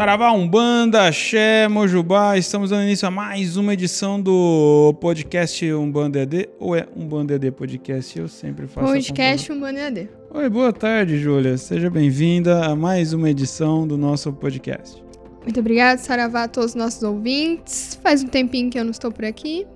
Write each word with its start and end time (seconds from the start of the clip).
Saravá, 0.00 0.32
Umbanda, 0.32 1.06
Axé, 1.06 1.68
Mojubá, 1.68 2.38
estamos 2.38 2.70
dando 2.70 2.84
início 2.84 3.06
a 3.06 3.10
mais 3.10 3.58
uma 3.58 3.74
edição 3.74 4.18
do 4.18 4.94
podcast 4.98 5.70
Umbanda 5.74 6.20
ED, 6.20 6.48
ou 6.58 6.74
é 6.74 6.88
Umbanda 6.96 7.34
ED 7.34 7.50
Podcast? 7.50 8.18
Eu 8.18 8.26
sempre 8.26 8.66
faço 8.66 8.86
Podcast 8.86 9.52
Umbanda 9.52 9.78
ED. 9.88 10.08
Oi, 10.30 10.48
boa 10.48 10.72
tarde, 10.72 11.18
Júlia. 11.18 11.58
Seja 11.58 11.90
bem-vinda 11.90 12.64
a 12.64 12.74
mais 12.74 13.12
uma 13.12 13.28
edição 13.28 13.86
do 13.86 13.98
nosso 13.98 14.32
podcast. 14.32 15.04
Muito 15.42 15.60
obrigada, 15.60 16.00
Saravá, 16.00 16.44
a 16.44 16.48
todos 16.48 16.70
os 16.70 16.76
nossos 16.76 17.02
ouvintes. 17.02 18.00
Faz 18.02 18.24
um 18.24 18.26
tempinho 18.26 18.70
que 18.70 18.78
eu 18.78 18.84
não 18.84 18.92
estou 18.92 19.12
por 19.12 19.26
aqui. 19.26 19.66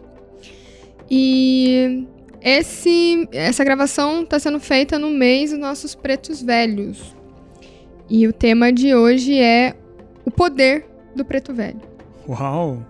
E 1.11 2.07
esse, 2.41 3.29
essa 3.31 3.63
gravação 3.63 4.22
está 4.22 4.39
sendo 4.39 4.59
feita 4.59 4.99
no 4.99 5.11
mês 5.11 5.50
dos 5.50 5.61
nossos 5.61 5.95
pretos 5.95 6.41
velhos. 6.41 7.14
E 8.09 8.27
o 8.27 8.32
tema 8.32 8.72
de 8.72 8.95
hoje 8.95 9.39
é 9.39 9.75
o 10.25 10.31
poder 10.31 10.87
do 11.14 11.25
preto 11.25 11.53
velho. 11.55 11.81
Uau! 12.29 12.85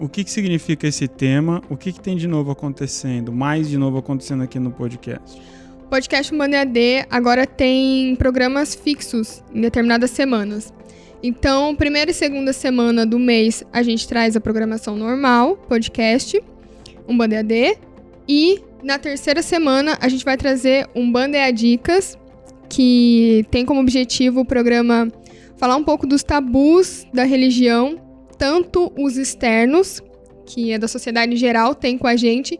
O 0.00 0.08
que, 0.08 0.22
que 0.22 0.30
significa 0.30 0.86
esse 0.86 1.08
tema? 1.08 1.60
O 1.68 1.76
que, 1.76 1.92
que 1.92 2.00
tem 2.00 2.16
de 2.16 2.28
novo 2.28 2.52
acontecendo? 2.52 3.32
Mais 3.32 3.68
de 3.68 3.76
novo 3.76 3.98
acontecendo 3.98 4.44
aqui 4.44 4.58
no 4.58 4.70
podcast? 4.70 5.40
O 5.82 5.88
podcast 5.88 6.32
Humana 6.32 6.60
AD 6.60 7.06
agora 7.10 7.46
tem 7.46 8.14
programas 8.14 8.74
fixos 8.74 9.42
em 9.52 9.60
determinadas 9.60 10.10
semanas. 10.10 10.72
Então, 11.20 11.74
primeira 11.74 12.12
e 12.12 12.14
segunda 12.14 12.52
semana 12.52 13.04
do 13.04 13.18
mês 13.18 13.64
a 13.72 13.82
gente 13.82 14.06
traz 14.06 14.36
a 14.36 14.40
programação 14.40 14.94
normal, 14.94 15.56
podcast, 15.56 16.40
um 17.08 17.20
AD. 17.20 17.76
E 18.28 18.62
na 18.84 18.98
terceira 18.98 19.42
semana 19.42 19.98
a 20.00 20.08
gente 20.08 20.24
vai 20.24 20.36
trazer 20.36 20.88
um 20.94 21.10
Bandeia 21.10 21.52
Dicas, 21.52 22.16
que 22.68 23.44
tem 23.50 23.64
como 23.64 23.80
objetivo 23.80 24.40
o 24.40 24.44
programa 24.44 25.10
falar 25.58 25.76
um 25.76 25.84
pouco 25.84 26.06
dos 26.06 26.22
tabus 26.22 27.04
da 27.12 27.24
religião, 27.24 28.00
tanto 28.38 28.92
os 28.96 29.16
externos, 29.16 30.00
que 30.46 30.72
é 30.72 30.78
da 30.78 30.88
sociedade 30.88 31.34
em 31.34 31.36
geral, 31.36 31.74
tem 31.74 31.98
com 31.98 32.06
a 32.06 32.16
gente, 32.16 32.58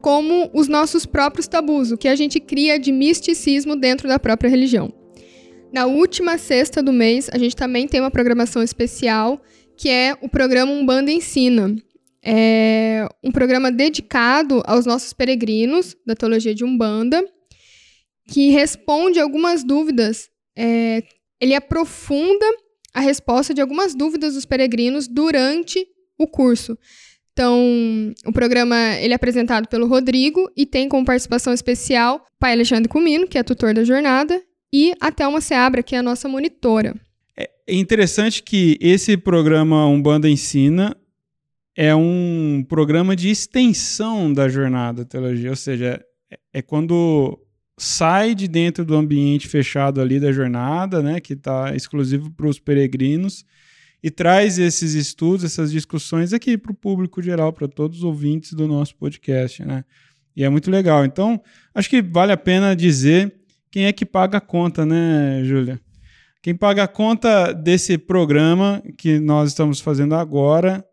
como 0.00 0.48
os 0.54 0.68
nossos 0.68 1.04
próprios 1.04 1.48
tabus, 1.48 1.90
o 1.90 1.98
que 1.98 2.08
a 2.08 2.14
gente 2.14 2.38
cria 2.38 2.78
de 2.78 2.92
misticismo 2.92 3.74
dentro 3.74 4.06
da 4.08 4.18
própria 4.18 4.48
religião. 4.48 4.92
Na 5.72 5.86
última 5.86 6.38
sexta 6.38 6.80
do 6.82 6.92
mês, 6.92 7.28
a 7.32 7.38
gente 7.38 7.56
também 7.56 7.88
tem 7.88 8.00
uma 8.00 8.10
programação 8.10 8.62
especial, 8.62 9.42
que 9.76 9.90
é 9.90 10.16
o 10.22 10.28
programa 10.28 10.72
Umbanda 10.72 11.10
Ensina. 11.10 11.74
É 12.24 13.06
um 13.22 13.30
programa 13.30 13.70
dedicado 13.70 14.62
aos 14.64 14.86
nossos 14.86 15.12
peregrinos 15.12 15.96
da 16.06 16.14
teologia 16.14 16.54
de 16.54 16.64
Umbanda, 16.64 17.22
que 18.28 18.50
responde 18.50 19.20
algumas 19.20 19.62
dúvidas 19.62 20.28
é, 20.56 21.02
ele 21.40 21.54
aprofunda 21.54 22.46
a 22.92 23.00
resposta 23.00 23.52
de 23.52 23.60
algumas 23.60 23.94
dúvidas 23.94 24.34
dos 24.34 24.44
peregrinos 24.44 25.06
durante 25.06 25.86
o 26.18 26.26
curso. 26.26 26.78
Então, 27.32 28.14
o 28.24 28.32
programa 28.32 28.76
ele 28.94 29.12
é 29.12 29.16
apresentado 29.16 29.68
pelo 29.68 29.86
Rodrigo 29.86 30.50
e 30.56 30.64
tem 30.64 30.88
como 30.88 31.04
participação 31.04 31.52
especial 31.52 32.16
o 32.16 32.38
pai 32.38 32.52
Alexandre 32.52 32.88
Comino, 32.88 33.28
que 33.28 33.36
é 33.36 33.42
tutor 33.42 33.74
da 33.74 33.84
jornada, 33.84 34.42
e 34.72 34.94
a 35.00 35.12
Thelma 35.12 35.40
Seabra, 35.42 35.82
que 35.82 35.94
é 35.94 35.98
a 35.98 36.02
nossa 36.02 36.28
monitora. 36.28 36.94
É 37.36 37.74
interessante 37.74 38.42
que 38.42 38.78
esse 38.80 39.16
programa 39.16 39.86
Umbanda 39.86 40.28
Ensina 40.28 40.96
é 41.76 41.94
um 41.94 42.64
programa 42.66 43.14
de 43.14 43.28
extensão 43.28 44.32
da 44.32 44.48
jornada 44.48 45.04
teologia, 45.04 45.50
ou 45.50 45.56
seja, 45.56 46.02
é, 46.30 46.38
é 46.54 46.62
quando 46.62 47.38
sai 47.78 48.34
de 48.34 48.48
dentro 48.48 48.84
do 48.84 48.96
ambiente 48.96 49.48
fechado 49.48 50.00
ali 50.00 50.18
da 50.18 50.32
jornada, 50.32 51.02
né, 51.02 51.20
que 51.20 51.34
está 51.34 51.74
exclusivo 51.74 52.30
para 52.30 52.48
os 52.48 52.58
peregrinos, 52.58 53.44
e 54.02 54.10
traz 54.10 54.58
esses 54.58 54.94
estudos, 54.94 55.44
essas 55.44 55.70
discussões 55.70 56.32
aqui 56.32 56.56
para 56.56 56.72
o 56.72 56.74
público 56.74 57.20
geral, 57.22 57.52
para 57.52 57.66
todos 57.66 57.98
os 57.98 58.04
ouvintes 58.04 58.52
do 58.52 58.68
nosso 58.68 58.94
podcast, 58.96 59.64
né? 59.64 59.84
E 60.36 60.44
é 60.44 60.48
muito 60.48 60.70
legal. 60.70 61.04
Então, 61.04 61.42
acho 61.74 61.88
que 61.88 62.02
vale 62.02 62.30
a 62.30 62.36
pena 62.36 62.76
dizer 62.76 63.34
quem 63.70 63.86
é 63.86 63.92
que 63.92 64.04
paga 64.04 64.38
a 64.38 64.40
conta, 64.40 64.84
né, 64.86 65.42
Júlia? 65.44 65.80
Quem 66.42 66.54
paga 66.54 66.84
a 66.84 66.88
conta 66.88 67.52
desse 67.52 67.98
programa 67.98 68.82
que 68.96 69.18
nós 69.18 69.48
estamos 69.48 69.80
fazendo 69.80 70.14
agora 70.14 70.84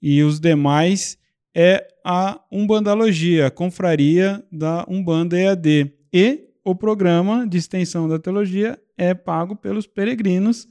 e 0.00 0.22
os 0.22 0.38
demais 0.38 1.18
é 1.54 1.88
a 2.04 2.40
Umbandalogia, 2.52 3.48
a 3.48 3.50
confraria 3.50 4.44
da 4.52 4.84
Umbanda 4.88 5.36
EAD 5.36 5.92
e 6.12 6.48
o 6.64 6.74
programa 6.74 7.46
de 7.46 7.58
extensão 7.58 8.08
da 8.08 8.18
teologia 8.18 8.78
é 8.96 9.14
pago 9.14 9.56
pelos 9.56 9.86
peregrinos 9.86 10.68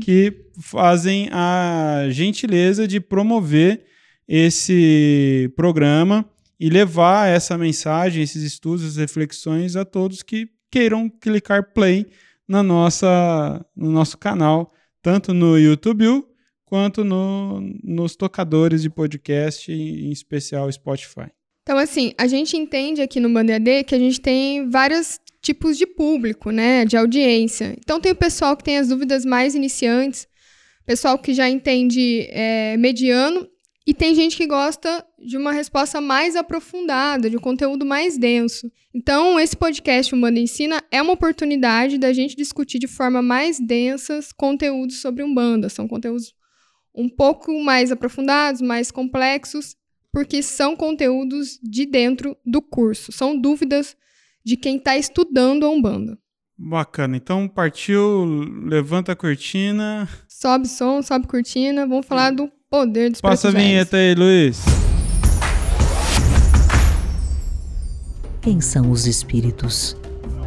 que 0.00 0.46
fazem 0.60 1.28
a 1.32 2.06
gentileza 2.10 2.86
de 2.86 3.00
promover 3.00 3.84
esse 4.26 5.52
programa 5.56 6.24
e 6.60 6.68
levar 6.68 7.28
essa 7.28 7.56
mensagem, 7.56 8.22
esses 8.22 8.42
estudos, 8.42 8.84
essas 8.84 8.96
reflexões 8.96 9.76
a 9.76 9.84
todos 9.84 10.22
que 10.22 10.48
queiram 10.70 11.08
clicar 11.08 11.72
play 11.72 12.06
na 12.46 12.62
nossa, 12.62 13.64
no 13.76 13.90
nosso 13.90 14.16
canal, 14.16 14.72
tanto 15.02 15.32
no 15.34 15.58
YouTube 15.58 16.24
quanto 16.64 17.02
no, 17.02 17.60
nos 17.82 18.14
tocadores 18.14 18.82
de 18.82 18.90
podcast, 18.90 19.72
em 19.72 20.10
especial 20.10 20.70
Spotify. 20.70 21.37
Então, 21.68 21.76
assim, 21.76 22.14
a 22.16 22.26
gente 22.26 22.56
entende 22.56 23.02
aqui 23.02 23.20
no 23.20 23.28
Bandeira 23.28 23.84
que 23.84 23.94
a 23.94 23.98
gente 23.98 24.18
tem 24.22 24.70
vários 24.70 25.20
tipos 25.42 25.76
de 25.76 25.86
público, 25.86 26.50
né, 26.50 26.86
de 26.86 26.96
audiência. 26.96 27.76
Então, 27.78 28.00
tem 28.00 28.10
o 28.10 28.16
pessoal 28.16 28.56
que 28.56 28.64
tem 28.64 28.78
as 28.78 28.88
dúvidas 28.88 29.22
mais 29.26 29.54
iniciantes, 29.54 30.26
pessoal 30.86 31.18
que 31.18 31.34
já 31.34 31.46
entende 31.46 32.26
é, 32.30 32.74
mediano, 32.78 33.46
e 33.86 33.92
tem 33.92 34.14
gente 34.14 34.34
que 34.34 34.46
gosta 34.46 35.04
de 35.18 35.36
uma 35.36 35.52
resposta 35.52 36.00
mais 36.00 36.36
aprofundada, 36.36 37.28
de 37.28 37.36
um 37.36 37.40
conteúdo 37.40 37.84
mais 37.84 38.16
denso. 38.16 38.72
Então, 38.94 39.38
esse 39.38 39.54
podcast 39.54 40.14
Umbanda 40.14 40.40
Ensina 40.40 40.82
é 40.90 41.02
uma 41.02 41.12
oportunidade 41.12 41.98
da 41.98 42.14
gente 42.14 42.34
discutir 42.34 42.78
de 42.78 42.88
forma 42.88 43.20
mais 43.20 43.60
densa 43.60 44.20
conteúdos 44.38 45.02
sobre 45.02 45.22
Umbanda. 45.22 45.68
São 45.68 45.86
conteúdos 45.86 46.32
um 46.94 47.10
pouco 47.10 47.62
mais 47.62 47.92
aprofundados, 47.92 48.62
mais 48.62 48.90
complexos, 48.90 49.76
porque 50.12 50.42
são 50.42 50.76
conteúdos 50.76 51.58
de 51.62 51.86
dentro 51.86 52.36
do 52.44 52.60
curso, 52.60 53.12
são 53.12 53.38
dúvidas 53.38 53.96
de 54.44 54.56
quem 54.56 54.76
está 54.76 54.96
estudando 54.96 55.66
a 55.66 55.70
Umbanda. 55.70 56.18
Bacana, 56.56 57.16
então 57.16 57.46
partiu, 57.46 58.24
levanta 58.64 59.12
a 59.12 59.16
cortina. 59.16 60.08
Sobe 60.26 60.66
som, 60.66 61.00
sobe 61.02 61.26
cortina, 61.26 61.86
vamos 61.86 62.06
falar 62.06 62.32
do 62.32 62.50
poder 62.68 63.10
dos 63.10 63.20
Passa 63.20 63.48
a 63.48 63.50
vinheta 63.52 63.96
aí, 63.96 64.14
Luiz. 64.14 64.64
Quem 68.40 68.60
são 68.60 68.90
os 68.90 69.06
espíritos? 69.06 69.96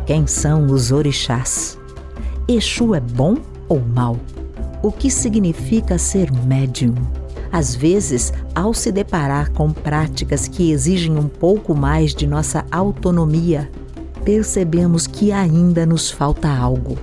Quem 0.05 0.27
são 0.27 0.65
os 0.65 0.91
orixás? 0.91 1.77
Exu 2.47 2.95
é 2.95 2.99
bom 2.99 3.37
ou 3.69 3.79
mal? 3.79 4.19
O 4.83 4.91
que 4.91 5.09
significa 5.09 5.97
ser 5.97 6.31
médium? 6.31 6.95
Às 7.51 7.75
vezes, 7.75 8.31
ao 8.55 8.73
se 8.73 8.91
deparar 8.91 9.51
com 9.51 9.71
práticas 9.71 10.47
que 10.47 10.71
exigem 10.71 11.17
um 11.17 11.27
pouco 11.27 11.75
mais 11.75 12.15
de 12.15 12.25
nossa 12.25 12.65
autonomia, 12.71 13.69
percebemos 14.23 15.05
que 15.05 15.31
ainda 15.31 15.85
nos 15.85 16.09
falta 16.09 16.47
algo. 16.49 16.97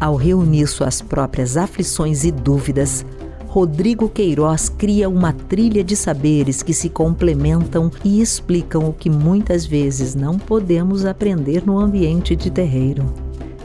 Ao 0.00 0.16
reunir 0.16 0.66
suas 0.66 1.00
próprias 1.00 1.56
aflições 1.56 2.24
e 2.24 2.32
dúvidas, 2.32 3.04
Rodrigo 3.46 4.08
Queiroz 4.08 4.68
cria 4.68 5.08
uma 5.08 5.32
trilha 5.32 5.82
de 5.82 5.96
saberes 5.96 6.62
que 6.62 6.74
se 6.74 6.88
complementam 6.88 7.90
e 8.04 8.20
explicam 8.20 8.88
o 8.88 8.92
que 8.92 9.08
muitas 9.08 9.64
vezes 9.64 10.14
não 10.14 10.38
podemos 10.38 11.04
aprender 11.04 11.64
no 11.66 11.78
ambiente 11.78 12.36
de 12.36 12.50
terreiro. 12.50 13.06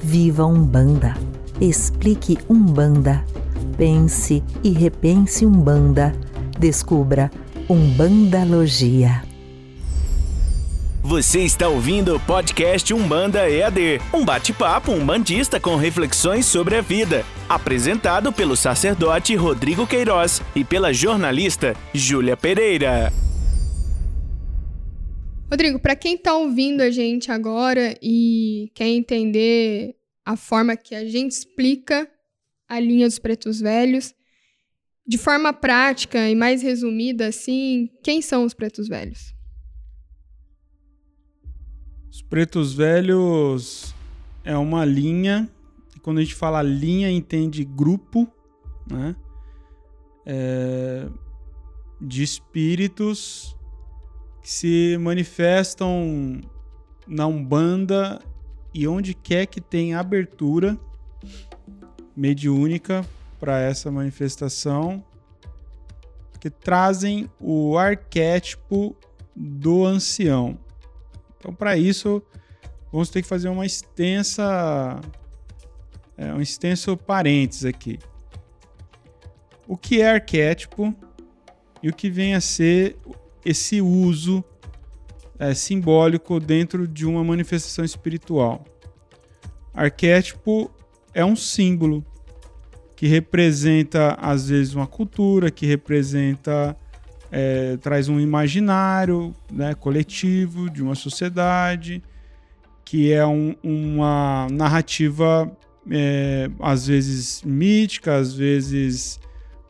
Viva 0.01 0.45
Umbanda! 0.45 1.15
Explique 1.59 2.37
Umbanda! 2.49 3.23
Pense 3.83 4.41
e 4.63 4.69
repense 4.69 5.45
Umbanda. 5.45 6.17
Descubra 6.57 7.29
Umbandalogia. 7.69 9.23
Você 11.01 11.41
está 11.41 11.67
ouvindo 11.67 12.15
o 12.15 12.19
podcast 12.21 12.93
Umbanda 12.93 13.49
EAD, 13.49 13.99
um 14.13 14.23
bate-papo 14.23 14.93
umbandista 14.93 15.59
com 15.59 15.75
reflexões 15.75 16.45
sobre 16.45 16.77
a 16.77 16.81
vida, 16.81 17.25
apresentado 17.49 18.31
pelo 18.31 18.55
sacerdote 18.55 19.35
Rodrigo 19.35 19.85
Queiroz 19.85 20.41
e 20.55 20.63
pela 20.63 20.93
jornalista 20.93 21.75
Júlia 21.93 22.37
Pereira. 22.37 23.11
Rodrigo, 25.51 25.77
para 25.77 25.97
quem 25.97 26.15
está 26.15 26.33
ouvindo 26.37 26.79
a 26.79 26.89
gente 26.89 27.29
agora 27.29 27.97
e 28.01 28.71
quer 28.73 28.87
entender 28.87 29.97
a 30.25 30.37
forma 30.37 30.77
que 30.77 30.95
a 30.95 31.03
gente 31.03 31.33
explica 31.33 32.07
a 32.73 32.79
linha 32.79 33.07
dos 33.07 33.19
pretos 33.19 33.59
velhos. 33.59 34.13
De 35.05 35.17
forma 35.17 35.53
prática 35.53 36.29
e 36.29 36.35
mais 36.35 36.63
resumida, 36.63 37.27
assim, 37.27 37.89
quem 38.01 38.21
são 38.21 38.45
os 38.45 38.53
pretos 38.53 38.87
velhos? 38.87 39.35
Os 42.09 42.21
pretos 42.21 42.73
velhos 42.73 43.93
é 44.43 44.57
uma 44.57 44.85
linha. 44.85 45.49
Quando 46.01 46.19
a 46.19 46.21
gente 46.21 46.35
fala 46.35 46.61
linha, 46.61 47.11
entende 47.11 47.63
grupo 47.63 48.31
né? 48.89 49.15
É, 50.25 51.07
de 51.99 52.23
espíritos 52.23 53.55
que 54.41 54.49
se 54.49 54.97
manifestam 54.99 56.41
na 57.07 57.27
Umbanda 57.27 58.21
e 58.73 58.87
onde 58.87 59.13
quer 59.13 59.45
que 59.45 59.61
tenha 59.61 59.99
abertura 59.99 60.79
mediúnica 62.15 63.05
para 63.39 63.59
essa 63.59 63.91
manifestação, 63.91 65.03
que 66.39 66.49
trazem 66.49 67.29
o 67.39 67.77
arquétipo 67.77 68.95
do 69.35 69.85
ancião. 69.85 70.57
Então, 71.37 71.53
para 71.53 71.77
isso, 71.77 72.21
vamos 72.91 73.09
ter 73.09 73.21
que 73.21 73.27
fazer 73.27 73.49
uma 73.49 73.65
extensa, 73.65 75.01
é, 76.17 76.33
um 76.33 76.41
extenso 76.41 76.95
parênteses 76.97 77.65
aqui. 77.65 77.99
O 79.67 79.77
que 79.77 80.01
é 80.01 80.11
arquétipo 80.11 80.93
e 81.81 81.89
o 81.89 81.93
que 81.93 82.09
vem 82.09 82.35
a 82.35 82.41
ser 82.41 82.97
esse 83.45 83.81
uso 83.81 84.43
é, 85.39 85.53
simbólico 85.53 86.39
dentro 86.39 86.87
de 86.87 87.05
uma 87.05 87.23
manifestação 87.23 87.83
espiritual. 87.83 88.63
Arquétipo 89.73 90.71
é 91.13 91.23
um 91.23 91.35
símbolo 91.35 92.03
que 92.95 93.07
representa 93.07 94.17
às 94.21 94.49
vezes 94.49 94.73
uma 94.73 94.87
cultura, 94.87 95.51
que 95.51 95.65
representa 95.65 96.75
é, 97.31 97.77
traz 97.77 98.07
um 98.07 98.19
imaginário 98.19 99.33
né, 99.51 99.73
coletivo 99.73 100.69
de 100.69 100.83
uma 100.83 100.93
sociedade, 100.93 102.01
que 102.85 103.11
é 103.11 103.25
um, 103.25 103.55
uma 103.63 104.47
narrativa 104.51 105.51
é, 105.89 106.49
às 106.59 106.87
vezes 106.87 107.41
mítica, 107.43 108.15
às 108.15 108.33
vezes 108.33 109.19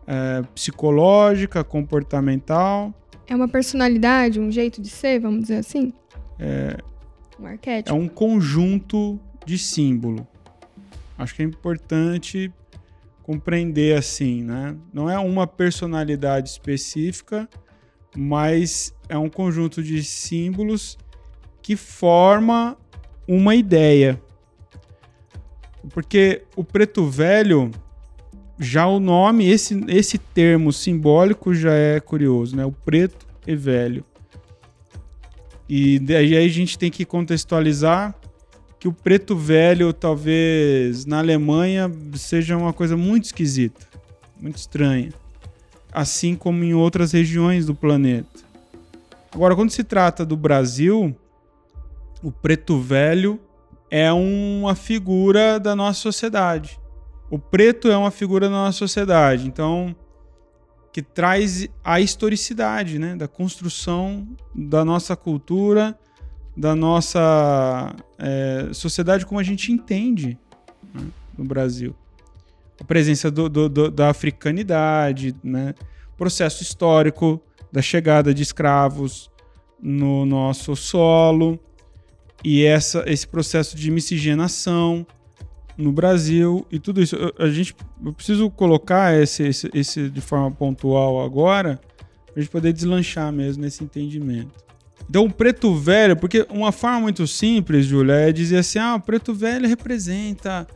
é, 0.06 0.42
psicológica, 0.54 1.64
comportamental. 1.64 2.94
É 3.26 3.36
uma 3.36 3.48
personalidade, 3.48 4.40
um 4.40 4.52
jeito 4.52 4.82
de 4.82 4.90
ser, 4.90 5.20
vamos 5.20 5.44
dizer 5.44 5.58
assim? 5.58 5.94
É, 6.38 6.78
um 7.40 7.48
arquétipo. 7.48 7.90
É 7.90 7.94
um 7.94 8.08
conjunto 8.08 9.18
de 9.46 9.58
símbolo. 9.58 10.28
Acho 11.18 11.36
que 11.36 11.42
é 11.42 11.46
importante 11.46 12.52
compreender 13.22 13.98
assim, 13.98 14.44
né? 14.44 14.76
Não 14.94 15.10
é 15.10 15.18
uma 15.18 15.48
personalidade 15.48 16.50
específica, 16.50 17.48
mas 18.16 18.94
é 19.08 19.18
um 19.18 19.30
conjunto 19.30 19.82
de 19.82 20.04
símbolos 20.04 20.98
que 21.62 21.76
forma 21.76 22.78
uma 23.28 23.56
ideia. 23.56 24.22
Porque 25.94 26.44
o 26.56 26.64
preto 26.64 27.06
velho, 27.06 27.72
já 28.60 28.86
o 28.86 29.00
nome, 29.00 29.50
esse, 29.50 29.84
esse 29.88 30.18
termo 30.18 30.72
simbólico 30.72 31.54
já 31.54 31.74
é 31.74 32.00
curioso, 32.00 32.56
né? 32.56 32.66
O 32.66 32.72
preto 32.72 33.26
e 33.48 33.56
velho. 33.56 34.06
E 35.68 36.00
daí 36.00 36.36
a 36.36 36.48
gente 36.48 36.78
tem 36.78 36.92
que 36.92 37.06
contextualizar 37.06 38.14
que 38.84 38.88
o 38.90 38.92
preto 38.92 39.34
velho, 39.34 39.94
talvez 39.94 41.06
na 41.06 41.20
Alemanha, 41.20 41.90
seja 42.16 42.58
uma 42.58 42.74
coisa 42.74 42.98
muito 42.98 43.24
esquisita, 43.24 43.80
muito 44.38 44.58
estranha. 44.58 45.14
Assim 45.90 46.36
como 46.36 46.66
em 46.66 46.74
outras 46.74 47.14
regiões 47.14 47.66
do 47.66 47.74
planeta. 47.74 48.42
Agora, 49.32 49.56
quando 49.56 49.70
se 49.70 49.86
trata 49.86 50.26
do 50.26 50.36
Brasil, 50.36 51.16
o 52.22 52.30
preto 52.30 52.78
velho 52.78 53.40
é 53.90 54.12
uma 54.12 54.76
figura 54.76 55.62
da 55.62 55.78
nossa 55.78 56.02
sociedade. 56.02 56.78
O 57.32 57.40
preto 57.40 57.88
é 57.88 57.96
uma 57.96 58.12
figura 58.12 58.50
da 58.50 58.54
nossa 58.54 58.80
sociedade, 58.80 59.48
então 59.48 59.96
que 60.92 61.02
traz 61.02 61.70
a 61.82 62.02
historicidade, 62.02 63.00
né, 63.00 63.16
da 63.16 63.30
construção 63.30 64.28
da 64.54 64.84
nossa 64.84 65.16
cultura, 65.16 65.98
da 66.56 66.76
nossa 66.76 67.96
é, 68.18 68.70
sociedade 68.74 69.26
como 69.26 69.40
a 69.40 69.44
gente 69.44 69.72
entende 69.72 70.38
né, 70.94 71.08
no 71.38 71.44
Brasil. 71.44 71.96
A 72.80 72.84
presença 72.84 73.32
do, 73.32 73.50
do, 73.50 73.70
do, 73.70 73.92
da 73.92 74.10
africanidade, 74.10 75.36
né, 75.44 75.74
processo 76.18 76.62
histórico 76.62 77.42
da 77.72 77.82
chegada 77.82 78.34
de 78.34 78.44
escravos 78.44 79.32
no 79.82 80.26
nosso 80.26 80.76
solo 80.76 81.60
e 82.44 82.64
essa, 82.64 83.04
esse 83.08 83.28
processo 83.28 83.76
de 83.76 83.90
miscigenação 83.90 85.06
no 85.78 85.92
Brasil 85.92 86.66
e 86.72 86.80
tudo 86.80 87.02
isso. 87.02 87.16
Eu, 87.16 87.34
a 87.40 87.50
gente, 87.50 87.76
eu 88.06 88.14
preciso 88.14 88.50
colocar 88.52 89.20
esse, 89.20 89.44
esse, 89.44 89.70
esse 89.74 90.10
de 90.10 90.22
forma 90.22 90.52
pontual 90.52 91.24
agora 91.24 91.80
para 92.26 92.36
a 92.38 92.40
gente 92.40 92.52
poder 92.52 92.74
deslanchar 92.74 93.32
mesmo 93.32 93.64
nesse 93.64 93.84
entendimento. 93.84 94.64
Então, 95.10 95.26
o 95.26 95.32
preto 95.32 95.76
velho, 95.76 96.16
porque 96.16 96.46
uma 96.50 96.72
forma 96.72 97.02
muito 97.02 97.28
simples, 97.28 97.86
Júlia, 97.86 98.14
é 98.14 98.32
dizer 98.32 98.58
assim: 98.58 98.80
ah, 98.80 98.96
o 98.96 99.00
preto 99.00 99.34
velho 99.34 99.68
representa 99.68 100.68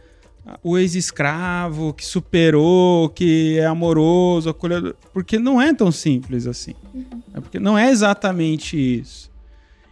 o 0.64 0.78
ex-escravo 0.78 1.94
que 1.94 2.06
superou, 2.06 3.10
que 3.10 3.58
é 3.58 3.66
amoroso, 3.66 4.50
acolhedor. 4.50 4.96
Porque 5.14 5.38
não 5.38 5.62
é 5.62 5.74
tão 5.74 5.92
simples 5.92 6.48
assim. 6.48 6.74
Uhum. 6.94 7.22
É 7.34 7.42
porque 7.42 7.60
não 7.60 7.78
é 7.78 7.90
exatamente 7.90 8.78
isso. 8.78 9.32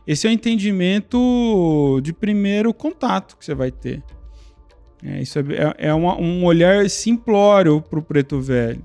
Esse 0.08 0.28
é 0.28 0.30
o 0.30 0.34
entendimento 0.34 2.00
de 2.04 2.14
primeiro 2.14 2.74
contato 2.74 3.36
que 3.38 3.44
você 3.44 3.56
vai 3.56 3.72
ter. 3.72 4.04
É, 5.04 5.22
isso 5.22 5.40
é, 5.40 5.42
é, 5.42 5.88
é 5.88 5.94
uma, 5.94 6.20
um 6.20 6.46
olhar 6.46 6.90
simplório 6.90 7.82
para 7.82 8.00
o 8.00 8.02
preto 8.02 8.40
velho. 8.40 8.84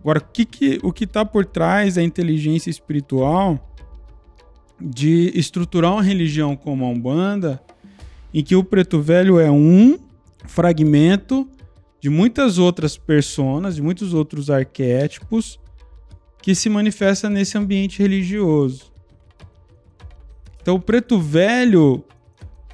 Agora, 0.00 0.18
o 0.18 0.24
que, 0.32 0.44
que, 0.44 0.78
o 0.82 0.92
que 0.92 1.04
está 1.04 1.24
por 1.24 1.44
trás 1.44 1.94
da 1.94 2.02
inteligência 2.02 2.70
espiritual 2.70 3.73
de 4.80 5.32
estruturar 5.34 5.92
uma 5.92 6.02
religião 6.02 6.56
como 6.56 6.84
a 6.84 6.88
Umbanda, 6.88 7.62
em 8.32 8.42
que 8.42 8.56
o 8.56 8.64
preto 8.64 9.00
velho 9.00 9.38
é 9.38 9.50
um 9.50 9.98
fragmento 10.46 11.48
de 12.00 12.10
muitas 12.10 12.58
outras 12.58 12.96
personas, 12.96 13.76
de 13.76 13.82
muitos 13.82 14.12
outros 14.12 14.50
arquétipos 14.50 15.58
que 16.42 16.54
se 16.54 16.68
manifesta 16.68 17.30
nesse 17.30 17.56
ambiente 17.56 18.00
religioso. 18.00 18.92
Então, 20.60 20.74
o 20.76 20.80
preto 20.80 21.18
velho, 21.18 22.04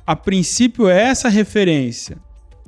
a 0.06 0.16
princípio, 0.16 0.88
é 0.88 1.02
essa 1.02 1.28
referência, 1.28 2.18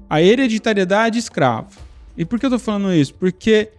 a 0.08 0.22
hereditariedade 0.22 1.18
escrava. 1.18 1.70
E 2.16 2.24
por 2.24 2.38
que 2.38 2.46
eu 2.46 2.48
estou 2.48 2.58
falando 2.58 2.92
isso? 2.92 3.14
Porque 3.14 3.70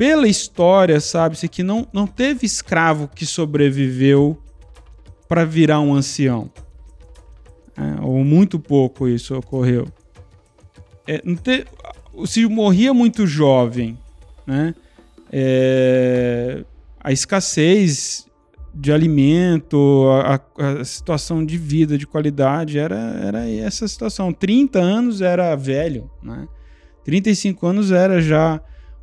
pela 0.00 0.26
história, 0.26 0.98
sabe-se 0.98 1.46
que 1.46 1.62
não, 1.62 1.86
não 1.92 2.06
teve 2.06 2.46
escravo 2.46 3.06
que 3.06 3.26
sobreviveu 3.26 4.42
para 5.28 5.44
virar 5.44 5.78
um 5.80 5.92
ancião. 5.92 6.50
É, 7.76 8.00
ou 8.00 8.24
muito 8.24 8.58
pouco 8.58 9.06
isso 9.06 9.36
ocorreu. 9.36 9.86
É, 11.06 11.18
te, 11.18 11.66
se 12.24 12.46
morria 12.46 12.94
muito 12.94 13.26
jovem, 13.26 13.98
né? 14.46 14.74
É, 15.30 16.64
a 16.98 17.12
escassez 17.12 18.26
de 18.74 18.94
alimento, 18.94 20.06
a, 20.24 20.40
a, 20.80 20.82
situação 20.82 21.44
de 21.44 21.58
vida, 21.58 21.98
de 21.98 22.06
qualidade, 22.06 22.78
era, 22.78 23.20
era 23.22 23.50
essa 23.50 23.86
situação. 23.86 24.32
30 24.32 24.78
anos 24.78 25.20
era 25.20 25.54
velho, 25.56 26.10
né? 26.22 26.48
35 27.04 27.66
anos 27.66 27.92
era 27.92 28.22
já 28.22 28.62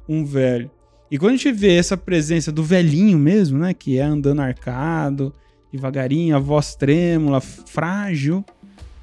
um 0.10 0.25
velho. 0.25 0.72
E 1.10 1.18
quando 1.18 1.34
a 1.34 1.38
gente 1.38 1.52
vê 1.52 1.76
essa 1.76 1.96
presença 1.96 2.52
do 2.52 2.64
velhinho 2.64 3.18
mesmo, 3.18 3.58
né? 3.58 3.74
Que 3.74 3.98
é 3.98 4.04
andando 4.04 4.42
arcado, 4.42 5.34
devagarinho, 5.72 6.36
a 6.36 6.40
voz 6.40 6.76
trêmula, 6.76 7.40
frágil 7.40 8.44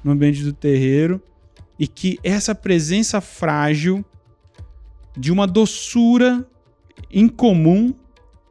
no 0.03 0.11
ambiente 0.11 0.43
do 0.43 0.53
terreiro. 0.53 1.21
E 1.79 1.87
que 1.87 2.19
essa 2.23 2.53
presença 2.53 3.19
frágil 3.19 4.05
de 5.17 5.31
uma 5.31 5.47
doçura 5.47 6.45
incomum, 7.11 7.93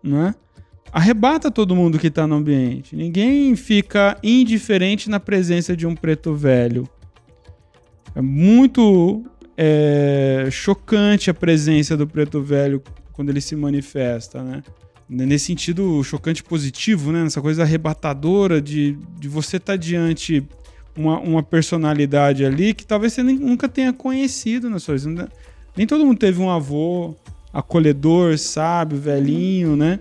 né? 0.02 0.34
Arrebata 0.92 1.50
todo 1.50 1.74
mundo 1.74 1.98
que 1.98 2.06
está 2.06 2.26
no 2.26 2.36
ambiente. 2.36 2.94
Ninguém 2.94 3.56
fica 3.56 4.16
indiferente 4.22 5.10
na 5.10 5.18
presença 5.18 5.76
de 5.76 5.86
um 5.86 5.94
preto 5.94 6.34
velho. 6.34 6.88
É 8.14 8.22
muito 8.22 9.24
é, 9.56 10.46
chocante 10.52 11.30
a 11.30 11.34
presença 11.34 11.96
do 11.96 12.06
preto 12.06 12.40
velho 12.40 12.80
quando 13.14 13.30
ele 13.30 13.40
se 13.40 13.56
manifesta, 13.56 14.42
né? 14.42 14.62
Nesse 15.08 15.46
sentido 15.46 16.02
chocante 16.02 16.42
positivo, 16.42 17.12
né? 17.12 17.22
Nessa 17.22 17.40
coisa 17.40 17.62
arrebatadora 17.62 18.60
de, 18.60 18.98
de 19.18 19.28
você 19.28 19.56
estar 19.56 19.74
tá 19.74 19.76
diante 19.76 20.46
uma, 20.96 21.18
uma 21.18 21.42
personalidade 21.42 22.44
ali 22.44 22.74
que 22.74 22.86
talvez 22.86 23.12
você 23.12 23.22
nem, 23.22 23.36
nunca 23.36 23.68
tenha 23.68 23.92
conhecido 23.92 24.68
na 24.70 24.78
sua 24.78 24.96
vida. 24.96 25.28
Nem 25.76 25.86
todo 25.86 26.04
mundo 26.04 26.18
teve 26.18 26.40
um 26.40 26.50
avô 26.50 27.14
acolhedor, 27.52 28.36
sábio, 28.38 28.98
velhinho, 28.98 29.76
né? 29.76 30.00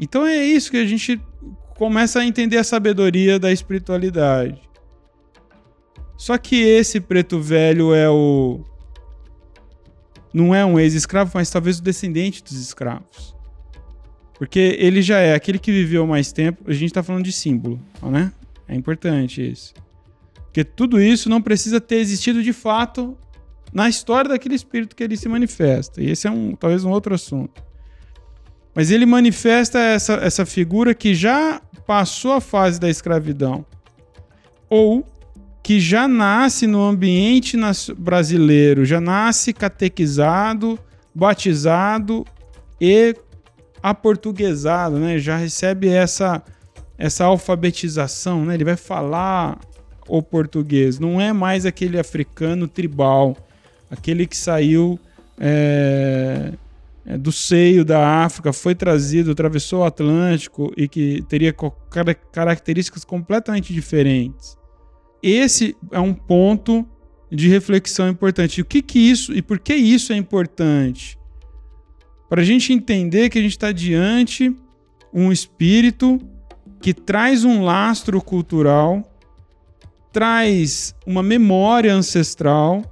Então 0.00 0.26
é 0.26 0.44
isso 0.44 0.70
que 0.70 0.76
a 0.76 0.86
gente 0.86 1.20
começa 1.76 2.20
a 2.20 2.26
entender 2.26 2.56
a 2.56 2.64
sabedoria 2.64 3.38
da 3.38 3.52
espiritualidade. 3.52 4.60
Só 6.16 6.38
que 6.38 6.56
esse 6.56 7.00
preto 7.00 7.40
velho 7.40 7.94
é 7.94 8.08
o 8.08 8.60
não 10.34 10.52
é 10.52 10.66
um 10.66 10.80
ex-escravo, 10.80 11.30
mas 11.34 11.48
talvez 11.48 11.78
o 11.78 11.82
descendente 11.82 12.42
dos 12.42 12.58
escravos. 12.60 13.34
Porque 14.36 14.76
ele 14.80 15.00
já 15.00 15.20
é 15.20 15.32
aquele 15.32 15.60
que 15.60 15.70
viveu 15.70 16.04
mais 16.08 16.32
tempo. 16.32 16.64
A 16.66 16.72
gente 16.72 16.86
está 16.86 17.04
falando 17.04 17.24
de 17.24 17.30
símbolo, 17.30 17.80
né? 18.02 18.32
É 18.66 18.74
importante 18.74 19.48
isso. 19.48 19.72
Porque 20.46 20.64
tudo 20.64 21.00
isso 21.00 21.28
não 21.28 21.40
precisa 21.40 21.80
ter 21.80 21.96
existido 21.96 22.42
de 22.42 22.52
fato 22.52 23.16
na 23.72 23.88
história 23.88 24.28
daquele 24.28 24.56
espírito 24.56 24.96
que 24.96 25.04
ele 25.04 25.16
se 25.16 25.28
manifesta. 25.28 26.02
E 26.02 26.10
esse 26.10 26.26
é 26.26 26.30
um, 26.30 26.56
talvez 26.56 26.84
um 26.84 26.90
outro 26.90 27.14
assunto. 27.14 27.62
Mas 28.74 28.90
ele 28.90 29.06
manifesta 29.06 29.78
essa, 29.78 30.14
essa 30.14 30.44
figura 30.44 30.94
que 30.94 31.14
já 31.14 31.62
passou 31.86 32.32
a 32.32 32.40
fase 32.40 32.80
da 32.80 32.90
escravidão. 32.90 33.64
Ou 34.68 35.06
que 35.64 35.80
já 35.80 36.06
nasce 36.06 36.66
no 36.66 36.82
ambiente 36.82 37.56
brasileiro, 37.96 38.84
já 38.84 39.00
nasce 39.00 39.50
catequizado, 39.50 40.78
batizado 41.14 42.26
e 42.78 43.16
aportuguesado, 43.82 44.98
né? 44.98 45.18
Já 45.18 45.38
recebe 45.38 45.88
essa 45.88 46.42
essa 46.98 47.24
alfabetização, 47.24 48.44
né? 48.44 48.54
Ele 48.54 48.64
vai 48.64 48.76
falar 48.76 49.58
o 50.06 50.22
português, 50.22 50.98
não 50.98 51.18
é 51.18 51.32
mais 51.32 51.64
aquele 51.64 51.98
africano 51.98 52.68
tribal, 52.68 53.34
aquele 53.90 54.26
que 54.26 54.36
saiu 54.36 55.00
é, 55.40 56.52
é, 57.06 57.16
do 57.16 57.32
seio 57.32 57.86
da 57.86 58.22
África, 58.22 58.52
foi 58.52 58.74
trazido, 58.74 59.30
atravessou 59.30 59.80
o 59.80 59.84
Atlântico 59.84 60.70
e 60.76 60.86
que 60.86 61.24
teria 61.26 61.54
características 62.30 63.02
completamente 63.02 63.72
diferentes. 63.72 64.62
Esse 65.26 65.74
é 65.90 65.98
um 65.98 66.12
ponto 66.12 66.86
de 67.32 67.48
reflexão 67.48 68.10
importante. 68.10 68.60
O 68.60 68.64
que 68.64 68.82
que 68.82 68.98
isso 68.98 69.32
e 69.32 69.40
por 69.40 69.58
que 69.58 69.74
isso 69.74 70.12
é 70.12 70.16
importante? 70.16 71.18
Para 72.28 72.42
a 72.42 72.44
gente 72.44 72.74
entender 72.74 73.30
que 73.30 73.38
a 73.38 73.40
gente 73.40 73.52
está 73.52 73.72
diante 73.72 74.54
um 75.14 75.32
espírito 75.32 76.20
que 76.78 76.92
traz 76.92 77.42
um 77.42 77.64
lastro 77.64 78.20
cultural, 78.20 79.02
traz 80.12 80.94
uma 81.06 81.22
memória 81.22 81.94
ancestral 81.94 82.82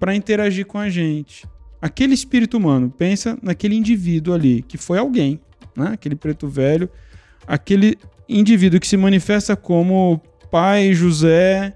para 0.00 0.16
interagir 0.16 0.64
com 0.64 0.78
a 0.78 0.88
gente. 0.88 1.46
Aquele 1.78 2.14
espírito 2.14 2.56
humano, 2.56 2.90
pensa 2.90 3.38
naquele 3.42 3.74
indivíduo 3.74 4.32
ali, 4.32 4.62
que 4.62 4.78
foi 4.78 4.96
alguém, 4.96 5.38
né? 5.76 5.88
aquele 5.92 6.16
preto 6.16 6.48
velho, 6.48 6.88
aquele 7.46 7.98
indivíduo 8.26 8.80
que 8.80 8.88
se 8.88 8.96
manifesta 8.96 9.54
como 9.54 10.22
pai 10.54 10.94
José, 10.94 11.74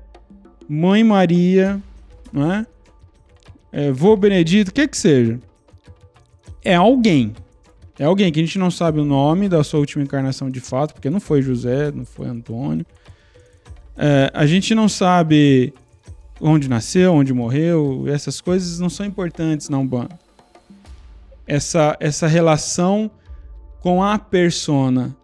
mãe 0.68 1.02
Maria, 1.02 1.82
né? 2.32 2.64
é, 3.72 3.90
vô 3.90 4.16
Benedito, 4.16 4.68
o 4.68 4.72
que 4.72 4.86
que 4.86 4.96
seja. 4.96 5.40
É 6.64 6.76
alguém. 6.76 7.34
É 7.98 8.04
alguém 8.04 8.30
que 8.30 8.38
a 8.38 8.42
gente 8.44 8.56
não 8.56 8.70
sabe 8.70 9.00
o 9.00 9.04
nome 9.04 9.48
da 9.48 9.64
sua 9.64 9.80
última 9.80 10.04
encarnação 10.04 10.48
de 10.48 10.60
fato, 10.60 10.94
porque 10.94 11.10
não 11.10 11.18
foi 11.18 11.42
José, 11.42 11.90
não 11.90 12.04
foi 12.04 12.28
Antônio. 12.28 12.86
É, 13.96 14.30
a 14.32 14.46
gente 14.46 14.76
não 14.76 14.88
sabe 14.88 15.74
onde 16.40 16.68
nasceu, 16.68 17.14
onde 17.14 17.34
morreu, 17.34 18.04
essas 18.06 18.40
coisas 18.40 18.78
não 18.78 18.88
são 18.88 19.04
importantes 19.04 19.68
na 19.68 19.76
Umbanda. 19.76 20.16
Essa, 21.44 21.96
essa 21.98 22.28
relação 22.28 23.10
com 23.80 24.04
a 24.04 24.20
persona, 24.20 25.16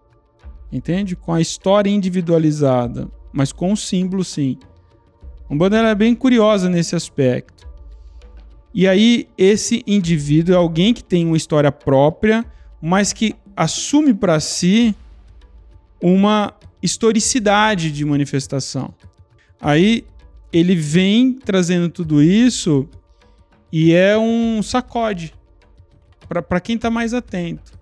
entende? 0.72 1.14
Com 1.14 1.32
a 1.32 1.40
história 1.40 1.88
individualizada, 1.88 3.08
mas 3.34 3.52
com 3.52 3.72
o 3.72 3.76
símbolo 3.76 4.22
sim. 4.22 4.56
A 5.50 5.52
Umbanda 5.52 5.76
é 5.78 5.94
bem 5.94 6.14
curiosa 6.14 6.70
nesse 6.70 6.94
aspecto. 6.94 7.68
E 8.72 8.86
aí, 8.86 9.28
esse 9.36 9.82
indivíduo 9.86 10.54
é 10.54 10.56
alguém 10.56 10.94
que 10.94 11.02
tem 11.02 11.26
uma 11.26 11.36
história 11.36 11.70
própria, 11.70 12.44
mas 12.80 13.12
que 13.12 13.34
assume 13.56 14.14
para 14.14 14.38
si 14.38 14.94
uma 16.00 16.54
historicidade 16.82 17.90
de 17.90 18.04
manifestação. 18.04 18.94
Aí 19.60 20.04
ele 20.52 20.76
vem 20.76 21.32
trazendo 21.32 21.88
tudo 21.88 22.22
isso 22.22 22.88
e 23.72 23.92
é 23.92 24.16
um 24.16 24.62
sacode 24.62 25.34
para 26.28 26.60
quem 26.60 26.76
está 26.76 26.90
mais 26.90 27.14
atento. 27.14 27.73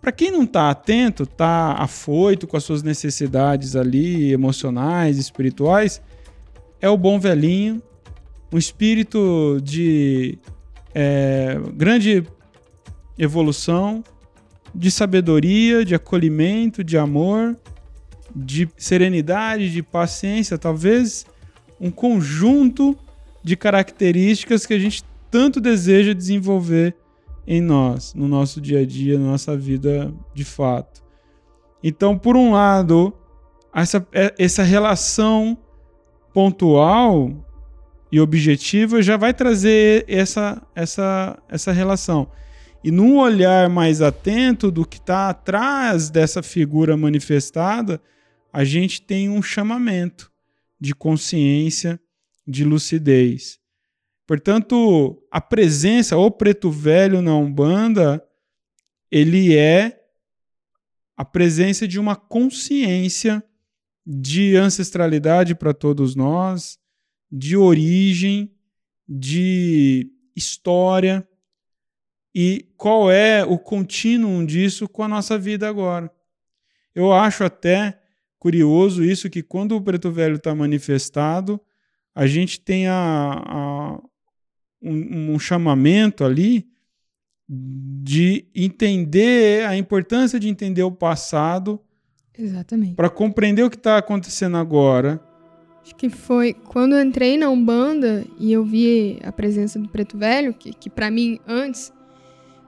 Para 0.00 0.12
quem 0.12 0.30
não 0.30 0.44
está 0.44 0.70
atento, 0.70 1.24
está 1.24 1.72
afoito 1.72 2.46
com 2.46 2.56
as 2.56 2.64
suas 2.64 2.82
necessidades 2.82 3.74
ali 3.74 4.32
emocionais, 4.32 5.18
espirituais, 5.18 6.00
é 6.80 6.88
o 6.88 6.96
bom 6.96 7.18
velhinho, 7.18 7.82
um 8.52 8.56
espírito 8.56 9.60
de 9.62 10.38
é, 10.94 11.58
grande 11.74 12.24
evolução, 13.18 14.04
de 14.74 14.90
sabedoria, 14.90 15.84
de 15.84 15.94
acolhimento, 15.94 16.84
de 16.84 16.96
amor, 16.96 17.56
de 18.34 18.68
serenidade, 18.76 19.72
de 19.72 19.82
paciência, 19.82 20.56
talvez 20.56 21.26
um 21.80 21.90
conjunto 21.90 22.96
de 23.42 23.56
características 23.56 24.64
que 24.64 24.74
a 24.74 24.78
gente 24.78 25.04
tanto 25.30 25.60
deseja 25.60 26.12
desenvolver 26.12 26.94
em 27.50 27.62
nós, 27.62 28.12
no 28.12 28.28
nosso 28.28 28.60
dia 28.60 28.80
a 28.80 28.84
dia, 28.84 29.18
na 29.18 29.24
nossa 29.24 29.56
vida 29.56 30.12
de 30.34 30.44
fato. 30.44 31.02
Então, 31.82 32.18
por 32.18 32.36
um 32.36 32.52
lado, 32.52 33.14
essa, 33.74 34.06
é, 34.12 34.34
essa 34.38 34.62
relação 34.62 35.56
pontual 36.34 37.32
e 38.12 38.20
objetiva 38.20 39.00
já 39.00 39.16
vai 39.16 39.32
trazer 39.32 40.04
essa, 40.06 40.60
essa, 40.74 41.42
essa 41.48 41.72
relação. 41.72 42.30
E 42.84 42.90
num 42.90 43.16
olhar 43.16 43.70
mais 43.70 44.02
atento 44.02 44.70
do 44.70 44.84
que 44.84 44.98
está 44.98 45.30
atrás 45.30 46.10
dessa 46.10 46.42
figura 46.42 46.98
manifestada, 46.98 47.98
a 48.52 48.62
gente 48.62 49.00
tem 49.00 49.30
um 49.30 49.40
chamamento 49.40 50.30
de 50.78 50.94
consciência, 50.94 51.98
de 52.46 52.62
lucidez. 52.62 53.57
Portanto, 54.28 55.26
a 55.30 55.40
presença, 55.40 56.18
o 56.18 56.30
preto 56.30 56.70
velho 56.70 57.22
na 57.22 57.34
Umbanda, 57.34 58.22
ele 59.10 59.56
é 59.56 60.04
a 61.16 61.24
presença 61.24 61.88
de 61.88 61.98
uma 61.98 62.14
consciência 62.14 63.42
de 64.06 64.54
ancestralidade 64.54 65.54
para 65.54 65.72
todos 65.72 66.14
nós, 66.14 66.78
de 67.32 67.56
origem, 67.56 68.54
de 69.08 70.12
história 70.36 71.26
e 72.34 72.70
qual 72.76 73.10
é 73.10 73.42
o 73.42 73.58
contínuo 73.58 74.44
disso 74.44 74.86
com 74.86 75.02
a 75.02 75.08
nossa 75.08 75.38
vida 75.38 75.66
agora. 75.66 76.12
Eu 76.94 77.14
acho 77.14 77.44
até 77.44 77.98
curioso 78.38 79.02
isso 79.02 79.30
que 79.30 79.42
quando 79.42 79.74
o 79.74 79.80
preto 79.80 80.12
velho 80.12 80.36
está 80.36 80.54
manifestado, 80.54 81.58
a 82.14 82.26
gente 82.26 82.60
tem 82.60 82.88
a, 82.88 83.42
a 83.46 84.07
um, 84.82 85.34
um, 85.34 85.38
chamamento 85.38 86.24
ali 86.24 86.66
de 87.48 88.46
entender 88.54 89.66
a 89.66 89.76
importância 89.76 90.38
de 90.38 90.48
entender 90.48 90.82
o 90.82 90.92
passado. 90.92 91.80
Exatamente. 92.36 92.94
Para 92.94 93.08
compreender 93.10 93.62
o 93.62 93.70
que 93.70 93.76
está 93.76 93.98
acontecendo 93.98 94.56
agora. 94.56 95.20
Acho 95.82 95.94
que 95.96 96.10
foi 96.10 96.52
quando 96.52 96.94
eu 96.94 97.02
entrei 97.02 97.38
na 97.38 97.48
Umbanda 97.48 98.24
e 98.38 98.52
eu 98.52 98.64
vi 98.64 99.18
a 99.22 99.32
presença 99.32 99.78
do 99.78 99.88
Preto 99.88 100.18
Velho, 100.18 100.52
que, 100.52 100.72
que 100.72 100.90
para 100.90 101.10
mim 101.10 101.40
antes 101.46 101.92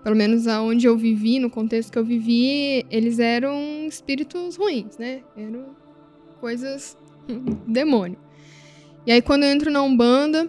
pelo 0.03 0.17
menos 0.17 0.47
aonde 0.47 0.87
eu 0.87 0.97
vivi, 0.97 1.39
no 1.39 1.51
contexto 1.51 1.93
que 1.93 1.99
eu 1.99 2.05
vivi, 2.05 2.87
eles 2.91 3.19
eram 3.19 3.87
espíritos 3.87 4.57
ruins, 4.57 4.97
né? 4.97 5.21
Eram 5.37 5.77
coisas 6.41 6.97
demônio. 7.69 8.19
E 9.07 9.13
aí 9.13 9.21
quando 9.21 9.45
eu 9.45 9.51
entro 9.51 9.71
na 9.71 9.83
Umbanda, 9.83 10.49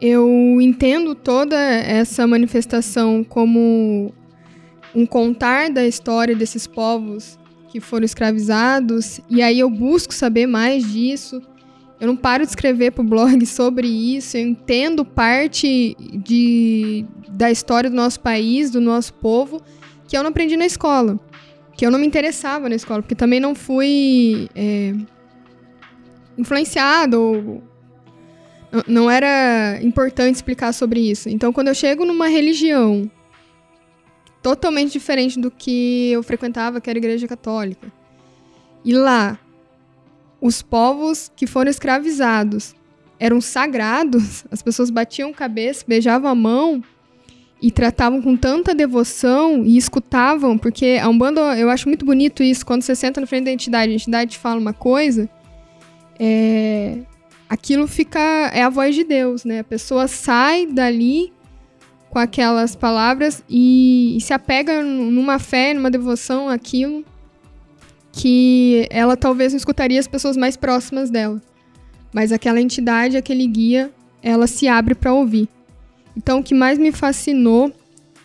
eu 0.00 0.60
entendo 0.60 1.14
toda 1.14 1.56
essa 1.56 2.26
manifestação 2.26 3.24
como 3.24 4.12
um 4.94 5.04
contar 5.04 5.70
da 5.70 5.86
história 5.86 6.34
desses 6.34 6.66
povos 6.66 7.38
que 7.68 7.80
foram 7.80 8.04
escravizados, 8.04 9.20
e 9.28 9.42
aí 9.42 9.58
eu 9.58 9.68
busco 9.68 10.14
saber 10.14 10.46
mais 10.46 10.90
disso. 10.90 11.42
Eu 12.00 12.06
não 12.06 12.16
paro 12.16 12.44
de 12.44 12.50
escrever 12.50 12.92
pro 12.92 13.02
blog 13.02 13.44
sobre 13.46 13.88
isso, 13.88 14.36
eu 14.36 14.46
entendo 14.46 15.04
parte 15.04 15.96
de, 16.24 17.04
da 17.28 17.50
história 17.50 17.90
do 17.90 17.96
nosso 17.96 18.20
país, 18.20 18.70
do 18.70 18.80
nosso 18.80 19.12
povo, 19.14 19.60
que 20.06 20.16
eu 20.16 20.22
não 20.22 20.30
aprendi 20.30 20.56
na 20.56 20.64
escola. 20.64 21.18
Que 21.76 21.84
eu 21.84 21.90
não 21.90 21.98
me 21.98 22.06
interessava 22.06 22.68
na 22.68 22.74
escola, 22.74 23.02
porque 23.02 23.14
também 23.14 23.38
não 23.38 23.54
fui 23.54 24.48
é, 24.54 24.94
influenciado 26.36 27.20
ou 27.20 27.62
não 28.86 29.10
era 29.10 29.78
importante 29.82 30.36
explicar 30.36 30.72
sobre 30.72 31.00
isso. 31.00 31.28
Então, 31.28 31.52
quando 31.52 31.68
eu 31.68 31.74
chego 31.74 32.04
numa 32.04 32.28
religião 32.28 33.10
totalmente 34.42 34.92
diferente 34.92 35.38
do 35.38 35.50
que 35.50 36.10
eu 36.12 36.22
frequentava, 36.22 36.80
que 36.80 36.88
era 36.88 36.98
a 36.98 37.00
igreja 37.00 37.26
católica, 37.26 37.90
e 38.84 38.92
lá 38.92 39.38
os 40.40 40.62
povos 40.62 41.30
que 41.34 41.46
foram 41.46 41.70
escravizados 41.70 42.74
eram 43.18 43.40
sagrados, 43.40 44.44
as 44.50 44.62
pessoas 44.62 44.90
batiam 44.90 45.32
cabeça, 45.32 45.84
beijavam 45.86 46.30
a 46.30 46.34
mão 46.34 46.82
e 47.60 47.72
tratavam 47.72 48.22
com 48.22 48.36
tanta 48.36 48.74
devoção 48.74 49.64
e 49.64 49.76
escutavam, 49.76 50.56
porque 50.56 50.98
a 51.02 51.08
Umbanda, 51.08 51.58
eu 51.58 51.68
acho 51.68 51.88
muito 51.88 52.04
bonito 52.04 52.42
isso, 52.42 52.64
quando 52.64 52.82
você 52.82 52.94
senta 52.94 53.20
na 53.20 53.26
frente 53.26 53.46
da 53.46 53.50
entidade, 53.50 53.90
a 53.90 53.94
entidade 53.94 54.38
fala 54.38 54.60
uma 54.60 54.72
coisa, 54.72 55.28
é, 56.20 56.98
aquilo 57.48 57.86
fica, 57.86 58.20
é 58.52 58.62
a 58.62 58.68
voz 58.68 58.94
de 58.94 59.04
Deus, 59.04 59.44
né? 59.44 59.60
A 59.60 59.64
pessoa 59.64 60.06
sai 60.06 60.66
dali 60.66 61.32
com 62.10 62.18
aquelas 62.18 62.74
palavras 62.74 63.42
e, 63.48 64.16
e 64.16 64.20
se 64.20 64.32
apega 64.32 64.82
numa 64.82 65.38
fé, 65.38 65.74
numa 65.74 65.90
devoção 65.90 66.48
àquilo 66.48 67.04
que 68.12 68.86
ela 68.90 69.16
talvez 69.16 69.52
não 69.52 69.58
escutaria 69.58 70.00
as 70.00 70.08
pessoas 70.08 70.36
mais 70.36 70.56
próximas 70.56 71.10
dela. 71.10 71.40
Mas 72.12 72.32
aquela 72.32 72.60
entidade, 72.60 73.16
aquele 73.16 73.46
guia, 73.46 73.92
ela 74.22 74.46
se 74.46 74.66
abre 74.66 74.94
para 74.94 75.12
ouvir. 75.12 75.48
Então, 76.16 76.40
o 76.40 76.42
que 76.42 76.54
mais 76.54 76.78
me 76.78 76.90
fascinou 76.90 77.72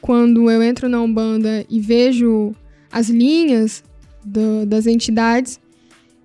quando 0.02 0.50
eu 0.50 0.64
entro 0.64 0.90
na 0.90 1.00
Umbanda 1.02 1.66
e 1.70 1.80
vejo 1.80 2.56
as 2.92 3.10
linhas 3.10 3.84
do, 4.24 4.66
das 4.66 4.88
entidades 4.88 5.60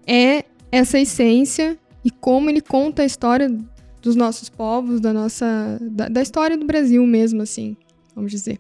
é 0.07 0.45
essa 0.73 0.99
essência 0.99 1.79
e 2.05 2.11
como 2.11 2.49
ele 2.49 2.61
conta 2.61 3.03
a 3.03 3.05
história 3.05 3.51
dos 4.01 4.15
nossos 4.15 4.49
povos, 4.49 5.01
da 5.01 5.13
nossa 5.13 5.79
da, 5.81 6.09
da 6.09 6.23
história 6.23 6.57
do 6.57 6.65
Brasil 6.65 7.05
mesmo, 7.07 7.43
assim, 7.43 7.77
vamos 8.15 8.31
dizer. 8.31 8.59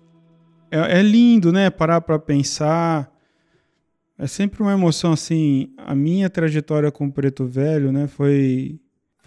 É, 0.70 0.98
é 0.98 1.02
lindo, 1.02 1.52
né? 1.52 1.70
Parar 1.70 2.00
para 2.00 2.18
pensar. 2.18 3.10
É 4.18 4.26
sempre 4.26 4.62
uma 4.62 4.72
emoção 4.72 5.12
assim. 5.12 5.70
A 5.76 5.94
minha 5.94 6.28
trajetória 6.28 6.90
com 6.90 7.06
o 7.06 7.12
Preto 7.12 7.46
Velho, 7.46 7.92
né? 7.92 8.06
Foi 8.06 8.78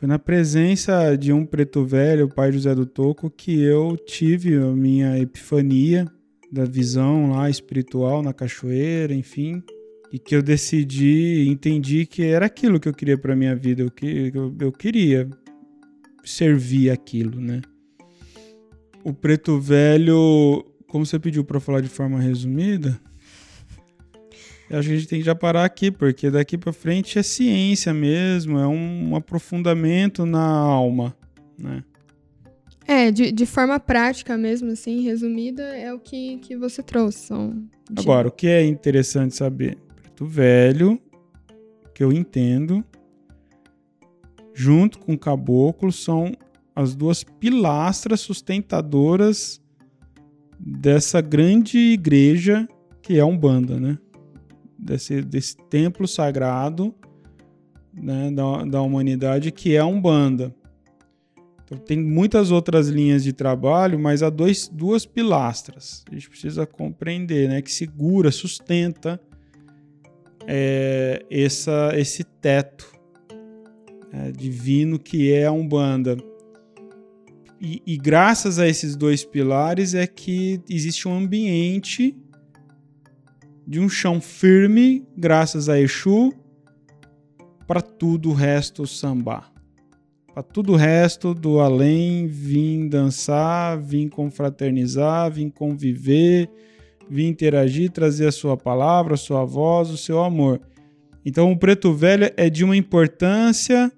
foi 0.02 0.08
na 0.08 0.18
presença 0.18 1.16
de 1.16 1.32
um 1.32 1.46
preto 1.46 1.86
velho, 1.86 2.26
o 2.26 2.34
pai 2.34 2.52
José 2.52 2.74
do 2.74 2.88
Toco, 2.88 3.30
que 3.30 3.62
eu 3.62 3.96
tive 3.96 4.58
a 4.58 4.72
minha 4.72 5.16
epifania 5.20 6.08
da 6.52 6.66
visão 6.66 7.30
lá 7.30 7.48
espiritual 7.52 8.24
na 8.24 8.34
cachoeira, 8.34 9.14
enfim, 9.14 9.62
e 10.12 10.20
que 10.20 10.36
eu 10.36 10.42
decidi, 10.42 11.48
entendi 11.48 12.06
que 12.06 12.24
era 12.24 12.46
aquilo 12.46 12.80
que 12.80 12.90
eu 12.90 12.94
queria 12.94 13.18
para 13.18 13.36
minha 13.36 13.56
vida, 13.56 13.82
eu, 13.82 13.90
que, 13.90 14.32
eu, 14.34 14.54
eu 14.60 14.72
queria 14.72 15.30
servir 16.24 16.90
aquilo, 16.90 17.40
né? 17.40 17.62
O 19.04 19.14
preto 19.14 19.60
velho, 19.60 20.66
como 20.88 21.06
você 21.06 21.18
pediu 21.18 21.44
para 21.44 21.60
falar 21.60 21.82
de 21.82 21.88
forma 21.88 22.20
resumida, 22.20 23.00
eu 24.70 24.80
acho 24.80 24.90
que 24.90 24.94
a 24.94 24.98
gente 24.98 25.08
tem 25.08 25.20
que 25.20 25.26
já 25.26 25.34
parar 25.34 25.66
aqui, 25.66 25.90
porque 25.90 26.30
daqui 26.30 26.58
para 26.58 26.74
frente 26.74 27.18
é 27.18 27.24
ciência 27.24 27.94
mesmo, 27.94 28.60
é 28.60 28.68
um 28.68 29.16
aprofundamento 29.16 30.26
na 30.26 30.46
alma, 30.46 31.16
né? 31.58 31.84
É, 32.88 33.12
de, 33.12 33.32
de 33.32 33.46
forma 33.46 33.80
prática 33.80 34.38
mesmo, 34.38 34.72
assim, 34.72 35.02
resumida, 35.02 35.64
é 35.64 35.94
o 35.94 36.00
que, 36.00 36.38
que 36.40 36.58
você 36.58 36.84
trouxe. 36.84 37.28
São 37.28 37.64
de... 37.90 38.02
Agora, 38.02 38.28
o 38.28 38.32
que 38.32 38.48
é 38.48 38.66
interessante 38.66 39.36
saber? 39.36 39.78
Velho, 40.26 41.00
que 41.94 42.04
eu 42.04 42.12
entendo, 42.12 42.84
junto 44.54 45.00
com 45.00 45.14
o 45.14 45.20
Caboclo, 45.20 45.92
são 45.92 46.32
as 46.76 46.96
duas 46.96 47.24
pilastras 47.24 48.22
sustentadoras 48.22 49.62
dessa 50.60 51.22
grande 51.22 51.78
igreja 51.78 52.68
que 53.02 53.18
é 53.18 53.22
a 53.22 53.26
Umbanda, 53.26 53.80
né? 53.80 53.98
desse, 54.82 55.22
desse 55.22 55.56
templo 55.70 56.08
sagrado 56.08 56.94
né, 57.94 58.32
da, 58.32 58.64
da 58.66 58.82
humanidade 58.82 59.52
que 59.52 59.76
é 59.76 59.80
a 59.80 59.86
Umbanda. 59.86 60.56
Então, 61.64 61.78
tem 61.78 61.98
muitas 61.98 62.52
outras 62.52 62.90
linhas 62.90 63.24
de 63.24 63.32
trabalho, 63.32 63.98
mas 63.98 64.22
há 64.22 64.30
dois, 64.30 64.68
duas 64.68 65.06
pilastras. 65.06 66.04
A 66.10 66.14
gente 66.14 66.30
precisa 66.30 66.66
compreender, 66.66 67.48
né, 67.48 67.62
que 67.62 67.72
segura, 67.72 68.32
sustenta 68.32 69.20
é, 70.48 71.26
essa, 71.30 71.92
esse 71.96 72.24
teto 72.24 72.92
é, 74.12 74.32
divino 74.32 75.00
que 75.00 75.32
é 75.32 75.46
a 75.46 75.52
Umbanda. 75.52 76.18
E, 77.60 77.82
e, 77.86 77.98
graças 77.98 78.58
a 78.58 78.68
esses 78.68 78.96
dois 78.96 79.24
pilares 79.24 79.94
é 79.94 80.08
que 80.08 80.60
existe 80.68 81.08
um 81.08 81.16
ambiente 81.16 82.18
de 83.68 83.80
um 83.80 83.88
chão 83.88 84.20
firme, 84.20 85.06
graças 85.16 85.70
a 85.70 85.80
Exu, 85.80 86.34
para 87.68 87.82
tudo 87.82 88.32
o 88.32 88.34
resto 88.34 88.86
sambar. 88.88 89.52
Para 90.34 90.44
tudo 90.44 90.74
o 90.74 90.76
resto 90.76 91.34
do 91.34 91.60
além, 91.60 92.26
vim 92.26 92.88
dançar, 92.88 93.80
vim 93.80 94.10
confraternizar, 94.10 95.32
vim 95.32 95.50
conviver, 95.50 96.50
vim 97.12 97.28
interagir, 97.28 97.92
trazer 97.92 98.28
a 98.28 98.32
sua 98.32 98.56
palavra, 98.56 99.16
a 99.16 99.18
sua 99.18 99.44
voz, 99.44 99.90
o 99.90 99.98
seu 99.98 100.24
amor. 100.24 100.62
Então 101.26 101.52
o 101.52 101.58
preto 101.58 101.94
velho 101.94 102.32
é 102.38 102.50
de 102.50 102.64
uma 102.64 102.78
importância 102.78 103.92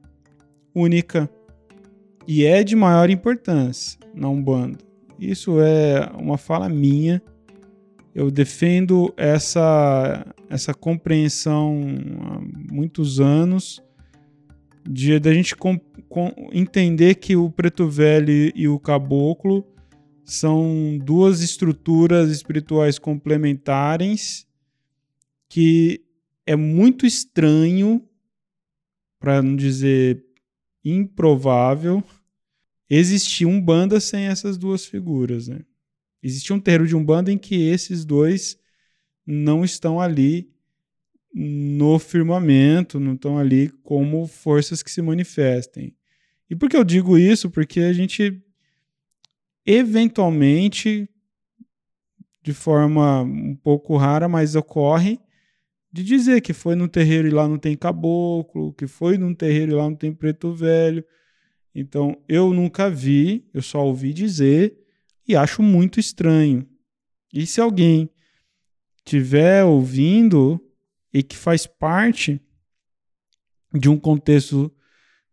única 0.74 1.30
e 2.28 2.44
é 2.44 2.64
de 2.64 2.76
maior 2.76 3.12
importância 3.12 4.00
na 4.16 4.28
Umbanda. 4.28 4.80
Isso 5.20 5.62
é 5.62 6.10
uma 6.18 6.40
fala 6.40 6.68
minha 6.68 7.22
eu 8.16 8.32
defendo 8.32 9.14
essa, 9.16 10.26
essa 10.50 10.74
compreensão 10.74 11.82
há 12.22 12.74
muitos 12.74 13.20
anos 13.20 13.80
de 14.84 15.20
da 15.20 15.32
gente 15.32 15.56
com, 15.56 15.80
com, 16.10 16.32
entender 16.52 17.16
que 17.16 17.36
o 17.36 17.50
preto 17.50 17.88
velho 17.88 18.52
e 18.56 18.68
o 18.68 18.80
caboclo 18.80 19.64
são 20.26 20.98
duas 21.04 21.42
estruturas 21.42 22.30
espirituais 22.30 22.98
complementares 22.98 24.48
que 25.50 26.04
é 26.46 26.56
muito 26.56 27.06
estranho, 27.06 28.04
para 29.20 29.42
não 29.42 29.56
dizer 29.56 30.26
improvável, 30.84 32.04
existir 32.90 33.46
um 33.46 33.62
banda 33.62 34.00
sem 34.00 34.26
essas 34.26 34.58
duas 34.58 34.86
figuras, 34.86 35.48
né? 35.48 35.62
Existe 36.22 36.54
um 36.54 36.60
terreiro 36.60 36.88
de 36.88 36.96
Umbanda 36.96 37.32
em 37.32 37.38
que 37.38 37.56
esses 37.68 38.06
dois 38.06 38.58
não 39.26 39.64
estão 39.64 40.00
ali 40.00 40.50
no 41.34 42.00
firmamento, 42.00 43.00
não 43.00 43.14
estão 43.14 43.38
ali 43.38 43.70
como 43.84 44.26
forças 44.26 44.82
que 44.82 44.92
se 44.92 45.02
manifestem. 45.02 45.94
E 46.50 46.56
por 46.56 46.70
que 46.70 46.78
eu 46.78 46.84
digo 46.84 47.18
isso? 47.18 47.50
Porque 47.50 47.82
a 47.82 47.92
gente 47.92 48.42
eventualmente, 49.66 51.10
de 52.42 52.54
forma 52.54 53.22
um 53.22 53.56
pouco 53.56 53.96
rara, 53.98 54.28
mas 54.28 54.56
ocorre, 54.56 55.20
de 55.92 56.04
dizer 56.04 56.42
que 56.42 56.54
foi 56.54 56.76
num 56.76 56.88
terreiro 56.88 57.28
e 57.28 57.32
lá 57.32 57.48
não 57.48 57.58
tem 57.58 57.78
caboclo, 57.78 58.74
que 58.74 58.88
foi 58.88 59.18
num 59.18 59.34
terreiro 59.34 59.74
e 59.74 59.76
lá 59.76 59.84
não 59.84 59.96
tem 59.96 60.12
preto 60.12 60.54
velho. 60.54 61.06
Então, 61.74 62.18
eu 62.28 62.54
nunca 62.54 62.90
vi, 62.90 63.48
eu 63.54 63.62
só 63.62 63.86
ouvi 63.86 64.14
dizer 64.14 64.78
e 65.28 65.36
acho 65.36 65.62
muito 65.62 66.00
estranho. 66.00 66.68
E 67.32 67.46
se 67.46 67.62
alguém 67.62 68.10
tiver 69.06 69.64
ouvindo 69.64 70.60
e 71.14 71.22
que 71.22 71.38
faz 71.38 71.66
parte 71.68 72.42
de 73.74 73.90
um 73.90 73.98
contexto 73.98 74.72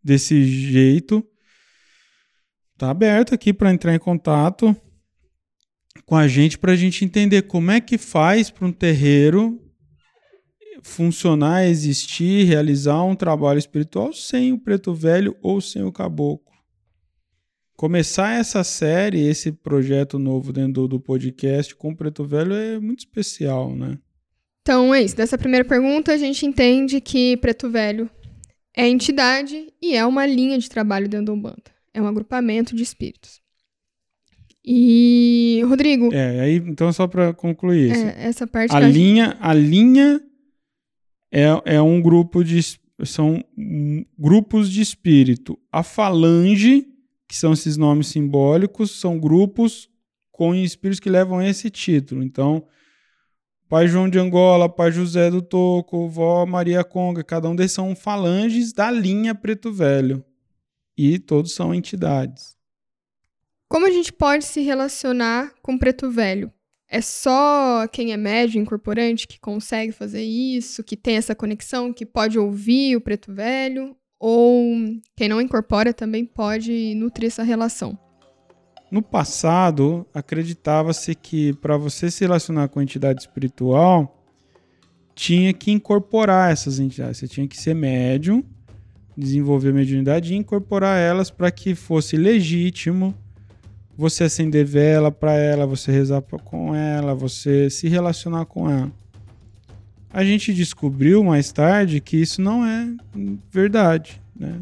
desse 0.03 0.45
jeito, 0.45 1.27
tá 2.87 2.91
aberto 2.91 3.35
aqui 3.35 3.53
para 3.53 3.73
entrar 3.73 3.95
em 3.95 3.99
contato 3.99 4.75
com 6.07 6.17
a 6.17 6.27
gente 6.27 6.59
para 6.59 6.73
a 6.73 6.77
gente 6.77 7.05
entender 7.05 7.43
como 7.43 7.71
é 7.71 7.81
que 7.81 7.99
faz 7.99 8.51
para 8.51 8.67
um 8.67 8.73
terreiro 8.73 9.61
funcionar, 10.83 11.67
existir, 11.67 12.45
realizar 12.45 13.03
um 13.03 13.15
trabalho 13.15 13.59
espiritual 13.59 14.13
sem 14.13 14.53
o 14.53 14.59
preto 14.59 14.95
velho 14.95 15.37
ou 15.43 15.61
sem 15.61 15.83
o 15.83 15.93
caboclo 15.93 16.51
começar 17.81 18.39
essa 18.39 18.63
série, 18.63 19.27
esse 19.27 19.51
projeto 19.51 20.19
novo 20.19 20.53
dentro 20.53 20.83
do, 20.83 20.89
do 20.89 21.01
podcast 21.01 21.75
com 21.75 21.93
o 21.93 21.97
Preto 21.97 22.27
Velho 22.27 22.53
é 22.53 22.79
muito 22.79 22.99
especial, 22.99 23.75
né? 23.75 23.97
Então 24.61 24.95
é 24.95 25.01
isso. 25.01 25.17
Dessa 25.17 25.39
primeira 25.39 25.65
pergunta, 25.67 26.13
a 26.13 26.19
gente 26.19 26.45
entende 26.45 27.01
que 27.01 27.39
Preto 27.39 27.71
Velho 27.71 28.11
é 28.77 28.87
entidade 28.87 29.73
e 29.81 29.97
é 29.97 30.05
uma 30.05 30.27
linha 30.27 30.59
de 30.59 30.69
trabalho 30.69 31.09
dentro 31.09 31.29
da 31.29 31.33
Umbanda. 31.33 31.70
É 31.93 32.01
um 32.01 32.07
agrupamento 32.07 32.75
de 32.75 32.83
espíritos. 32.83 33.41
E, 34.65 35.63
Rodrigo. 35.67 36.13
É, 36.13 36.41
aí, 36.41 36.57
então, 36.57 36.93
só 36.93 37.07
para 37.07 37.33
concluir. 37.33 37.93
É, 37.93 38.27
essa 38.27 38.47
parte. 38.47 38.75
A 38.75 38.81
linha, 38.81 39.25
a, 39.25 39.29
gente... 39.31 39.41
a 39.41 39.55
linha 39.55 40.23
é, 41.33 41.77
é 41.77 41.83
um 41.83 42.01
grupo 42.01 42.45
de. 42.45 42.61
São 43.05 43.43
grupos 44.19 44.71
de 44.71 44.83
espírito. 44.83 45.59
A 45.73 45.83
falange 45.83 46.87
que 47.31 47.37
são 47.37 47.53
esses 47.53 47.77
nomes 47.77 48.09
simbólicos, 48.09 48.91
são 48.99 49.17
grupos 49.17 49.89
com 50.33 50.53
espíritos 50.53 50.99
que 50.99 51.09
levam 51.09 51.41
esse 51.41 51.71
título. 51.71 52.25
Então, 52.25 52.67
Pai 53.69 53.87
João 53.87 54.09
de 54.09 54.19
Angola, 54.19 54.69
Pai 54.69 54.91
José 54.91 55.31
do 55.31 55.41
Toco, 55.41 56.09
Vó 56.09 56.45
Maria 56.45 56.83
Conga, 56.83 57.23
cada 57.23 57.49
um 57.49 57.55
desses 57.55 57.75
são 57.75 57.95
falanges 57.95 58.73
da 58.73 58.91
linha 58.91 59.33
Preto 59.33 59.73
Velho. 59.73 60.25
E 61.01 61.19
todos 61.19 61.55
são 61.55 61.75
entidades. 61.75 62.55
Como 63.67 63.87
a 63.87 63.91
gente 63.91 64.13
pode 64.13 64.45
se 64.45 64.61
relacionar 64.61 65.55
com 65.63 65.79
preto 65.79 66.11
velho? 66.11 66.53
É 66.87 67.01
só 67.01 67.87
quem 67.87 68.13
é 68.13 68.17
médio 68.17 68.61
incorporante 68.61 69.27
que 69.27 69.41
consegue 69.41 69.93
fazer 69.93 70.23
isso, 70.23 70.85
que 70.85 70.97
tem 70.97 71.17
essa 71.17 71.35
conexão, 71.35 71.93
que 71.93 72.05
pode 72.05 72.39
ouvir 72.39 72.97
o 72.97 73.01
preto 73.01 73.33
velho? 73.33 73.97
Ou 74.19 74.75
quem 75.17 75.29
não 75.29 75.41
incorpora 75.41 75.95
também 75.95 76.27
pode 76.27 76.95
nutrir 76.97 77.29
essa 77.29 77.43
relação? 77.43 77.99
No 78.91 79.01
passado, 79.01 80.05
acreditava-se 80.13 81.15
que 81.15 81.55
para 81.55 81.77
você 81.79 82.11
se 82.11 82.25
relacionar 82.25 82.69
com 82.69 82.81
a 82.81 82.83
entidade 82.83 83.21
espiritual, 83.23 84.21
tinha 85.15 85.53
que 85.55 85.71
incorporar 85.71 86.53
essas 86.53 86.79
entidades. 86.79 87.19
Você 87.19 87.29
tinha 87.29 87.47
que 87.47 87.57
ser 87.57 87.75
médium, 87.75 88.45
desenvolver 89.21 89.73
mediunidade 89.73 90.33
e 90.33 90.37
incorporar 90.37 90.99
elas 90.99 91.31
para 91.31 91.51
que 91.51 91.75
fosse 91.75 92.17
legítimo 92.17 93.15
você 93.97 94.25
acender 94.25 94.65
vela 94.65 95.13
para 95.13 95.35
ela, 95.35 95.67
você 95.67 95.93
rezar 95.93 96.23
com 96.23 96.75
ela, 96.75 97.15
você 97.15 97.69
se 97.69 97.87
relacionar 97.87 98.47
com 98.47 98.69
ela. 98.69 98.91
A 100.13 100.25
gente 100.25 100.53
descobriu 100.53 101.23
mais 101.23 101.53
tarde 101.53 102.01
que 102.01 102.17
isso 102.17 102.41
não 102.41 102.65
é 102.65 102.89
verdade, 103.53 104.21
né? 104.35 104.61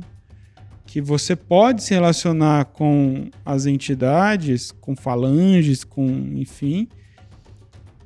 Que 0.84 1.00
você 1.00 1.36
pode 1.36 1.84
se 1.84 1.94
relacionar 1.94 2.66
com 2.66 3.30
as 3.44 3.64
entidades, 3.64 4.72
com 4.72 4.96
falanges, 4.96 5.84
com, 5.84 6.06
enfim, 6.34 6.88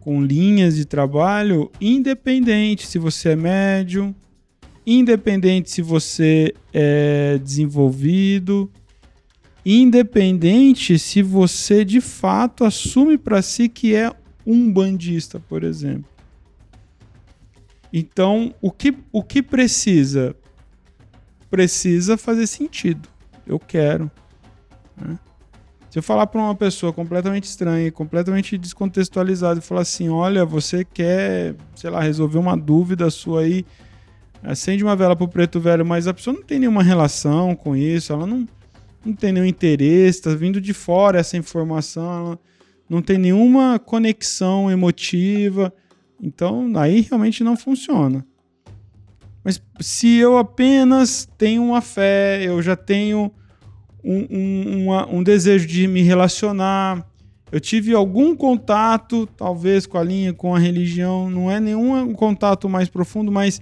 com 0.00 0.22
linhas 0.22 0.76
de 0.76 0.84
trabalho, 0.84 1.70
independente 1.80 2.86
se 2.86 2.98
você 2.98 3.30
é 3.30 3.36
médium, 3.36 4.14
independente 4.86 5.70
se 5.70 5.82
você 5.82 6.54
é 6.72 7.38
desenvolvido, 7.38 8.70
independente 9.64 10.98
se 10.98 11.22
você 11.22 11.84
de 11.84 12.00
fato 12.00 12.64
assume 12.64 13.16
para 13.16 13.42
si 13.42 13.68
que 13.68 13.94
é 13.94 14.12
um 14.46 14.72
bandista, 14.72 15.40
por 15.40 15.62
exemplo. 15.62 16.10
Então, 17.92 18.54
o 18.60 18.70
que, 18.70 18.94
o 19.12 19.22
que 19.22 19.42
precisa? 19.42 20.34
Precisa 21.50 22.16
fazer 22.16 22.46
sentido. 22.46 23.08
Eu 23.46 23.58
quero. 23.58 24.10
Né? 24.96 25.18
Se 25.90 25.98
eu 25.98 26.02
falar 26.02 26.26
para 26.26 26.40
uma 26.40 26.54
pessoa 26.54 26.90
completamente 26.90 27.44
estranha, 27.44 27.92
completamente 27.92 28.56
descontextualizada, 28.56 29.58
e 29.58 29.62
falar 29.62 29.82
assim: 29.82 30.08
olha, 30.08 30.42
você 30.42 30.86
quer, 30.86 31.54
sei 31.74 31.90
lá, 31.90 32.00
resolver 32.00 32.38
uma 32.38 32.56
dúvida 32.56 33.10
sua 33.10 33.42
aí, 33.42 33.66
acende 34.42 34.83
uma 34.83 34.96
vela 34.96 35.14
pro 35.14 35.28
preto 35.28 35.61
velho, 35.61 35.85
mas 35.85 36.07
a 36.07 36.14
pessoa 36.14 36.35
não 36.35 36.42
tem 36.42 36.59
nenhuma 36.59 36.83
relação 36.83 37.55
com 37.55 37.76
isso, 37.76 38.12
ela 38.12 38.26
não 38.26 38.46
não 39.05 39.14
tem 39.14 39.33
nenhum 39.33 39.46
interesse, 39.46 40.20
está 40.20 40.35
vindo 40.35 40.61
de 40.61 40.72
fora 40.72 41.18
essa 41.18 41.37
informação, 41.37 42.26
ela 42.26 42.38
não 42.88 43.02
tem 43.02 43.18
nenhuma 43.18 43.78
conexão 43.78 44.70
emotiva. 44.70 45.72
Então, 46.22 46.70
aí 46.76 47.00
realmente 47.00 47.42
não 47.42 47.57
funciona. 47.57 48.24
Mas 49.44 49.61
se 49.81 50.16
eu 50.16 50.38
apenas 50.38 51.28
tenho 51.37 51.64
uma 51.64 51.81
fé, 51.81 52.44
eu 52.44 52.62
já 52.62 52.76
tenho 52.76 53.33
um, 54.05 54.26
um, 54.31 54.85
uma, 54.85 55.09
um 55.09 55.22
desejo 55.22 55.66
de 55.66 55.88
me 55.88 56.02
relacionar, 56.02 57.05
eu 57.50 57.61
tive 57.61 57.92
algum 57.92 58.37
contato, 58.37 59.26
talvez 59.37 59.85
com 59.85 59.98
a 59.98 60.05
linha, 60.05 60.33
com 60.33 60.55
a 60.55 60.59
religião, 60.59 61.28
não 61.28 61.50
é 61.50 61.59
nenhum 61.59 62.14
contato 62.14 62.68
mais 62.68 62.88
profundo, 62.88 63.33
mas 63.33 63.61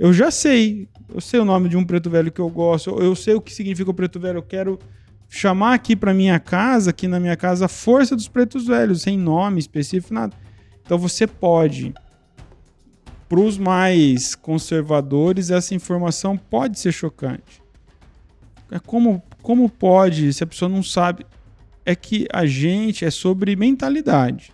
eu 0.00 0.12
já 0.12 0.32
sei 0.32 0.88
eu 1.14 1.20
sei 1.20 1.40
o 1.40 1.44
nome 1.44 1.68
de 1.68 1.76
um 1.76 1.84
preto 1.84 2.08
velho 2.08 2.30
que 2.30 2.40
eu 2.40 2.48
gosto, 2.48 2.90
eu 3.02 3.14
sei 3.14 3.34
o 3.34 3.40
que 3.40 3.52
significa 3.52 3.90
o 3.90 3.94
preto 3.94 4.20
velho, 4.20 4.38
eu 4.38 4.42
quero 4.42 4.78
chamar 5.28 5.74
aqui 5.74 5.94
para 5.96 6.14
minha 6.14 6.38
casa, 6.38 6.90
aqui 6.90 7.06
na 7.06 7.20
minha 7.20 7.36
casa, 7.36 7.66
a 7.66 7.68
força 7.68 8.16
dos 8.16 8.28
pretos 8.28 8.66
velhos, 8.66 9.02
sem 9.02 9.18
nome 9.18 9.58
específico, 9.58 10.14
nada. 10.14 10.34
Então 10.84 10.98
você 10.98 11.26
pode. 11.26 11.92
Para 13.28 13.40
os 13.40 13.56
mais 13.56 14.34
conservadores, 14.34 15.50
essa 15.50 15.72
informação 15.74 16.36
pode 16.36 16.80
ser 16.80 16.90
chocante. 16.90 17.62
É 18.72 18.78
como, 18.80 19.22
como 19.40 19.68
pode, 19.68 20.32
se 20.32 20.42
a 20.42 20.46
pessoa 20.46 20.68
não 20.68 20.82
sabe? 20.82 21.24
É 21.84 21.94
que 21.94 22.26
a 22.32 22.44
gente 22.44 23.04
é 23.04 23.10
sobre 23.10 23.54
mentalidade. 23.54 24.52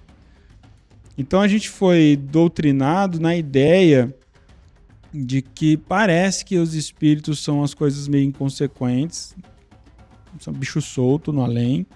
Então 1.17 1.41
a 1.41 1.49
gente 1.49 1.71
foi 1.71 2.19
doutrinado 2.21 3.19
na 3.19 3.35
ideia 3.35 4.15
de 5.25 5.43
que 5.43 5.77
parece 5.77 6.45
que 6.45 6.59
os 6.59 6.75
espíritos 6.75 7.43
são 7.43 7.63
as 7.63 7.73
coisas 7.73 8.09
meio 8.09 8.25
inconsequentes, 8.25 9.35
são 10.41 10.53
bicho 10.53 10.81
solto 10.83 11.33
no 11.33 11.43
além, 11.43 11.87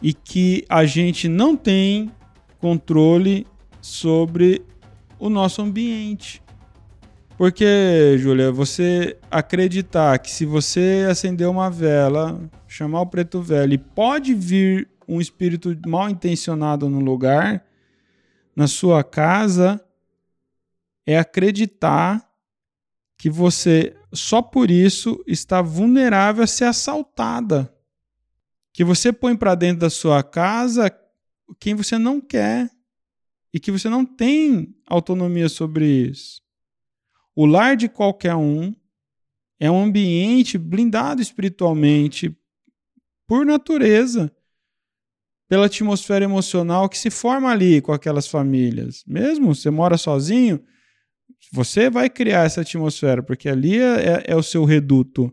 e 0.00 0.12
que 0.12 0.64
a 0.68 0.84
gente 0.84 1.28
não 1.28 1.56
tem 1.56 2.10
controle 2.58 3.46
sobre 3.80 4.62
o 5.18 5.28
nosso 5.28 5.62
ambiente. 5.62 6.42
Porque, 7.36 8.16
Júlia, 8.18 8.52
você 8.52 9.16
acreditar 9.30 10.18
que 10.18 10.30
se 10.30 10.46
você 10.46 11.06
acender 11.10 11.48
uma 11.48 11.68
vela, 11.68 12.40
chamar 12.68 13.00
o 13.00 13.06
preto 13.06 13.42
velho 13.42 13.74
e 13.74 13.78
pode 13.78 14.34
vir 14.34 14.88
um 15.08 15.20
espírito 15.20 15.76
mal 15.86 16.08
intencionado 16.08 16.88
no 16.88 17.00
lugar, 17.00 17.64
na 18.54 18.66
sua 18.68 19.02
casa, 19.02 19.80
é 21.06 21.18
acreditar 21.18 22.28
que 23.18 23.30
você 23.30 23.96
só 24.12 24.42
por 24.42 24.70
isso 24.70 25.22
está 25.26 25.62
vulnerável 25.62 26.44
a 26.44 26.46
ser 26.46 26.64
assaltada. 26.64 27.72
Que 28.72 28.84
você 28.84 29.12
põe 29.12 29.36
para 29.36 29.54
dentro 29.54 29.80
da 29.80 29.90
sua 29.90 30.22
casa 30.22 30.94
quem 31.58 31.74
você 31.74 31.98
não 31.98 32.20
quer 32.20 32.70
e 33.52 33.60
que 33.60 33.70
você 33.70 33.88
não 33.88 34.04
tem 34.04 34.74
autonomia 34.86 35.48
sobre 35.48 35.86
isso. 35.86 36.42
O 37.36 37.46
lar 37.46 37.76
de 37.76 37.88
qualquer 37.88 38.34
um 38.34 38.74
é 39.58 39.70
um 39.70 39.82
ambiente 39.82 40.58
blindado 40.58 41.22
espiritualmente 41.22 42.36
por 43.26 43.46
natureza, 43.46 44.34
pela 45.48 45.66
atmosfera 45.66 46.24
emocional 46.24 46.88
que 46.88 46.98
se 46.98 47.10
forma 47.10 47.50
ali 47.50 47.80
com 47.80 47.92
aquelas 47.92 48.26
famílias. 48.26 49.04
Mesmo 49.06 49.54
você 49.54 49.70
mora 49.70 49.96
sozinho, 49.96 50.62
você 51.52 51.88
vai 51.88 52.10
criar 52.10 52.44
essa 52.44 52.60
atmosfera, 52.60 53.22
porque 53.22 53.48
ali 53.48 53.78
é, 53.78 53.94
é, 53.94 54.24
é 54.28 54.36
o 54.36 54.42
seu 54.42 54.64
reduto, 54.64 55.32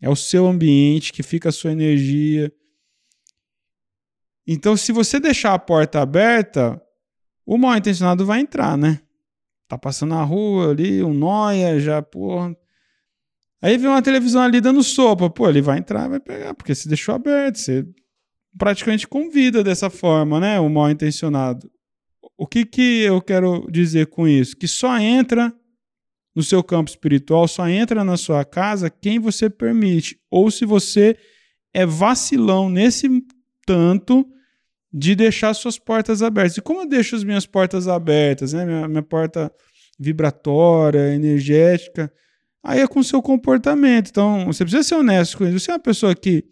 é 0.00 0.08
o 0.08 0.16
seu 0.16 0.46
ambiente 0.46 1.12
que 1.12 1.22
fica 1.22 1.48
a 1.48 1.52
sua 1.52 1.72
energia. 1.72 2.52
Então, 4.46 4.76
se 4.76 4.92
você 4.92 5.18
deixar 5.18 5.54
a 5.54 5.58
porta 5.58 6.00
aberta, 6.00 6.80
o 7.44 7.58
mal 7.58 7.76
intencionado 7.76 8.24
vai 8.24 8.40
entrar, 8.40 8.76
né? 8.76 9.00
Tá 9.68 9.76
passando 9.76 10.10
na 10.10 10.22
rua 10.22 10.70
ali, 10.70 11.02
um 11.02 11.12
noia, 11.12 11.80
já, 11.80 12.00
porra. 12.00 12.56
Aí 13.60 13.76
vem 13.78 13.88
uma 13.88 14.02
televisão 14.02 14.42
ali 14.42 14.60
dando 14.60 14.82
sopa, 14.82 15.28
pô, 15.28 15.48
ele 15.48 15.62
vai 15.62 15.78
entrar, 15.78 16.08
vai 16.08 16.20
pegar, 16.20 16.54
porque 16.54 16.74
se 16.74 16.88
deixou 16.88 17.14
aberto, 17.14 17.56
você 17.56 17.84
praticamente 18.56 19.08
convida 19.08 19.64
dessa 19.64 19.90
forma, 19.90 20.38
né? 20.38 20.60
O 20.60 20.68
mal 20.68 20.90
intencionado. 20.90 21.70
O 22.36 22.46
que, 22.46 22.64
que 22.64 23.02
eu 23.02 23.20
quero 23.20 23.66
dizer 23.70 24.08
com 24.08 24.28
isso? 24.28 24.56
Que 24.56 24.68
só 24.68 24.98
entra 24.98 25.52
no 26.34 26.42
seu 26.42 26.62
campo 26.62 26.90
espiritual, 26.90 27.48
só 27.48 27.66
entra 27.66 28.04
na 28.04 28.16
sua 28.16 28.44
casa 28.44 28.90
quem 28.90 29.18
você 29.18 29.48
permite. 29.48 30.20
Ou 30.30 30.50
se 30.50 30.66
você 30.66 31.16
é 31.72 31.86
vacilão 31.86 32.68
nesse 32.68 33.08
tanto 33.66 34.26
de 34.92 35.14
deixar 35.14 35.54
suas 35.54 35.78
portas 35.78 36.22
abertas. 36.22 36.56
E 36.56 36.62
como 36.62 36.82
eu 36.82 36.88
deixo 36.88 37.16
as 37.16 37.24
minhas 37.24 37.46
portas 37.46 37.88
abertas, 37.88 38.52
né? 38.52 38.64
minha, 38.64 38.88
minha 38.88 39.02
porta 39.02 39.50
vibratória, 39.98 41.14
energética, 41.14 42.12
aí 42.62 42.80
é 42.80 42.86
com 42.86 43.00
o 43.00 43.04
seu 43.04 43.22
comportamento. 43.22 44.10
Então, 44.10 44.46
você 44.46 44.64
precisa 44.64 44.82
ser 44.82 44.94
honesto 44.94 45.38
com 45.38 45.44
isso. 45.44 45.58
Você 45.58 45.70
é 45.70 45.74
uma 45.74 45.80
pessoa 45.80 46.14
que 46.14 46.44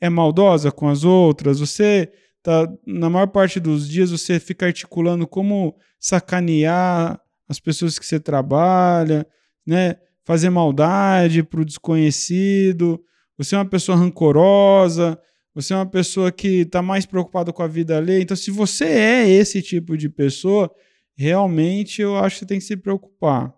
é 0.00 0.08
maldosa 0.08 0.70
com 0.70 0.88
as 0.88 1.04
outras, 1.04 1.58
você 1.58 2.12
tá, 2.46 2.72
na 2.86 3.10
maior 3.10 3.26
parte 3.26 3.58
dos 3.58 3.88
dias 3.88 4.12
você 4.12 4.38
fica 4.38 4.66
articulando 4.66 5.26
como 5.26 5.74
sacanear 5.98 7.20
as 7.48 7.58
pessoas 7.58 7.98
que 7.98 8.06
você 8.06 8.20
trabalha, 8.20 9.26
né? 9.66 9.96
Fazer 10.24 10.48
maldade 10.48 11.42
para 11.42 11.60
o 11.60 11.64
desconhecido. 11.64 13.02
Você 13.36 13.56
é 13.56 13.58
uma 13.58 13.64
pessoa 13.64 13.98
rancorosa. 13.98 15.18
Você 15.56 15.72
é 15.72 15.76
uma 15.76 15.86
pessoa 15.86 16.30
que 16.30 16.60
está 16.60 16.80
mais 16.82 17.04
preocupada 17.04 17.52
com 17.52 17.62
a 17.62 17.66
vida 17.66 17.96
alheia. 17.96 18.22
Então, 18.22 18.36
se 18.36 18.50
você 18.50 18.84
é 18.84 19.28
esse 19.28 19.60
tipo 19.60 19.96
de 19.96 20.08
pessoa, 20.08 20.70
realmente 21.16 22.00
eu 22.00 22.16
acho 22.16 22.36
que 22.36 22.40
você 22.40 22.46
tem 22.46 22.58
que 22.58 22.64
se 22.64 22.76
preocupar. 22.76 23.52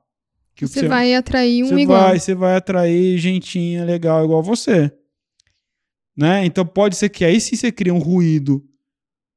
Que 0.54 0.66
você, 0.66 0.80
você 0.80 0.88
vai 0.88 1.14
atrair 1.14 1.64
um 1.64 1.68
você 1.68 1.80
igual. 1.80 2.02
Vai, 2.02 2.18
você 2.18 2.34
vai 2.34 2.56
atrair 2.56 3.18
gentinha 3.18 3.84
legal 3.84 4.24
igual 4.24 4.42
você. 4.42 4.90
Né? 6.16 6.44
Então 6.44 6.66
pode 6.66 6.96
ser 6.96 7.08
que 7.08 7.24
aí 7.24 7.40
sim 7.40 7.56
você 7.56 7.70
cria 7.70 7.94
um 7.94 7.98
ruído 7.98 8.67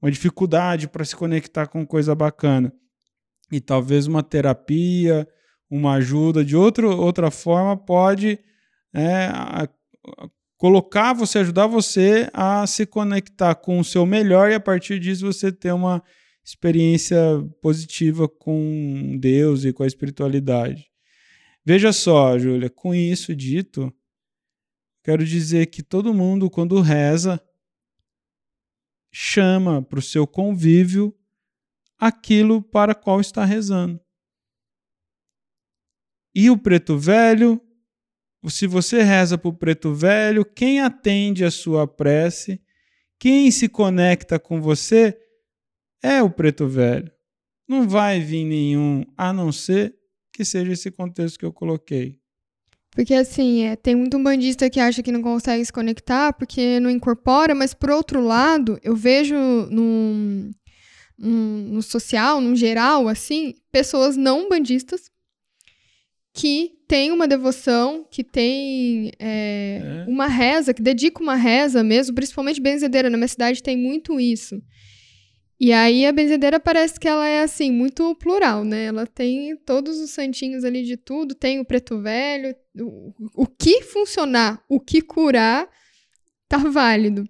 uma 0.02 0.12
dificuldade 0.12 0.88
para 0.88 1.06
se 1.06 1.16
conectar 1.16 1.68
com 1.68 1.86
coisa 1.86 2.16
bacana. 2.16 2.74
E 3.52 3.60
talvez 3.60 4.08
uma 4.08 4.24
terapia, 4.24 5.28
uma 5.70 5.94
ajuda 5.94 6.44
de 6.44 6.56
outro, 6.56 6.90
outra 6.90 7.30
forma 7.30 7.78
pode 7.78 8.40
é, 8.94 9.26
a, 9.26 9.64
a, 9.64 9.70
colocar 10.58 11.14
você, 11.14 11.40
ajudar 11.40 11.68
você 11.68 12.30
a 12.34 12.66
se 12.66 12.86
conectar 12.86 13.56
com 13.56 13.80
o 13.80 13.84
seu 13.84 14.06
melhor 14.06 14.50
e 14.50 14.56
a 14.56 14.60
partir 14.60 15.00
disso 15.00 15.26
você 15.26 15.52
ter 15.52 15.72
uma 15.72 16.02
experiência 16.44 17.18
positiva 17.62 18.28
com 18.28 19.18
Deus 19.20 19.64
e 19.64 19.72
com 19.72 19.84
a 19.84 19.88
espiritualidade. 19.88 20.90
Veja 21.64 21.94
só, 21.94 22.38
Júlia, 22.40 22.70
com 22.70 22.94
isso 22.96 23.36
dito, 23.36 23.94
quero 25.04 25.24
dizer 25.24 25.68
que 25.68 25.84
todo 25.84 26.14
mundo, 26.14 26.50
quando 26.50 26.82
reza, 26.82 27.40
chama 29.12 29.82
para 29.82 30.00
o 30.00 30.02
seu 30.02 30.26
convívio 30.26 31.16
aquilo 31.98 32.62
para 32.62 32.96
qual 32.96 33.20
está 33.20 33.46
rezando. 33.46 34.00
E 36.34 36.50
o 36.50 36.58
preto 36.58 36.98
velho 36.98 37.62
se 38.50 38.66
você 38.66 39.04
reza 39.04 39.38
para 39.38 39.50
o 39.50 39.54
preto 39.54 39.94
velho, 39.94 40.44
quem 40.44 40.82
atende 40.82 41.46
a 41.46 41.52
sua 41.52 41.88
prece, 41.88 42.62
quem 43.20 43.52
se 43.52 43.70
conecta 43.70 44.40
com 44.40 44.60
você 44.62 45.18
é 46.02 46.24
o 46.24 46.30
preto 46.30 46.68
velho. 46.68 47.12
Não 47.68 47.88
vai 47.88 48.20
vir 48.20 48.44
nenhum, 48.46 49.06
a 49.16 49.32
não 49.32 49.52
ser 49.52 49.96
que 50.34 50.44
seja 50.44 50.72
esse 50.72 50.90
contexto 50.90 51.38
que 51.38 51.46
eu 51.46 51.54
coloquei. 51.54 52.20
Porque 52.94 53.14
assim, 53.14 53.64
é, 53.64 53.76
tem 53.76 53.96
muito 53.96 54.20
bandista 54.20 54.70
que 54.70 54.80
acha 54.80 55.02
que 55.02 55.12
não 55.12 55.22
consegue 55.22 55.64
se 55.64 55.72
conectar 55.72 56.34
porque 56.34 56.80
não 56.80 56.90
incorpora, 56.90 57.56
mas 57.56 57.74
por 57.74 57.90
outro 57.90 58.22
lado, 58.22 58.78
eu 58.84 58.96
vejo 58.96 59.36
no, 59.36 60.52
no 61.18 61.82
social, 61.82 62.42
no 62.42 62.56
geral, 62.56 63.08
assim, 63.08 63.56
pessoas 63.72 64.18
não 64.18 64.50
bandistas 64.50 65.10
que 66.34 66.72
tem 66.88 67.12
uma 67.12 67.28
devoção, 67.28 68.06
que 68.10 68.24
tem 68.24 69.12
é, 69.20 69.82
é. 69.82 70.06
uma 70.10 70.28
reza, 70.28 70.74
que 70.74 70.82
dedica 70.82 71.22
uma 71.22 71.36
reza 71.36 71.84
mesmo, 71.84 72.16
principalmente 72.16 72.62
benzedeira. 72.62 73.10
Na 73.10 73.18
minha 73.18 73.28
cidade 73.28 73.64
tem 73.64 73.78
muito 73.78 74.20
isso. 74.20 74.62
E 75.64 75.72
aí 75.72 76.08
a 76.08 76.12
benzedeira 76.12 76.60
parece 76.60 77.00
que 77.00 77.08
ela 77.08 77.28
é 77.28 77.44
assim, 77.44 77.72
muito 77.72 78.16
plural, 78.16 78.66
né? 78.66 78.86
Ela 78.86 79.06
tem 79.06 79.56
todos 79.58 80.00
os 80.00 80.10
santinhos 80.10 80.64
ali 80.64 80.82
de 80.82 80.98
tudo, 80.98 81.36
tem 81.36 81.60
o 81.60 81.66
preto 81.66 82.02
velho, 82.02 82.56
o, 82.80 83.14
o 83.36 83.46
que 83.46 83.84
funcionar, 83.84 84.60
o 84.68 84.80
que 84.80 85.04
curar, 85.04 85.70
tá 86.50 86.58
válido. 86.58 87.30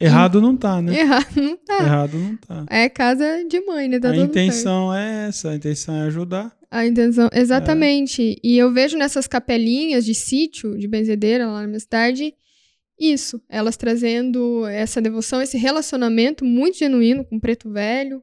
Errado 0.00 0.40
não 0.40 0.56
tá, 0.56 0.82
né? 0.82 0.98
Errado 0.98 1.40
não 1.40 1.56
tá. 1.56 1.78
Errado 1.78 2.18
não 2.18 2.36
tá. 2.36 2.66
É 2.68 2.88
casa 2.88 3.44
de 3.48 3.60
mãe, 3.64 3.88
né? 3.88 4.00
Tá 4.00 4.10
a 4.10 4.16
intenção 4.16 4.90
certo. 4.90 5.06
é 5.06 5.28
essa, 5.28 5.50
a 5.50 5.54
intenção 5.54 5.94
é 5.94 6.02
ajudar. 6.02 6.56
A 6.68 6.84
intenção, 6.84 7.30
exatamente. 7.32 8.32
É. 8.32 8.36
E 8.42 8.58
eu 8.58 8.72
vejo 8.72 8.98
nessas 8.98 9.28
capelinhas 9.28 10.04
de 10.04 10.16
sítio, 10.16 10.76
de 10.76 10.88
benzedeira 10.88 11.46
lá 11.46 11.60
na 11.60 11.68
minha 11.68 11.78
cidade, 11.78 12.34
isso. 12.98 13.42
Elas 13.48 13.76
trazendo 13.76 14.66
essa 14.66 15.00
devoção, 15.00 15.40
esse 15.40 15.58
relacionamento 15.58 16.44
muito 16.44 16.78
genuíno 16.78 17.24
com 17.24 17.36
o 17.36 17.40
preto 17.40 17.70
velho, 17.70 18.22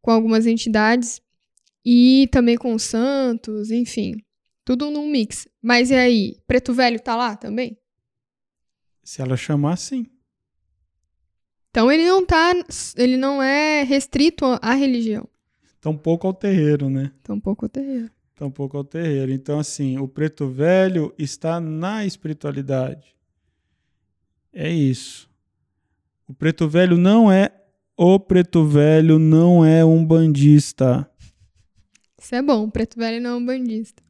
com 0.00 0.10
algumas 0.10 0.46
entidades 0.46 1.20
e 1.84 2.28
também 2.32 2.56
com 2.56 2.74
os 2.74 2.82
santos, 2.82 3.70
enfim. 3.70 4.16
Tudo 4.64 4.90
num 4.90 5.08
mix. 5.10 5.48
Mas 5.62 5.90
e 5.90 5.94
aí, 5.94 6.36
preto 6.46 6.72
velho 6.72 7.00
tá 7.00 7.16
lá 7.16 7.36
também? 7.36 7.76
Se 9.02 9.20
ela 9.20 9.36
chamar, 9.36 9.76
sim. 9.76 10.06
Então 11.70 11.90
ele 11.90 12.06
não 12.06 12.24
tá, 12.24 12.52
ele 12.96 13.16
não 13.16 13.42
é 13.42 13.82
restrito 13.82 14.44
à 14.60 14.74
religião. 14.74 15.28
Tampouco 15.80 16.26
ao 16.26 16.34
terreiro, 16.34 16.90
né? 16.90 17.12
Tampouco 17.22 17.64
ao 17.64 17.68
terreiro. 17.68 18.10
Tampouco 18.34 18.76
ao 18.76 18.84
terreiro. 18.84 19.32
Então, 19.32 19.58
assim, 19.58 19.98
o 19.98 20.08
preto 20.08 20.48
velho 20.48 21.14
está 21.18 21.60
na 21.60 22.04
espiritualidade. 22.04 23.14
É 24.52 24.70
isso. 24.70 25.28
O 26.26 26.34
preto 26.34 26.68
velho 26.68 26.96
não 26.96 27.30
é 27.30 27.52
o 27.96 28.18
preto 28.18 28.64
velho, 28.64 29.18
não 29.18 29.64
é 29.64 29.84
um 29.84 30.04
bandista. 30.04 31.06
Isso 32.18 32.34
é 32.34 32.40
bom, 32.40 32.64
o 32.64 32.70
preto 32.70 32.98
velho 32.98 33.22
não 33.22 33.30
é 33.30 33.34
um 33.34 33.44
bandista. 33.44 34.02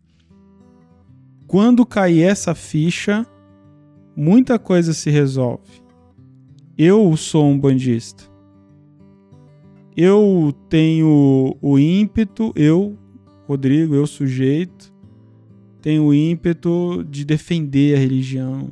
Quando 1.47 1.85
cair 1.85 2.23
essa 2.23 2.55
ficha, 2.55 3.27
muita 4.15 4.59
coisa 4.59 4.93
se 4.93 5.11
resolve. 5.11 5.83
Eu 6.79 7.17
sou 7.17 7.47
um 7.47 7.59
bandista. 7.59 8.25
Eu 9.97 10.55
tenho 10.69 11.57
o 11.61 11.79
ímpeto, 11.79 12.53
eu, 12.55 12.97
Rodrigo, 13.49 13.95
eu 13.95 14.07
sujeito, 14.07 14.95
tenho 15.83 16.05
o 16.05 16.15
ímpeto 16.15 17.05
de 17.09 17.25
defender 17.25 17.97
a 17.97 17.99
religião, 17.99 18.71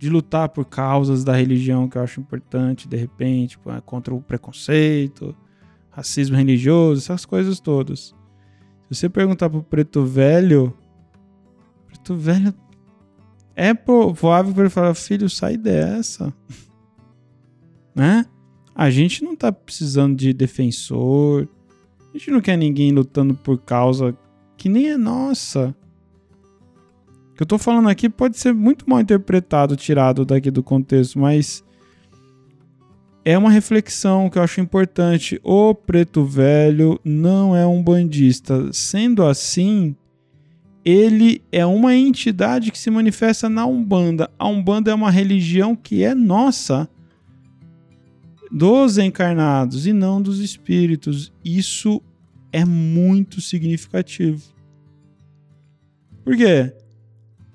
de 0.00 0.08
lutar 0.08 0.48
por 0.48 0.64
causas 0.64 1.22
da 1.22 1.36
religião 1.36 1.86
que 1.86 1.98
eu 1.98 2.02
acho 2.02 2.22
importante, 2.22 2.88
de 2.88 2.96
repente, 2.96 3.58
contra 3.84 4.14
o 4.14 4.22
preconceito, 4.22 5.36
racismo 5.90 6.38
religioso, 6.38 7.02
essas 7.02 7.26
coisas 7.26 7.60
todas. 7.60 8.14
Se 8.88 8.94
você 8.94 9.10
perguntar 9.10 9.50
pro 9.50 9.62
preto 9.62 10.02
velho, 10.02 10.74
preto 11.86 12.14
velho 12.14 12.54
é 13.54 13.74
provável 13.74 14.54
para 14.54 14.62
ele 14.62 14.70
falar, 14.70 14.94
filho, 14.94 15.28
sai 15.28 15.58
dessa 15.58 16.32
né? 17.94 18.24
A 18.74 18.88
gente 18.88 19.22
não 19.22 19.36
tá 19.36 19.52
precisando 19.52 20.16
de 20.16 20.32
defensor. 20.32 21.46
A 22.08 22.16
gente 22.16 22.30
não 22.30 22.40
quer 22.40 22.56
ninguém 22.56 22.90
lutando 22.90 23.34
por 23.34 23.58
causa 23.58 24.16
que 24.56 24.66
nem 24.66 24.88
é 24.88 24.96
nossa. 24.96 25.76
Que 27.40 27.44
eu 27.44 27.48
tô 27.48 27.56
falando 27.56 27.88
aqui 27.88 28.06
pode 28.10 28.36
ser 28.36 28.52
muito 28.52 28.84
mal 28.86 29.00
interpretado, 29.00 29.74
tirado 29.74 30.26
daqui 30.26 30.50
do 30.50 30.62
contexto, 30.62 31.18
mas 31.18 31.64
é 33.24 33.38
uma 33.38 33.50
reflexão 33.50 34.28
que 34.28 34.36
eu 34.36 34.42
acho 34.42 34.60
importante. 34.60 35.40
O 35.42 35.74
preto 35.74 36.22
velho 36.22 37.00
não 37.02 37.56
é 37.56 37.66
um 37.66 37.82
bandista. 37.82 38.70
Sendo 38.74 39.24
assim, 39.24 39.96
ele 40.84 41.42
é 41.50 41.64
uma 41.64 41.94
entidade 41.94 42.70
que 42.70 42.78
se 42.78 42.90
manifesta 42.90 43.48
na 43.48 43.64
Umbanda. 43.64 44.30
A 44.38 44.46
Umbanda 44.46 44.90
é 44.90 44.94
uma 44.94 45.10
religião 45.10 45.74
que 45.74 46.04
é 46.04 46.14
nossa 46.14 46.86
dos 48.52 48.98
encarnados 48.98 49.86
e 49.86 49.94
não 49.94 50.20
dos 50.20 50.40
espíritos. 50.40 51.32
Isso 51.42 52.02
é 52.52 52.66
muito 52.66 53.40
significativo. 53.40 54.42
Por 56.22 56.36
quê? 56.36 56.74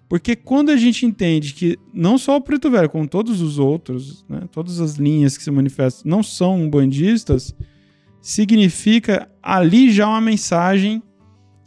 Porque 0.07 0.35
quando 0.35 0.69
a 0.69 0.77
gente 0.77 1.05
entende 1.05 1.53
que 1.53 1.79
não 1.93 2.17
só 2.17 2.37
o 2.37 2.41
Preto 2.41 2.69
Velho, 2.69 2.89
como 2.89 3.07
todos 3.07 3.41
os 3.41 3.57
outros, 3.57 4.23
né, 4.29 4.41
todas 4.51 4.79
as 4.79 4.95
linhas 4.95 5.37
que 5.37 5.43
se 5.43 5.49
manifestam 5.49 6.09
não 6.09 6.21
são 6.21 6.69
bandistas, 6.69 7.55
significa 8.21 9.29
ali 9.41 9.91
já 9.91 10.07
uma 10.07 10.21
mensagem 10.21 11.01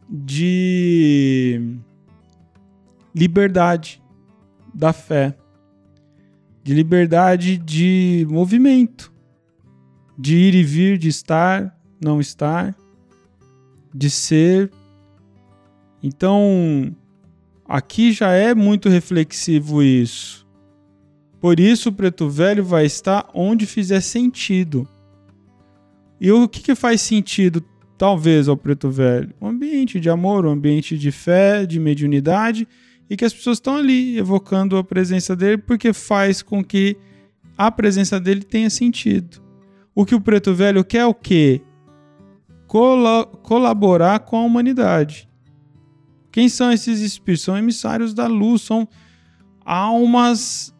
de 0.09 1.61
liberdade 3.15 4.01
da 4.73 4.93
fé, 4.93 5.37
de 6.63 6.73
liberdade 6.73 7.59
de 7.59 8.27
movimento 8.31 9.13
de 10.19 10.37
ir 10.37 10.55
e 10.55 10.65
vir, 10.65 10.99
de 10.99 11.09
estar, 11.09 11.79
não 12.03 12.21
estar, 12.21 12.75
de 13.95 14.11
ser. 14.11 14.73
Então, 16.03 16.95
aqui 17.69 18.13
já 18.13 18.33
é 18.33 18.55
muito 18.55 18.89
reflexivo 18.89 19.83
isso. 19.83 20.49
Por 21.41 21.61
isso, 21.61 21.91
o 21.91 21.93
preto 21.93 22.29
velho 22.29 22.65
vai 22.65 22.87
estar 22.87 23.29
onde 23.35 23.67
fizer 23.67 24.01
sentido. 24.01 24.89
E 26.21 26.33
o 26.33 26.49
que, 26.49 26.61
que 26.61 26.75
faz 26.75 27.01
sentido, 27.01 27.63
talvez, 27.97 28.49
ao 28.49 28.57
preto 28.57 28.91
velho? 28.91 29.33
Um 29.41 29.49
ambiente 29.49 30.01
de 30.01 30.11
amor, 30.11 30.47
um 30.47 30.51
ambiente 30.51 30.99
de 30.99 31.13
fé, 31.13 31.65
de 31.65 31.79
mediunidade, 31.79 32.67
e 33.09 33.17
que 33.17 33.25
as 33.25 33.33
pessoas 33.33 33.59
estão 33.59 33.77
ali 33.77 34.19
evocando 34.19 34.77
a 34.77 34.83
presença 34.83 35.37
dele 35.37 35.59
porque 35.59 35.93
faz 35.93 36.43
com 36.43 36.65
que 36.65 36.97
a 37.57 37.71
presença 37.71 38.19
dele 38.19 38.43
tenha 38.43 38.69
sentido. 38.69 39.41
O 39.95 40.05
que 40.05 40.15
o 40.15 40.21
preto 40.21 40.55
velho 40.55 40.85
quer 40.85 40.99
é 40.99 41.07
o 41.07 41.15
quê? 41.15 41.61
Colo 42.67 43.27
colaborar 43.43 44.21
com 44.21 44.37
a 44.37 44.45
humanidade. 44.45 45.28
Quem 46.39 46.49
são 46.49 46.71
esses 46.71 47.01
espíritos? 47.01 47.45
São 47.45 47.59
emissários 47.59 48.15
da 48.15 48.29
luz, 48.29 48.63
são 48.63 48.87
almas 49.65 50.73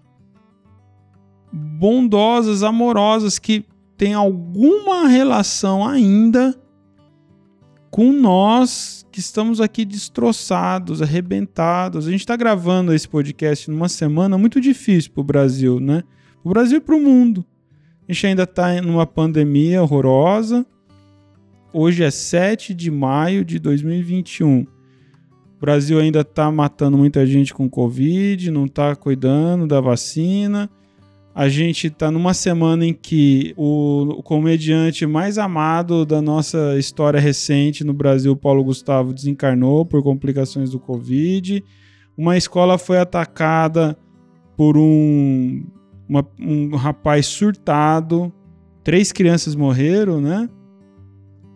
bondosas, 1.53 2.63
amorosas 2.63 3.41
que 3.41 3.65
têm 3.97 4.15
alguma 4.15 5.09
relação 5.09 5.85
ainda 5.85 6.57
com 7.91 8.13
nós 8.13 9.05
que 9.11 9.19
estamos 9.19 9.61
aqui 9.61 9.85
destroçados, 9.85 11.03
arrebentados. 11.03 12.07
A 12.07 12.11
gente 12.13 12.21
está 12.21 12.37
gravando 12.37 12.95
esse 12.95 13.09
podcast 13.09 13.69
numa 13.69 13.89
semana 13.89 14.39
muito 14.39 14.61
difícil 14.61 15.11
para 15.11 15.23
o 15.23 15.25
Brasil, 15.25 15.81
né? 15.81 16.05
Para 16.41 16.51
o 16.51 16.51
Brasil 16.51 16.79
e 16.79 16.81
para 16.81 16.95
o 16.95 17.01
mundo. 17.01 17.45
A 18.09 18.13
gente 18.13 18.29
ainda 18.29 18.45
está 18.45 18.81
numa 18.81 19.09
pandemia 19.09 19.83
horrorosa. 19.83 20.65
Hoje 21.73 22.05
é 22.05 22.13
7 22.13 22.73
de 22.75 22.93
maio 22.93 23.45
de 23.45 23.59
2021. 23.59 24.78
O 25.59 25.61
Brasil 25.61 25.99
ainda 25.99 26.21
está 26.21 26.53
matando 26.53 26.97
muita 26.97 27.27
gente 27.27 27.53
com 27.53 27.69
Covid, 27.69 28.49
não 28.49 28.67
está 28.67 28.95
cuidando 28.95 29.67
da 29.67 29.81
vacina. 29.81 30.71
A 31.35 31.49
gente 31.49 31.89
está 31.89 32.13
numa 32.13 32.33
semana 32.33 32.87
em 32.87 32.95
que 32.95 33.55
o, 33.57 34.23
comediante 34.25 35.05
mais 35.05 35.37
amado 35.37 36.07
da 36.07 36.23
nossa 36.23 36.79
história 36.79 37.19
recente 37.19 37.83
no 37.83 37.93
Brasil, 37.93 38.37
Paulo 38.37 38.63
Gustavo, 38.63 39.13
desencarnou 39.13 39.85
por 39.85 40.01
complicações 40.01 40.71
do 40.71 40.79
Covid. 40.79 41.63
Uma 42.17 42.37
escola 42.37 42.79
foi 42.79 42.99
atacada 42.99 43.99
por 44.57 44.77
um, 44.77 45.65
uma, 46.09 46.25
um 46.41 46.77
rapaz 46.77 47.27
surtado. 47.27 48.33
Três 48.85 49.11
crianças 49.11 49.57
morreram, 49.57 50.21
né? 50.21 50.49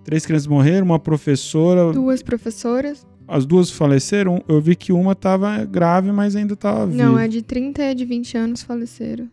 Três 0.05 0.27
crianças 0.27 0.49
morreram, 0.49 0.87
uma 0.87 0.99
professora. 0.99 1.93
Duas 1.93 2.21
professoras. 2.21 3.07
As 3.33 3.47
duas 3.47 3.71
faleceram? 3.71 4.45
Eu 4.47 4.61
vi 4.61 4.77
que 4.77 4.92
uma 4.92 5.12
estava 5.12 5.64
grave, 5.64 6.12
mas 6.12 6.37
ainda 6.37 6.53
estava 6.53 6.87
viva. 6.87 7.03
Não, 7.03 7.18
é 7.18 7.27
de 7.27 7.40
30 7.40 7.83
e 7.83 7.95
de 7.95 8.05
20 8.05 8.37
anos 8.37 8.62
faleceram. 8.62 9.27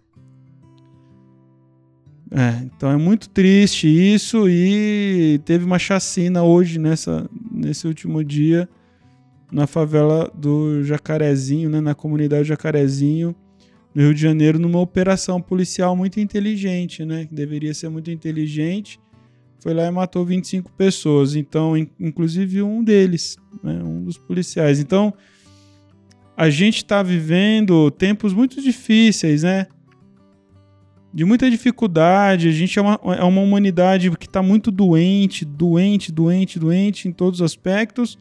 É, 2.32 2.64
então 2.64 2.90
é 2.90 2.96
muito 2.96 3.28
triste 3.28 3.88
isso 3.88 4.48
e 4.48 5.42
teve 5.44 5.66
uma 5.66 5.78
chacina 5.78 6.44
hoje 6.44 6.80
nessa, 6.80 7.30
nesse 7.52 7.88
último 7.88 8.24
dia 8.24 8.70
na 9.52 9.68
favela 9.68 10.32
do 10.34 10.82
Jacarezinho, 10.82 11.70
né, 11.70 11.82
na 11.82 11.94
comunidade 11.94 12.48
Jacarezinho, 12.48 13.36
no 13.94 14.04
Rio 14.04 14.14
de 14.14 14.22
Janeiro, 14.22 14.58
numa 14.58 14.80
operação 14.80 15.42
policial 15.42 15.94
muito 15.94 16.22
inteligente, 16.22 17.04
né, 17.04 17.26
que 17.26 17.34
deveria 17.36 17.74
ser 17.74 17.90
muito 17.90 18.10
inteligente 18.10 18.98
foi 19.60 19.74
lá 19.74 19.86
e 19.86 19.92
matou 19.92 20.26
25 20.26 20.72
pessoas. 20.72 21.36
Então, 21.36 21.76
inclusive 22.00 22.62
um 22.62 22.84
deles, 22.84 23.38
né, 23.62 23.82
um 23.84 24.04
dos 24.04 24.18
policiais. 24.18 24.80
Então, 24.80 25.14
a 26.36 26.50
gente 26.50 26.78
está 26.78 27.04
vivendo 27.04 27.92
tempos 27.92 28.34
muito 28.34 28.62
difíceis, 28.62 29.44
né? 29.44 29.68
De 31.14 31.26
muita 31.26 31.50
dificuldade. 31.50 32.48
A 32.48 32.52
gente 32.52 32.80
é 32.80 32.82
uma, 32.82 33.00
é 33.18 33.24
uma 33.24 33.42
humanidade 33.42 34.10
que 34.12 34.26
está 34.26 34.42
muito 34.42 34.72
doente, 34.72 35.44
doente, 35.44 36.12
doente, 36.12 36.58
doente 36.58 37.08
em 37.10 37.12
todos 37.12 37.42
os 37.42 37.46
aspectos. 37.46 38.18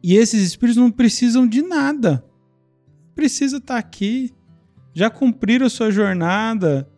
E 0.00 0.14
esses 0.14 0.40
espíritos 0.46 0.80
não 0.80 0.90
precisam 0.90 1.46
de 1.46 1.60
nada. 1.60 2.24
Precisa 3.16 3.56
estar 3.56 3.74
tá 3.74 3.80
aqui. 3.80 4.32
Já 4.94 5.10
cumpriram 5.10 5.68
sua 5.68 5.90
jornada 5.90 6.88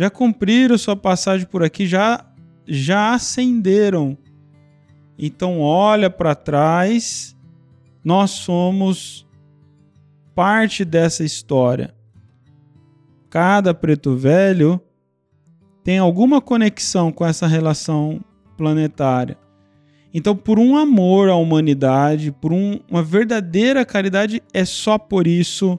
já 0.00 0.08
cumpriram 0.08 0.78
sua 0.78 0.96
passagem 0.96 1.46
por 1.46 1.62
aqui, 1.62 1.86
já 1.86 2.24
já 2.66 3.12
ascenderam. 3.12 4.16
Então 5.18 5.60
olha 5.60 6.08
para 6.08 6.34
trás, 6.34 7.36
nós 8.02 8.30
somos 8.30 9.28
parte 10.34 10.86
dessa 10.86 11.22
história. 11.22 11.94
Cada 13.28 13.74
preto 13.74 14.16
velho 14.16 14.80
tem 15.84 15.98
alguma 15.98 16.40
conexão 16.40 17.12
com 17.12 17.26
essa 17.26 17.46
relação 17.46 18.24
planetária. 18.56 19.36
Então, 20.14 20.34
por 20.34 20.58
um 20.58 20.78
amor 20.78 21.28
à 21.28 21.36
humanidade, 21.36 22.32
por 22.32 22.54
um, 22.54 22.80
uma 22.90 23.02
verdadeira 23.02 23.84
caridade, 23.84 24.42
é 24.54 24.64
só 24.64 24.96
por 24.96 25.26
isso 25.26 25.78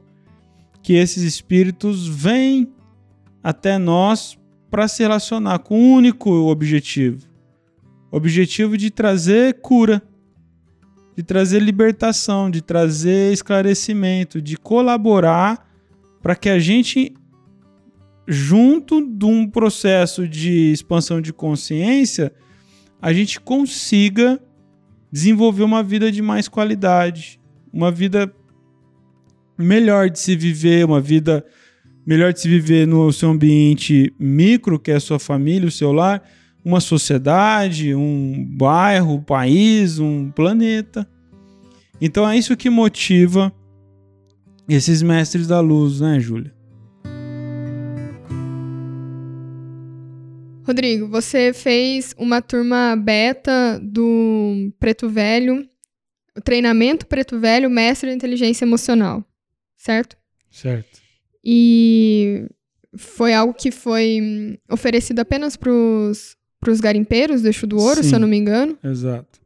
que 0.84 0.94
esses 0.94 1.24
espíritos 1.24 2.08
vêm 2.08 2.72
até 3.44 3.78
nós 3.78 4.38
para 4.70 4.88
se 4.88 5.04
relacionar 5.04 5.60
com 5.60 5.80
um 5.80 5.94
único 5.94 6.30
objetivo: 6.30 7.28
objetivo 8.12 8.78
de 8.78 8.90
trazer 8.90 9.60
cura, 9.62 10.02
de 11.16 11.24
trazer 11.24 11.62
libertação, 11.62 12.50
de 12.50 12.62
trazer 12.62 13.34
esclarecimento, 13.34 14.42
de 14.42 14.58
colaborar 14.58 15.68
para 16.22 16.36
que 16.36 16.50
a 16.50 16.60
gente, 16.60 17.14
junto 18.28 19.06
de 19.06 19.26
um 19.26 19.50
processo 19.50 20.28
de 20.28 20.72
expansão 20.72 21.20
de 21.20 21.34
consciência, 21.34 22.32
a 23.02 23.12
gente 23.12 23.42
consiga 23.42 24.40
desenvolver 25.12 25.64
uma 25.64 25.84
vida 25.84 26.12
de 26.12 26.22
mais 26.22 26.48
qualidade, 26.48 27.42
uma 27.74 27.92
vida 27.92 28.32
melhor 29.58 30.10
de 30.10 30.20
se 30.20 30.36
viver, 30.36 30.86
uma 30.86 31.02
vida 31.02 31.46
melhor 32.12 32.34
de 32.34 32.42
se 32.42 32.50
viver 32.50 32.86
no 32.86 33.10
seu 33.14 33.30
ambiente 33.30 34.14
micro, 34.20 34.78
que 34.78 34.92
é 34.92 34.96
a 34.96 35.00
sua 35.00 35.18
família, 35.18 35.66
o 35.66 35.72
seu 35.72 35.94
lar, 35.94 36.22
uma 36.64 36.82
sociedade, 36.82 37.96
um 37.96 38.46
bairro, 38.50 39.14
um 39.14 39.22
país, 39.22 39.98
um 39.98 40.30
planeta. 40.30 41.08
Então 42.02 42.30
é 42.30 42.38
isso 42.38 42.58
que 42.58 42.70
motiva 42.70 43.50
esses 44.68 45.02
mestres 45.02 45.48
da 45.48 45.62
luz, 45.62 46.02
né, 46.02 46.20
Júlia? 46.20 46.54
Rodrigo, 50.68 51.08
você 51.08 51.54
fez 51.54 52.14
uma 52.18 52.42
turma 52.42 52.94
beta 52.94 53.80
do 53.82 54.70
Preto 54.78 55.08
Velho, 55.08 55.66
o 56.38 56.42
treinamento 56.42 57.08
Preto 57.08 57.40
Velho, 57.40 57.70
mestre 57.70 58.10
de 58.10 58.16
inteligência 58.18 58.66
emocional, 58.66 59.24
certo? 59.78 60.18
Certo. 60.52 61.01
E 61.44 62.48
foi 62.96 63.34
algo 63.34 63.54
que 63.54 63.72
foi 63.72 64.60
oferecido 64.70 65.20
apenas 65.20 65.56
para 65.56 65.72
os 65.72 66.82
garimpeiros 66.82 67.42
do 67.42 67.48
Eixo 67.48 67.66
do 67.66 67.78
Ouro, 67.78 68.04
Sim, 68.04 68.10
se 68.10 68.16
eu 68.16 68.20
não 68.20 68.28
me 68.28 68.38
engano. 68.38 68.78
Exato. 68.84 69.40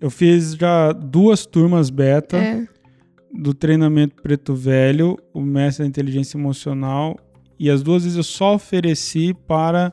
Eu 0.00 0.10
fiz 0.10 0.54
já 0.54 0.92
duas 0.92 1.46
turmas 1.46 1.90
beta 1.90 2.36
é. 2.36 2.66
do 3.32 3.54
treinamento 3.54 4.20
Preto 4.20 4.54
Velho, 4.54 5.18
o 5.32 5.40
mestre 5.40 5.84
da 5.84 5.88
inteligência 5.88 6.36
emocional, 6.36 7.16
e 7.58 7.70
as 7.70 7.82
duas 7.82 8.02
vezes 8.02 8.16
eu 8.16 8.24
só 8.24 8.54
ofereci 8.54 9.34
para 9.46 9.92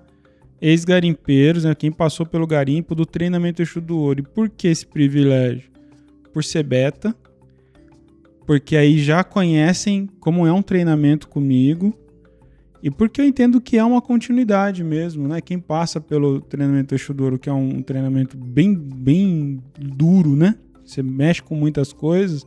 ex-garimpeiros, 0.61 1.63
né, 1.63 1.75
quem 1.75 1.91
passou 1.91 2.25
pelo 2.25 2.47
garimpo 2.47 2.95
do 2.95 3.05
treinamento 3.05 3.61
Eixo 3.61 3.79
do 3.79 3.97
Ouro. 3.97 4.21
E 4.21 4.23
por 4.23 4.49
que 4.49 4.67
esse 4.67 4.85
privilégio? 4.85 5.69
Por 6.33 6.43
ser 6.43 6.63
beta, 6.63 7.15
porque 8.49 8.75
aí 8.75 8.97
já 8.97 9.23
conhecem 9.23 10.09
como 10.19 10.47
é 10.47 10.51
um 10.51 10.63
treinamento 10.63 11.27
comigo 11.27 11.93
e 12.81 12.89
porque 12.89 13.21
eu 13.21 13.25
entendo 13.25 13.61
que 13.61 13.77
é 13.77 13.83
uma 13.83 14.01
continuidade 14.01 14.83
mesmo, 14.83 15.27
né? 15.27 15.39
Quem 15.39 15.59
passa 15.59 16.01
pelo 16.01 16.41
treinamento 16.41 16.95
Exudoro, 16.95 17.37
que 17.37 17.47
é 17.47 17.53
um 17.53 17.83
treinamento 17.83 18.35
bem, 18.35 18.73
bem 18.73 19.61
duro, 19.77 20.35
né? 20.35 20.55
Você 20.83 21.03
mexe 21.03 21.43
com 21.43 21.53
muitas 21.53 21.93
coisas 21.93 22.43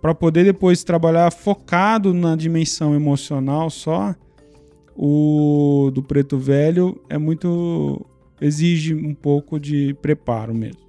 para 0.00 0.14
poder 0.14 0.44
depois 0.44 0.82
trabalhar 0.82 1.30
focado 1.30 2.14
na 2.14 2.34
dimensão 2.34 2.94
emocional 2.94 3.68
só. 3.68 4.14
O 4.96 5.90
do 5.92 6.02
preto 6.02 6.38
velho 6.38 6.98
é 7.10 7.18
muito 7.18 8.00
exige 8.40 8.94
um 8.94 9.12
pouco 9.12 9.60
de 9.60 9.92
preparo 10.00 10.54
mesmo. 10.54 10.80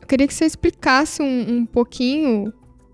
Eu 0.00 0.08
queria 0.08 0.26
que 0.26 0.34
você 0.34 0.44
explicasse 0.44 1.22
um, 1.22 1.58
um 1.58 1.64
pouquinho 1.64 2.52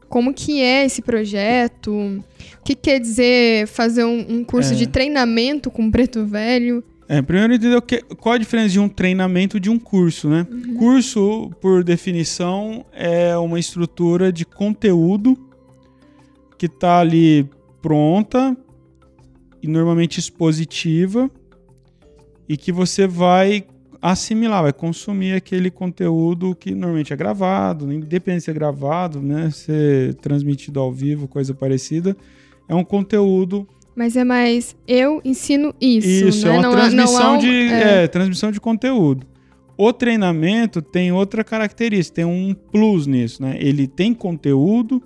como 0.09 0.33
que 0.33 0.61
é 0.61 0.85
esse 0.85 1.03
projeto? 1.03 1.93
O 1.93 2.65
que 2.65 2.75
quer 2.75 2.99
dizer 2.99 3.67
fazer 3.67 4.05
um, 4.05 4.39
um 4.39 4.45
curso 4.45 4.73
é. 4.73 4.77
de 4.77 4.87
treinamento 4.87 5.71
com 5.71 5.91
preto 5.91 6.25
velho? 6.25 6.83
É, 7.09 7.23
primeiro 7.23 7.55
entender 7.55 7.81
que, 7.83 8.01
qual 8.17 8.35
a 8.35 8.39
diferença 8.39 8.71
de 8.71 8.81
um 8.81 8.89
treinamento 8.89 9.61
de 9.61 9.71
um 9.71 9.79
curso, 9.79 10.29
né? 10.29 10.47
Uhum. 10.51 10.75
Curso, 10.75 11.51
por 11.61 11.85
definição, 11.85 12.85
é 12.93 13.37
uma 13.37 13.61
estrutura 13.61 14.33
de 14.33 14.45
conteúdo 14.45 15.39
que 16.59 16.67
está 16.67 16.99
ali 16.99 17.49
pronta 17.81 18.57
e 19.63 19.69
normalmente 19.69 20.19
expositiva 20.19 21.31
e 22.49 22.57
que 22.57 22.73
você 22.73 23.07
vai 23.07 23.65
assimilar, 24.01 24.63
vai 24.63 24.73
consumir 24.73 25.35
aquele 25.35 25.71
conteúdo 25.71 26.55
que 26.55 26.75
normalmente 26.75 27.13
é 27.13 27.17
gravado, 27.17 27.93
independente 27.93 28.41
de 28.41 28.45
ser 28.45 28.55
gravado, 28.55 29.21
né, 29.21 29.51
ser 29.51 30.15
transmitido 30.15 30.81
ao 30.81 30.93
vivo, 30.93 31.27
coisa 31.29 31.55
parecida, 31.55 32.17
é 32.69 32.75
um 32.75 32.85
conteúdo. 32.85 33.67
Mas 33.95 34.17
é 34.17 34.25
mais 34.25 34.77
eu 34.87 35.21
ensino 35.25 35.75
isso. 35.81 36.29
Isso, 36.29 36.47
né? 36.47 36.55
é 36.55 36.59
uma 36.59 36.63
não, 36.63 36.73
transmissão 36.73 37.33
não 37.33 37.39
de 37.39 37.49
é... 37.49 38.05
É, 38.05 38.09
transmissão 38.09 38.51
de 38.51 38.61
conteúdo. 38.61 39.27
O 39.79 39.93
treinamento 39.93 40.81
tem 40.81 41.13
outra 41.13 41.45
característica, 41.45 42.17
tem 42.17 42.25
um 42.25 42.55
plus 42.55 43.07
nisso, 43.07 43.43
né? 43.43 43.57
Ele 43.61 43.87
tem 43.87 44.15
conteúdo 44.15 45.03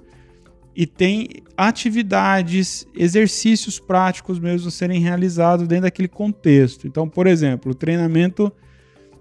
e 0.76 0.86
tem 0.86 1.28
atividades, 1.56 2.86
exercícios 2.94 3.80
práticos 3.80 4.38
mesmo 4.38 4.70
serem 4.70 5.00
realizados 5.00 5.66
dentro 5.66 5.82
daquele 5.82 6.08
contexto. 6.08 6.86
Então, 6.86 7.08
por 7.08 7.26
exemplo, 7.26 7.72
o 7.72 7.74
treinamento 7.74 8.52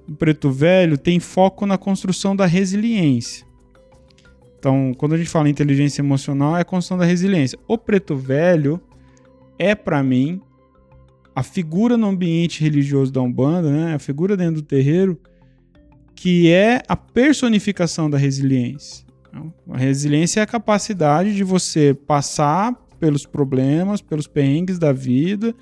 o 0.10 0.16
Preto 0.16 0.52
Velho 0.52 0.98
tem 0.98 1.20
foco 1.20 1.66
na 1.66 1.78
construção 1.78 2.36
da 2.36 2.46
resiliência. 2.46 3.46
Então, 4.58 4.94
quando 4.98 5.14
a 5.14 5.18
gente 5.18 5.30
fala 5.30 5.48
em 5.48 5.52
inteligência 5.52 6.02
emocional, 6.02 6.58
é 6.58 6.62
a 6.62 6.66
construção 6.66 6.98
da 6.98 7.06
resiliência. 7.06 7.58
O 7.68 7.78
Preto 7.78 8.16
Velho 8.16 8.82
é, 9.58 9.76
para 9.76 10.02
mim, 10.04 10.42
a 11.36 11.44
figura 11.44 11.96
no 11.96 12.08
ambiente 12.08 12.62
religioso 12.62 13.12
da 13.12 13.22
Umbanda, 13.22 13.72
né? 13.72 13.94
a 13.94 14.00
figura 14.00 14.36
dentro 14.36 14.56
do 14.56 14.62
terreiro, 14.62 15.18
que 16.16 16.52
é 16.52 16.82
a 16.88 16.98
personificação 16.98 18.10
da 18.10 18.18
resiliência. 18.18 19.06
A 19.70 19.78
resiliência 19.78 20.40
é 20.40 20.44
a 20.44 20.48
capacidade 20.48 21.36
de 21.36 21.44
você 21.44 21.94
passar 21.94 22.74
pelos 23.00 23.26
problemas, 23.26 24.02
pelos 24.02 24.28
perrengues 24.28 24.80
da 24.80 24.92
vida 24.92 25.56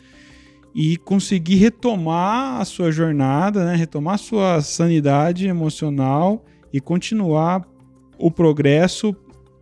e 0.74 0.98
conseguir 0.98 1.56
retomar 1.56 2.62
a 2.62 2.66
sua 2.66 2.92
jornada, 2.92 3.66
né? 3.66 3.76
retomar 3.76 4.16
a 4.16 4.20
sua 4.20 4.62
sanidade 4.62 5.48
emocional 5.48 6.46
e 6.72 6.80
continuar 6.80 7.68
o 8.18 8.30
progresso 8.30 9.16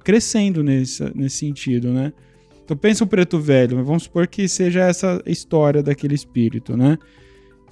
crescendo 0.03 0.63
nesse, 0.63 1.03
nesse 1.15 1.37
sentido, 1.37 1.91
né? 1.91 2.13
Então 2.63 2.75
pensa 2.75 3.03
o 3.03 3.07
preto 3.07 3.39
velho, 3.39 3.83
vamos 3.83 4.03
supor 4.03 4.27
que 4.27 4.47
seja 4.47 4.81
essa 4.81 5.21
história 5.25 5.83
daquele 5.83 6.15
espírito, 6.15 6.75
né? 6.75 6.97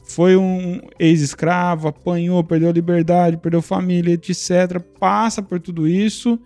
Foi 0.04 0.36
um 0.36 0.82
ex-escravo, 1.00 1.88
apanhou, 1.88 2.44
perdeu 2.44 2.70
a 2.70 2.74
liberdade, 2.74 3.38
perdeu 3.38 3.62
família, 3.62 4.14
etc. 4.14 4.80
Passa 5.00 5.42
por 5.42 5.60
tudo 5.60 5.88
isso, 5.88 6.40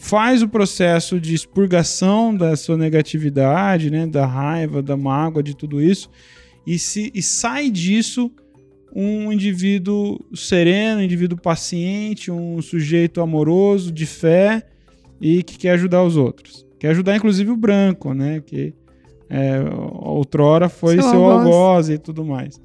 faz 0.00 0.42
o 0.42 0.48
processo 0.48 1.20
de 1.20 1.34
expurgação 1.34 2.34
da 2.34 2.56
sua 2.56 2.74
negatividade, 2.74 3.90
né? 3.90 4.06
Da 4.06 4.24
raiva, 4.24 4.82
da 4.82 4.96
mágoa, 4.96 5.42
de 5.42 5.54
tudo 5.54 5.80
isso, 5.80 6.10
e, 6.66 6.78
se, 6.78 7.12
e 7.14 7.22
sai 7.22 7.70
disso 7.70 8.32
um 8.96 9.30
indivíduo 9.30 10.18
sereno, 10.34 11.00
um 11.00 11.04
indivíduo 11.04 11.38
paciente, 11.38 12.30
um 12.30 12.60
sujeito 12.62 13.20
amoroso, 13.20 13.92
de 13.92 14.06
fé 14.06 14.66
e 15.20 15.42
que 15.42 15.58
quer 15.58 15.72
ajudar 15.72 16.02
os 16.02 16.16
outros. 16.16 16.66
Quer 16.78 16.88
ajudar, 16.88 17.14
inclusive, 17.14 17.50
o 17.50 17.56
branco, 17.56 18.14
né? 18.14 18.40
Que 18.40 18.72
é, 19.28 19.60
outrora 20.00 20.70
foi 20.70 20.94
seu, 20.94 21.10
seu 21.10 21.24
algoz. 21.24 21.46
algoz 21.46 21.88
e 21.90 21.98
tudo 21.98 22.24
mais. 22.24 22.58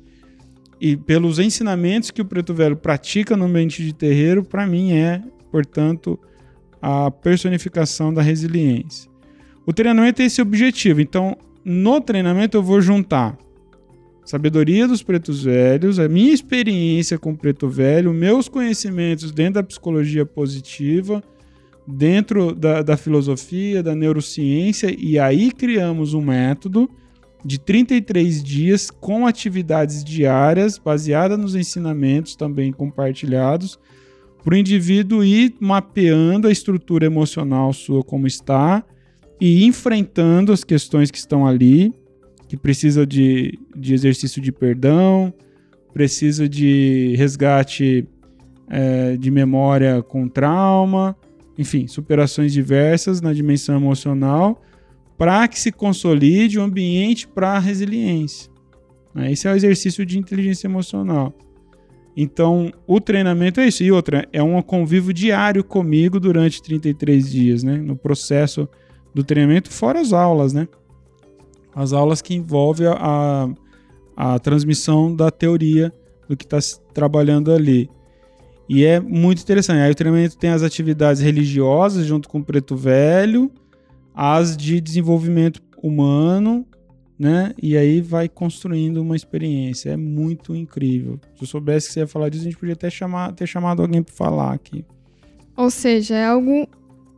E 0.79 0.95
pelos 0.95 1.37
ensinamentos 1.37 2.11
que 2.11 2.21
o 2.21 2.25
Preto 2.25 2.53
Velho 2.53 2.77
pratica 2.77 3.35
no 3.35 3.43
ambiente 3.43 3.83
de 3.83 3.93
terreiro, 3.93 4.41
para 4.41 4.65
mim 4.65 4.93
é, 4.93 5.21
portanto, 5.51 6.17
a 6.87 7.09
personificação 7.09 8.13
da 8.13 8.21
resiliência. 8.21 9.09
O 9.65 9.73
treinamento 9.73 10.17
tem 10.17 10.27
esse 10.27 10.39
objetivo. 10.39 11.01
Então, 11.01 11.35
no 11.63 11.99
treinamento 11.99 12.55
eu 12.55 12.61
vou 12.61 12.79
juntar 12.79 13.35
sabedoria 14.23 14.87
dos 14.87 15.01
pretos 15.01 15.43
velhos, 15.43 15.99
a 15.99 16.07
minha 16.07 16.31
experiência 16.31 17.17
com 17.17 17.35
preto 17.35 17.67
velho, 17.67 18.13
meus 18.13 18.47
conhecimentos 18.47 19.31
dentro 19.31 19.55
da 19.55 19.63
psicologia 19.63 20.25
positiva, 20.27 21.23
dentro 21.87 22.53
da, 22.53 22.83
da 22.83 22.97
filosofia, 22.97 23.81
da 23.81 23.95
neurociência, 23.95 24.95
e 24.95 25.17
aí 25.17 25.51
criamos 25.51 26.13
um 26.13 26.21
método 26.21 26.89
de 27.43 27.59
33 27.59 28.43
dias 28.43 28.91
com 28.91 29.25
atividades 29.25 30.03
diárias 30.03 30.77
baseadas 30.77 31.37
nos 31.37 31.55
ensinamentos 31.55 32.35
também 32.35 32.71
compartilhados 32.71 33.79
para 34.45 34.53
o 34.53 34.57
indivíduo 34.57 35.23
ir 35.23 35.55
mapeando 35.59 36.47
a 36.47 36.51
estrutura 36.51 37.03
emocional 37.03 37.73
sua 37.73 38.03
como 38.03 38.27
está 38.27 38.85
e 39.41 39.65
enfrentando 39.65 40.53
as 40.53 40.63
questões 40.63 41.09
que 41.09 41.17
estão 41.17 41.47
ali 41.47 41.91
que 42.47 42.55
precisa 42.55 43.07
de, 43.07 43.57
de 43.75 43.95
exercício 43.95 44.39
de 44.39 44.51
perdão, 44.51 45.33
precisa 45.91 46.47
de 46.47 47.15
resgate 47.17 48.07
é, 48.69 49.17
de 49.17 49.31
memória 49.31 50.03
com 50.03 50.27
trauma, 50.27 51.17
enfim, 51.57 51.87
superações 51.87 52.53
diversas 52.53 53.21
na 53.21 53.33
dimensão 53.33 53.75
emocional, 53.75 54.61
para 55.17 55.47
que 55.47 55.59
se 55.59 55.71
consolide 55.71 56.59
o 56.59 56.61
ambiente 56.61 57.27
para 57.27 57.53
a 57.53 57.59
resiliência. 57.59 58.51
Né? 59.11 59.31
Esse 59.31 59.47
é 59.47 59.51
o 59.51 59.55
exercício 59.55 60.05
de 60.05 60.19
inteligência 60.19 60.67
emocional. 60.67 61.33
Então, 62.15 62.71
o 62.87 63.01
treinamento 63.01 63.59
é 63.59 63.67
isso. 63.67 63.83
E 63.83 63.91
outra, 63.91 64.27
é 64.31 64.41
um 64.41 64.61
convívio 64.61 65.13
diário 65.13 65.63
comigo 65.63 66.19
durante 66.19 66.61
33 66.61 67.29
dias, 67.29 67.63
né? 67.63 67.75
No 67.77 67.95
processo 67.95 68.69
do 69.13 69.23
treinamento, 69.23 69.69
fora 69.69 69.99
as 69.99 70.13
aulas, 70.13 70.53
né? 70.53 70.67
as 71.75 71.91
aulas 71.91 72.21
que 72.21 72.33
envolvem 72.33 72.87
a, 72.87 73.49
a, 74.15 74.39
transmissão 74.39 75.13
da 75.13 75.29
teoria 75.29 75.91
do 76.27 76.37
que 76.37 76.45
está 76.45 76.57
trabalhando 76.93 77.51
ali. 77.51 77.89
E 78.67 78.85
é 78.85 78.99
muito 78.99 79.41
interessante. 79.41 79.81
Aí 79.81 79.91
o 79.91 79.95
treinamento 79.95 80.37
tem 80.37 80.51
as 80.51 80.63
atividades 80.63 81.21
religiosas 81.21 82.05
junto 82.05 82.29
com 82.29 82.39
o 82.39 82.43
Preto 82.43 82.75
Velho, 82.75 83.51
as 84.13 84.55
de 84.55 84.79
desenvolvimento 84.79 85.61
humano, 85.83 86.65
né? 87.17 87.53
E 87.61 87.77
aí 87.77 88.01
vai 88.01 88.27
construindo 88.27 89.01
uma 89.01 89.15
experiência. 89.15 89.91
É 89.91 89.97
muito 89.97 90.55
incrível. 90.55 91.19
Se 91.35 91.43
eu 91.43 91.47
soubesse 91.47 91.87
que 91.87 91.93
você 91.93 91.99
ia 92.01 92.07
falar 92.07 92.29
disso, 92.29 92.43
a 92.43 92.49
gente 92.49 92.59
podia 92.59 92.73
até 92.73 92.89
chamar, 92.89 93.33
ter 93.33 93.47
chamado 93.47 93.81
alguém 93.81 94.03
para 94.03 94.13
falar 94.13 94.53
aqui. 94.53 94.85
Ou 95.55 95.69
seja, 95.69 96.15
é 96.15 96.25
algo 96.25 96.67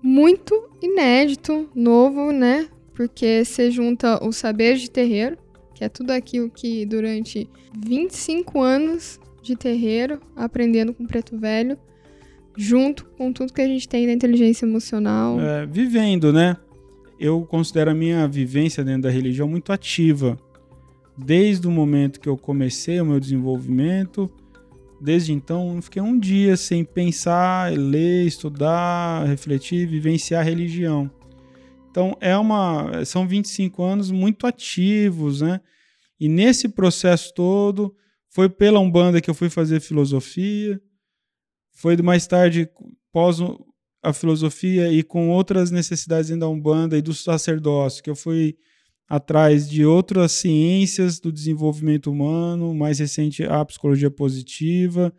muito 0.01 0.69
inédito, 0.81 1.69
novo, 1.75 2.31
né? 2.31 2.67
porque 2.97 3.45
você 3.45 3.69
junta 3.69 4.25
o 4.25 4.33
saber 4.33 4.75
de 4.75 4.89
terreiro, 4.89 5.37
que 5.75 5.83
é 5.83 5.89
tudo 5.89 6.09
aquilo 6.09 6.49
que 6.49 6.83
durante 6.83 7.47
25 7.79 8.59
anos 8.59 9.19
de 9.43 9.55
terreiro, 9.55 10.19
aprendendo 10.35 10.91
com 10.95 11.05
preto 11.05 11.37
velho, 11.37 11.77
junto 12.55 13.05
com 13.05 13.31
tudo 13.31 13.53
que 13.53 13.61
a 13.61 13.67
gente 13.67 13.87
tem 13.87 14.07
da 14.07 14.13
inteligência 14.13 14.65
emocional. 14.65 15.39
É, 15.39 15.67
vivendo, 15.67 16.33
né? 16.33 16.57
Eu 17.20 17.45
considero 17.45 17.91
a 17.91 17.95
minha 17.95 18.28
vivência 18.28 18.84
dentro 18.84 19.03
da 19.03 19.09
religião 19.09 19.47
muito 19.47 19.72
ativa. 19.72 20.38
Desde 21.18 21.68
o 21.68 21.72
momento 21.72 22.20
que 22.20 22.30
eu 22.30 22.38
comecei 22.38 23.01
o 23.01 23.05
meu 23.05 23.20
desenvolvimento, 23.20 24.32
desde 25.01 25.34
então, 25.34 25.74
não 25.74 25.82
fiquei 25.82 26.01
um 26.01 26.20
dia 26.20 26.55
sem 26.55 26.84
pensar, 26.84 27.72
ler, 27.72 28.26
estudar, 28.26 29.26
refletir, 29.26 29.88
vivenciar 29.88 30.41
a 30.41 30.43
religião. 30.43 31.09
Então 31.89 32.15
é 32.22 32.38
uma, 32.38 33.03
são 33.05 33.28
25 33.28 33.82
anos 33.84 34.11
muito 34.11 34.45
ativos, 34.45 35.41
né? 35.41 35.59
E 36.20 36.30
nesse 36.30 36.70
processo 36.70 37.34
todo, 37.34 37.95
foi 38.30 38.47
pela 38.49 38.80
Umbanda 38.80 39.20
que 39.20 39.30
eu 39.30 39.34
fui 39.34 39.49
fazer 39.49 39.80
filosofia, 39.80 40.80
foi 41.74 41.97
mais 41.97 42.28
tarde, 42.28 42.70
pós 43.11 43.39
a 44.01 44.13
filosofia 44.13 44.91
e 44.91 45.03
com 45.03 45.29
outras 45.29 45.71
necessidades 45.71 46.29
da 46.37 46.47
Umbanda 46.47 46.97
e 46.97 47.01
do 47.01 47.13
sacerdócio, 47.13 48.03
que 48.03 48.09
eu 48.09 48.15
fui 48.15 48.55
atrás 49.07 49.69
de 49.69 49.85
outras 49.85 50.33
ciências 50.33 51.19
do 51.19 51.31
desenvolvimento 51.31 52.11
humano, 52.11 52.73
mais 52.73 52.99
recente 52.99 53.43
a 53.43 53.63
psicologia 53.63 54.11
positiva, 54.11 55.13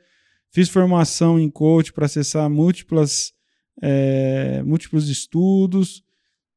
fiz 0.51 0.69
formação 0.69 1.39
em 1.39 1.49
coach 1.49 1.93
para 1.93 2.07
acessar 2.07 2.49
múltiplas, 2.51 3.33
é, 3.81 4.63
múltiplos 4.63 5.09
estudos, 5.09 6.03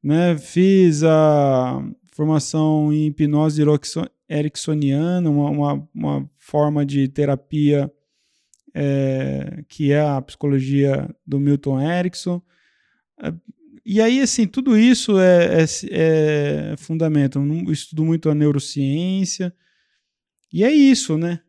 né? 0.02 0.36
Fiz 0.36 1.02
a 1.04 1.82
formação 2.12 2.92
em 2.92 3.06
hipnose 3.06 3.62
ericksoniana, 4.28 5.30
uma, 5.30 5.50
uma, 5.50 5.88
uma 5.94 6.30
forma 6.38 6.84
de 6.84 7.08
terapia 7.08 7.90
é, 8.74 9.64
que 9.68 9.92
é 9.92 10.00
a 10.00 10.20
psicologia 10.22 11.08
do 11.26 11.38
Milton 11.40 11.80
Erickson. 11.80 12.42
É, 13.22 13.32
e 13.84 14.00
aí, 14.00 14.20
assim, 14.20 14.46
tudo 14.46 14.76
isso 14.76 15.18
é, 15.18 15.62
é, 15.62 15.64
é 15.90 16.76
fundamento. 16.76 17.38
Eu 17.38 17.72
estudo 17.72 18.04
muito 18.04 18.30
a 18.30 18.34
neurociência. 18.34 19.54
E 20.52 20.64
é 20.64 20.70
isso, 20.70 21.18
né? 21.18 21.40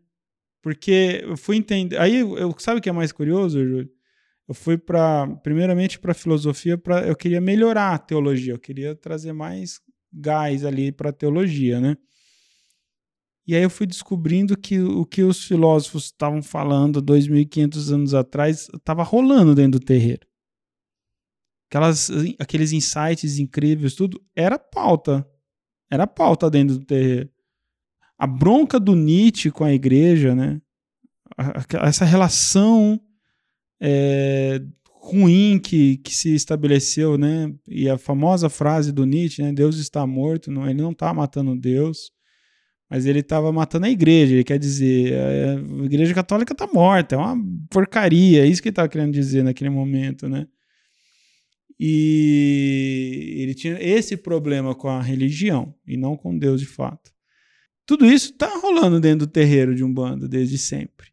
Porque 0.61 1.21
eu 1.23 1.37
fui 1.37 1.57
entender. 1.57 1.99
Aí, 1.99 2.19
eu, 2.19 2.55
sabe 2.57 2.79
o 2.79 2.81
que 2.81 2.89
é 2.89 2.93
mais 2.93 3.11
curioso, 3.11 3.63
Júlio? 3.63 3.89
eu 4.47 4.53
fui 4.53 4.77
para 4.77 5.27
primeiramente 5.37 5.99
para 5.99 6.13
filosofia 6.13 6.77
para 6.77 7.07
eu 7.07 7.15
queria 7.15 7.39
melhorar 7.39 7.93
a 7.93 7.97
teologia, 7.97 8.53
eu 8.53 8.59
queria 8.59 8.95
trazer 8.95 9.33
mais 9.33 9.79
gás 10.11 10.65
ali 10.65 10.91
para 10.91 11.09
a 11.09 11.13
teologia, 11.13 11.79
né? 11.79 11.97
E 13.45 13.55
aí 13.55 13.63
eu 13.63 13.69
fui 13.69 13.85
descobrindo 13.85 14.57
que 14.57 14.79
o 14.79 15.05
que 15.05 15.21
os 15.21 15.43
filósofos 15.43 16.05
estavam 16.05 16.41
falando 16.41 17.01
2500 17.01 17.91
anos 17.91 18.13
atrás 18.13 18.69
estava 18.73 19.03
rolando 19.03 19.53
dentro 19.53 19.79
do 19.79 19.85
terreiro. 19.85 20.25
Aquelas, 21.69 22.09
aqueles 22.39 22.71
insights 22.71 23.39
incríveis, 23.39 23.95
tudo 23.95 24.23
era 24.35 24.57
pauta. 24.57 25.27
Era 25.91 26.07
pauta 26.07 26.49
dentro 26.49 26.77
do 26.77 26.85
terreiro. 26.85 27.29
A 28.17 28.25
bronca 28.25 28.79
do 28.79 28.95
Nietzsche 28.95 29.51
com 29.51 29.65
a 29.65 29.73
igreja, 29.73 30.33
né? 30.33 30.61
Essa 31.81 32.05
relação 32.05 33.01
é, 33.81 34.61
ruim 34.85 35.59
que, 35.59 35.97
que 35.97 36.15
se 36.15 36.33
estabeleceu, 36.33 37.17
né? 37.17 37.53
E 37.67 37.89
a 37.89 37.97
famosa 37.97 38.49
frase 38.49 38.93
do 38.93 39.05
Nietzsche, 39.05 39.41
né? 39.41 39.51
Deus 39.51 39.75
está 39.77 40.07
morto, 40.07 40.49
não, 40.49 40.69
ele 40.69 40.81
não 40.81 40.91
está 40.91 41.13
matando 41.13 41.59
Deus, 41.59 42.12
mas 42.93 43.07
ele 43.07 43.21
estava 43.21 43.51
matando 43.51 43.87
a 43.87 43.89
igreja. 43.89 44.35
Ele 44.35 44.43
quer 44.43 44.59
dizer, 44.59 45.15
a 45.15 45.83
igreja 45.83 46.13
católica 46.13 46.53
está 46.53 46.67
morta, 46.67 47.15
é 47.15 47.17
uma 47.17 47.35
porcaria, 47.67 48.43
é 48.43 48.47
isso 48.47 48.61
que 48.61 48.67
ele 48.67 48.73
estava 48.73 48.87
querendo 48.87 49.11
dizer 49.11 49.43
naquele 49.43 49.71
momento, 49.71 50.29
né? 50.29 50.47
E 51.79 53.33
ele 53.39 53.55
tinha 53.55 53.79
esse 53.81 54.15
problema 54.15 54.75
com 54.75 54.89
a 54.89 55.01
religião 55.01 55.73
e 55.87 55.97
não 55.97 56.15
com 56.15 56.37
Deus 56.37 56.61
de 56.61 56.67
fato. 56.67 57.11
Tudo 57.83 58.05
isso 58.05 58.33
está 58.33 58.59
rolando 58.59 58.99
dentro 58.99 59.25
do 59.25 59.31
terreiro 59.31 59.73
de 59.73 59.83
Umbanda 59.83 60.27
desde 60.27 60.59
sempre. 60.59 61.07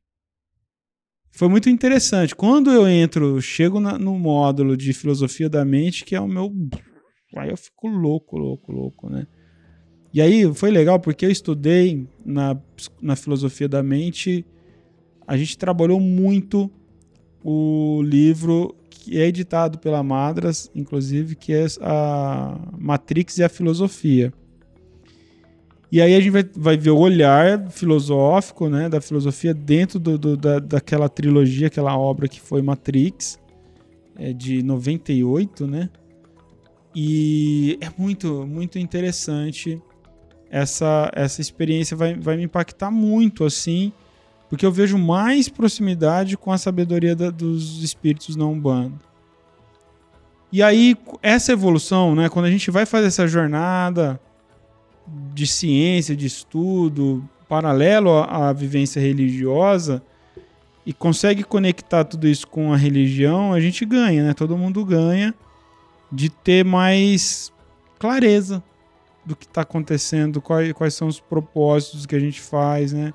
Foi 1.30 1.48
muito 1.48 1.70
interessante. 1.70 2.36
Quando 2.36 2.70
eu 2.70 2.86
entro, 2.86 3.40
chego 3.40 3.80
na, 3.80 3.98
no 3.98 4.18
módulo 4.18 4.76
de 4.76 4.92
filosofia 4.92 5.48
da 5.48 5.64
mente, 5.64 6.04
que 6.04 6.14
é 6.14 6.20
o 6.20 6.28
meu. 6.28 6.52
Aí 7.38 7.48
eu 7.48 7.56
fico 7.56 7.88
louco, 7.88 8.36
louco, 8.36 8.70
louco, 8.70 9.08
né? 9.08 9.26
E 10.12 10.20
aí 10.20 10.52
foi 10.54 10.70
legal 10.70 10.98
porque 10.98 11.24
eu 11.24 11.30
estudei 11.30 12.06
na, 12.24 12.56
na 13.00 13.14
filosofia 13.14 13.68
da 13.68 13.82
mente, 13.82 14.44
a 15.26 15.36
gente 15.36 15.56
trabalhou 15.56 16.00
muito 16.00 16.70
o 17.44 18.02
livro 18.02 18.74
que 18.90 19.18
é 19.18 19.26
editado 19.26 19.78
pela 19.78 20.02
Madras, 20.02 20.70
inclusive, 20.74 21.36
que 21.36 21.52
é 21.52 21.66
a 21.80 22.58
Matrix 22.76 23.38
e 23.38 23.44
a 23.44 23.48
Filosofia. 23.48 24.32
E 25.92 26.00
aí 26.00 26.14
a 26.14 26.20
gente 26.20 26.30
vai, 26.30 26.48
vai 26.54 26.76
ver 26.76 26.90
o 26.90 26.98
olhar 26.98 27.68
filosófico, 27.70 28.68
né, 28.68 28.88
da 28.88 29.00
filosofia 29.00 29.52
dentro 29.52 29.98
do, 29.98 30.18
do, 30.18 30.36
da, 30.36 30.58
daquela 30.58 31.08
trilogia, 31.08 31.68
aquela 31.68 31.96
obra 31.96 32.28
que 32.28 32.40
foi 32.40 32.62
Matrix, 32.62 33.40
é 34.16 34.32
de 34.32 34.62
98, 34.62 35.66
né? 35.66 35.88
E 36.94 37.78
é 37.80 37.88
muito, 37.96 38.46
muito 38.46 38.78
interessante 38.78 39.80
essa, 40.50 41.10
essa 41.14 41.40
experiência, 41.40 41.96
vai, 41.96 42.14
vai 42.14 42.36
me 42.36 42.42
impactar 42.42 42.90
muito, 42.90 43.44
assim, 43.44 43.92
porque 44.48 44.66
eu 44.66 44.72
vejo 44.72 44.98
mais 44.98 45.48
proximidade 45.48 46.36
com 46.36 46.50
a 46.50 46.58
sabedoria 46.58 47.14
da, 47.14 47.30
dos 47.30 47.82
espíritos 47.82 48.34
na 48.34 48.44
Umbanda. 48.44 48.98
E 50.52 50.62
aí, 50.62 50.96
essa 51.22 51.52
evolução, 51.52 52.16
né, 52.16 52.28
quando 52.28 52.46
a 52.46 52.50
gente 52.50 52.70
vai 52.70 52.84
fazer 52.84 53.06
essa 53.06 53.28
jornada 53.28 54.20
de 55.32 55.46
ciência, 55.46 56.16
de 56.16 56.26
estudo, 56.26 57.24
paralelo 57.48 58.10
à, 58.10 58.48
à 58.48 58.52
vivência 58.52 59.00
religiosa, 59.00 60.02
e 60.84 60.92
consegue 60.92 61.44
conectar 61.44 62.04
tudo 62.04 62.26
isso 62.26 62.48
com 62.48 62.72
a 62.72 62.76
religião, 62.76 63.52
a 63.52 63.60
gente 63.60 63.84
ganha, 63.84 64.24
né? 64.24 64.34
Todo 64.34 64.56
mundo 64.56 64.84
ganha 64.84 65.34
de 66.10 66.28
ter 66.28 66.64
mais 66.64 67.52
clareza 67.98 68.62
do 69.24 69.36
que 69.36 69.44
está 69.44 69.62
acontecendo, 69.62 70.40
quais, 70.40 70.72
quais 70.72 70.94
são 70.94 71.08
os 71.08 71.20
propósitos 71.20 72.06
que 72.06 72.14
a 72.14 72.18
gente 72.18 72.40
faz, 72.40 72.92
né? 72.92 73.12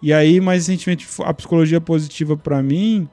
E 0.00 0.12
aí, 0.12 0.40
mais 0.40 0.66
recentemente, 0.66 1.06
a 1.24 1.34
psicologia 1.34 1.80
positiva 1.80 2.36
para 2.36 2.62
mim, 2.62 3.08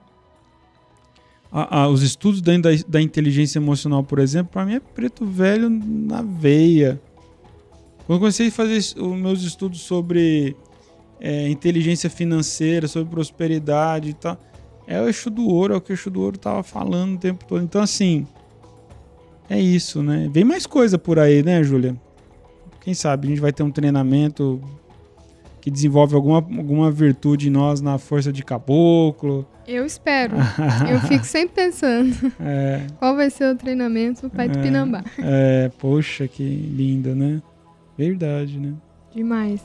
a, 1.51 1.81
a, 1.81 1.87
os 1.87 2.03
estudos 2.03 2.41
da, 2.41 2.51
da 2.87 3.01
inteligência 3.01 3.59
emocional, 3.59 4.03
por 4.03 4.19
exemplo, 4.19 4.51
para 4.51 4.65
mim 4.65 4.75
é 4.75 4.79
preto 4.79 5.25
velho 5.25 5.69
na 5.69 6.21
veia. 6.21 7.01
Quando 8.05 8.19
comecei 8.19 8.49
a 8.49 8.51
fazer 8.51 8.77
os 8.77 9.17
meus 9.17 9.41
estudos 9.41 9.81
sobre 9.81 10.55
é, 11.19 11.49
inteligência 11.49 12.09
financeira, 12.09 12.87
sobre 12.87 13.09
prosperidade 13.09 14.09
e 14.09 14.13
tal, 14.13 14.37
é 14.85 15.01
o 15.01 15.05
eixo 15.05 15.29
do 15.29 15.47
ouro, 15.47 15.73
é 15.73 15.77
o 15.77 15.81
que 15.81 15.91
o 15.91 15.93
eixo 15.93 16.11
do 16.11 16.21
ouro 16.21 16.37
tava 16.37 16.61
falando 16.61 17.15
o 17.15 17.19
tempo 17.19 17.45
todo. 17.45 17.63
Então, 17.63 17.81
assim, 17.81 18.27
é 19.49 19.59
isso, 19.59 20.03
né? 20.03 20.29
Vem 20.31 20.43
mais 20.43 20.67
coisa 20.67 20.99
por 20.99 21.17
aí, 21.17 21.41
né, 21.41 21.63
Júlia? 21.63 21.95
Quem 22.85 22.93
sabe 22.93 23.25
a 23.25 23.29
gente 23.31 23.41
vai 23.41 23.51
ter 23.51 23.63
um 23.63 23.71
treinamento 23.71 24.61
que 25.59 25.71
desenvolve 25.71 26.13
alguma, 26.13 26.37
alguma 26.37 26.91
virtude 26.91 27.47
em 27.47 27.51
nós 27.51 27.81
na 27.81 27.97
força 27.97 28.31
de 28.31 28.43
caboclo. 28.43 29.43
Eu 29.67 29.83
espero. 29.83 30.35
Eu 30.87 30.99
fico 31.09 31.25
sempre 31.25 31.63
pensando. 31.63 32.13
É. 32.39 32.85
Qual 32.99 33.15
vai 33.15 33.31
ser 33.31 33.51
o 33.51 33.55
treinamento 33.55 34.21
do 34.21 34.29
Pai 34.29 34.45
é, 34.45 34.49
Pinambá? 34.49 35.03
É, 35.17 35.71
poxa, 35.79 36.27
que 36.27 36.43
linda, 36.43 37.15
né? 37.15 37.41
Verdade, 37.97 38.59
né? 38.59 38.75
Demais. 39.15 39.63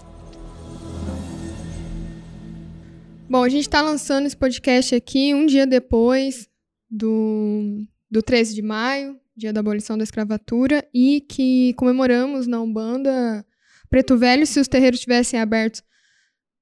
Bom, 3.29 3.45
a 3.45 3.49
gente 3.51 3.65
está 3.65 3.83
lançando 3.83 4.25
esse 4.25 4.37
podcast 4.37 4.95
aqui 4.95 5.35
um 5.35 5.45
dia 5.45 5.67
depois 5.67 6.49
do, 6.91 7.85
do 8.11 8.23
13 8.23 8.55
de 8.55 8.63
maio, 8.63 9.20
dia 9.41 9.53
da 9.53 9.61
abolição 9.61 9.97
da 9.97 10.05
escravatura, 10.05 10.87
e 10.95 11.21
que 11.23 11.75
comemoramos 11.75 12.47
na 12.47 12.61
Umbanda 12.61 13.45
Preto 13.89 14.17
Velho. 14.17 14.47
Se 14.47 14.61
os 14.61 14.69
terreiros 14.69 15.01
tivessem 15.01 15.41
abertos, 15.41 15.83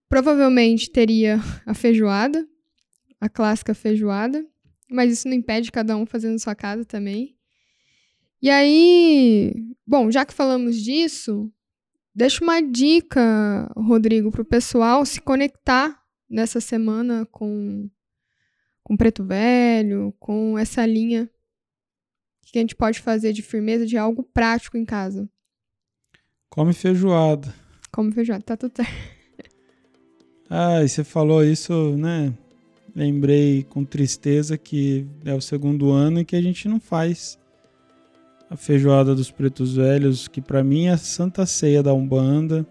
provavelmente 0.09 0.91
teria 0.91 1.41
a 1.67 1.75
feijoada, 1.75 2.47
a 3.21 3.29
clássica 3.29 3.75
feijoada, 3.75 4.45
mas 4.91 5.13
isso 5.13 5.29
não 5.29 5.35
impede 5.35 5.73
cada 5.73 5.97
um 5.97 6.07
fazendo 6.07 6.39
sua 6.39 6.55
casa 6.55 6.85
também. 6.85 7.37
E 8.41 8.49
aí, 8.49 9.53
bom, 9.87 10.11
já 10.11 10.25
que 10.25 10.33
falamos 10.33 10.77
disso, 10.77 11.53
Deixa 12.19 12.43
uma 12.43 12.61
dica, 12.61 13.71
Rodrigo, 13.77 14.33
para 14.33 14.43
o 14.43 14.45
pessoal 14.45 15.07
se 15.07 15.21
conectar 15.21 16.03
nessa 16.29 16.61
semana 16.61 17.25
com, 17.31 17.89
com 18.83 18.97
Preto 18.97 19.25
Velho, 19.25 20.13
com 20.19 20.59
essa 20.59 20.85
linha 20.85 21.31
que 22.53 22.59
a 22.59 22.63
gente 22.63 22.77
pode 22.77 23.01
fazer 23.01 23.33
de 23.33 23.43
firmeza 23.43 23.87
de 23.87 23.97
algo 23.97 24.23
prático 24.23 24.77
em 24.77 24.85
casa. 24.85 25.29
Come 26.49 26.73
feijoada. 26.73 27.55
Come 27.93 28.13
feijoada, 28.13 28.43
tá 28.43 28.57
tudo 28.57 28.73
certo. 28.77 28.93
Ah, 30.51 30.83
e 30.83 30.89
você 30.89 31.05
falou 31.05 31.45
isso, 31.45 31.95
né? 31.99 32.33
Lembrei 32.97 33.65
com 33.65 33.85
tristeza 33.85 34.57
que 34.57 35.07
é 35.23 35.35
o 35.35 35.43
segundo 35.43 35.91
ano 35.91 36.21
e 36.21 36.25
que 36.25 36.35
a 36.35 36.41
gente 36.41 36.67
não 36.67 36.81
faz 36.81 37.39
a 38.49 38.57
feijoada 38.57 39.15
dos 39.15 39.31
pretos 39.31 39.77
velhos, 39.77 40.27
que 40.27 40.41
para 40.41 40.65
mim 40.65 40.87
é 40.87 40.93
a 40.93 40.97
santa 40.97 41.45
ceia 41.45 41.83
da 41.83 41.93
Umbanda. 41.93 42.67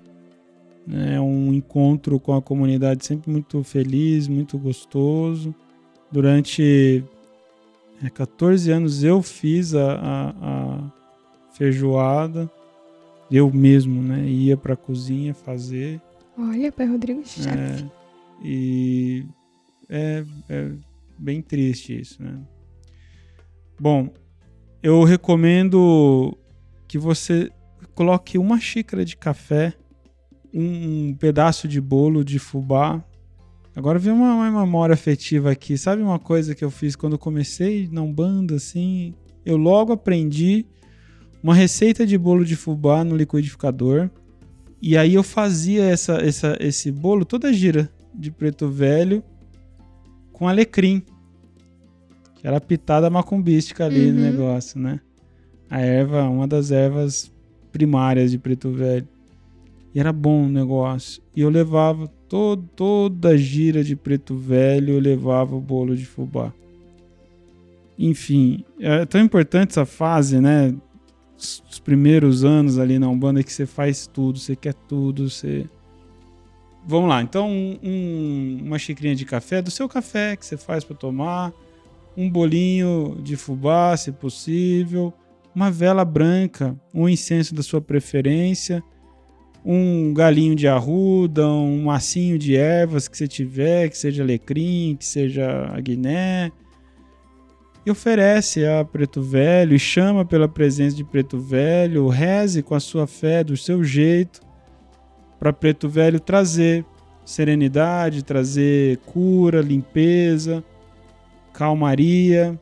Né? 0.87 1.15
É 1.15 1.21
um 1.21 1.53
encontro 1.53 2.19
com 2.19 2.33
a 2.33 2.41
comunidade 2.41 3.05
sempre 3.05 3.29
muito 3.31 3.63
feliz, 3.63 4.27
muito 4.27 4.57
gostoso. 4.57 5.53
Durante 6.11 7.03
é, 8.03 8.09
14 8.09 8.71
anos 8.71 9.03
eu 9.03 9.21
fiz 9.21 9.73
a, 9.73 9.93
a, 9.93 10.29
a 10.29 10.91
feijoada, 11.53 12.49
eu 13.31 13.51
mesmo, 13.51 14.01
né? 14.01 14.25
Ia 14.27 14.55
para 14.55 14.73
a 14.73 14.77
cozinha 14.77 15.33
fazer. 15.33 16.01
Olha, 16.37 16.71
Pai 16.71 16.85
Rodrigo 16.85 17.25
chefe. 17.25 17.49
É, 17.49 17.85
e 18.43 19.25
é, 19.89 20.23
é 20.47 20.71
bem 21.17 21.41
triste 21.41 21.99
isso, 21.99 22.21
né? 22.21 22.39
Bom, 23.79 24.09
eu 24.81 25.03
recomendo 25.03 26.37
que 26.87 26.97
você 26.97 27.51
coloque 27.93 28.37
uma 28.37 28.59
xícara 28.59 29.03
de 29.03 29.17
café, 29.17 29.73
um 30.53 31.15
pedaço 31.15 31.67
de 31.67 31.81
bolo 31.81 32.23
de 32.23 32.39
fubá. 32.39 33.03
Agora 33.77 33.99
vem 33.99 34.11
uma, 34.11 34.33
uma 34.33 34.65
memória 34.65 34.93
afetiva 34.93 35.51
aqui. 35.51 35.77
Sabe 35.77 36.01
uma 36.01 36.17
coisa 36.17 36.55
que 36.55 36.65
eu 36.65 36.71
fiz 36.71 36.95
quando 36.95 37.15
comecei 37.15 37.87
na 37.91 38.01
Umbanda, 38.01 38.55
assim? 38.55 39.13
Eu 39.45 39.55
logo 39.55 39.93
aprendi 39.93 40.65
uma 41.43 41.53
receita 41.53 42.03
de 42.03 42.17
bolo 42.17 42.43
de 42.43 42.55
fubá 42.55 43.03
no 43.03 43.15
liquidificador. 43.15 44.09
E 44.81 44.97
aí 44.97 45.13
eu 45.13 45.21
fazia 45.21 45.83
essa, 45.83 46.13
essa, 46.13 46.57
esse 46.59 46.91
bolo 46.91 47.23
toda 47.23 47.53
gira 47.53 47.87
de 48.15 48.31
preto 48.31 48.67
velho 48.67 49.23
com 50.33 50.47
alecrim. 50.47 51.03
Que 52.33 52.47
era 52.47 52.57
a 52.57 52.61
pitada 52.61 53.11
macumbística 53.11 53.85
ali 53.85 54.07
uhum. 54.07 54.13
no 54.13 54.21
negócio, 54.21 54.79
né? 54.79 54.99
A 55.69 55.79
erva, 55.81 56.23
uma 56.23 56.47
das 56.47 56.71
ervas 56.71 57.31
primárias 57.71 58.31
de 58.31 58.39
Preto 58.39 58.71
Velho. 58.71 59.07
E 59.93 59.99
era 59.99 60.11
bom 60.11 60.47
o 60.47 60.49
negócio. 60.49 61.21
E 61.35 61.41
eu 61.41 61.49
levava 61.49 62.11
todo, 62.27 62.63
toda 62.75 63.37
gira 63.37 63.83
de 63.83 63.95
Preto 63.95 64.35
Velho, 64.35 64.99
levava 64.99 65.55
o 65.55 65.61
bolo 65.61 65.95
de 65.95 66.05
fubá. 66.05 66.53
Enfim, 67.97 68.63
é 68.79 69.05
tão 69.05 69.21
importante 69.21 69.71
essa 69.71 69.85
fase, 69.85 70.39
né? 70.39 70.73
Os 71.37 71.79
primeiros 71.79 72.43
anos 72.43 72.77
ali 72.79 72.97
na 72.99 73.07
Umbanda 73.07 73.43
que 73.43 73.51
você 73.51 73.65
faz 73.65 74.07
tudo, 74.07 74.39
você 74.39 74.55
quer 74.55 74.73
tudo, 74.73 75.29
você... 75.29 75.65
Vamos 76.85 77.09
lá, 77.09 77.21
então 77.21 77.49
um, 77.51 78.59
uma 78.63 78.79
xicrinha 78.79 79.15
de 79.15 79.25
café, 79.25 79.61
do 79.61 79.69
seu 79.69 79.89
café 79.89 80.35
que 80.35 80.45
você 80.45 80.55
faz 80.55 80.83
para 80.83 80.95
tomar 80.95 81.51
um 82.15 82.29
bolinho 82.29 83.17
de 83.21 83.35
fubá, 83.35 83.95
se 83.97 84.11
possível, 84.11 85.13
uma 85.53 85.69
vela 85.69 86.05
branca, 86.05 86.75
um 86.93 87.09
incenso 87.09 87.53
da 87.53 87.61
sua 87.61 87.81
preferência, 87.81 88.81
um 89.69 90.13
galinho 90.13 90.55
de 90.55 90.65
arruda, 90.65 91.45
um 91.45 91.83
massinho 91.83 92.39
de 92.39 92.55
ervas 92.55 93.09
que 93.09 93.17
você 93.17 93.27
tiver, 93.27 93.89
que 93.89 93.97
seja 93.97 94.23
alecrim, 94.23 94.95
que 94.97 95.03
seja 95.03 95.69
aguiné, 95.73 96.53
e 97.85 97.91
oferece 97.91 98.65
a 98.65 98.85
Preto 98.85 99.21
Velho 99.21 99.75
e 99.75 99.79
chama 99.79 100.23
pela 100.23 100.47
presença 100.47 100.95
de 100.95 101.03
Preto 101.03 101.37
Velho, 101.37 102.07
reze 102.07 102.63
com 102.63 102.75
a 102.75 102.79
sua 102.79 103.05
fé 103.05 103.43
do 103.43 103.57
seu 103.57 103.83
jeito 103.83 104.39
para 105.37 105.51
Preto 105.51 105.89
Velho 105.89 106.19
trazer 106.19 106.85
serenidade, 107.25 108.23
trazer 108.23 108.97
cura, 108.99 109.59
limpeza, 109.59 110.63
calmaria, 111.53 112.57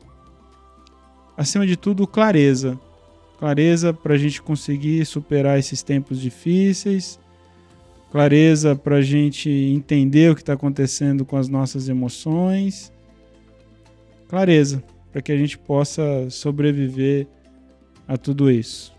acima 1.36 1.64
de 1.64 1.76
tudo, 1.76 2.04
clareza. 2.04 2.76
Clareza 3.38 3.92
para 3.92 4.14
a 4.14 4.18
gente 4.18 4.40
conseguir 4.40 5.04
superar 5.04 5.58
esses 5.58 5.82
tempos 5.82 6.20
difíceis, 6.20 7.18
clareza 8.10 8.74
para 8.74 8.96
a 8.96 9.02
gente 9.02 9.50
entender 9.50 10.30
o 10.30 10.34
que 10.34 10.40
está 10.40 10.54
acontecendo 10.54 11.24
com 11.24 11.36
as 11.36 11.48
nossas 11.48 11.88
emoções, 11.88 12.92
clareza 14.28 14.82
para 15.12 15.20
que 15.20 15.32
a 15.32 15.36
gente 15.36 15.58
possa 15.58 16.28
sobreviver 16.30 17.26
a 18.08 18.16
tudo 18.16 18.50
isso. 18.50 18.94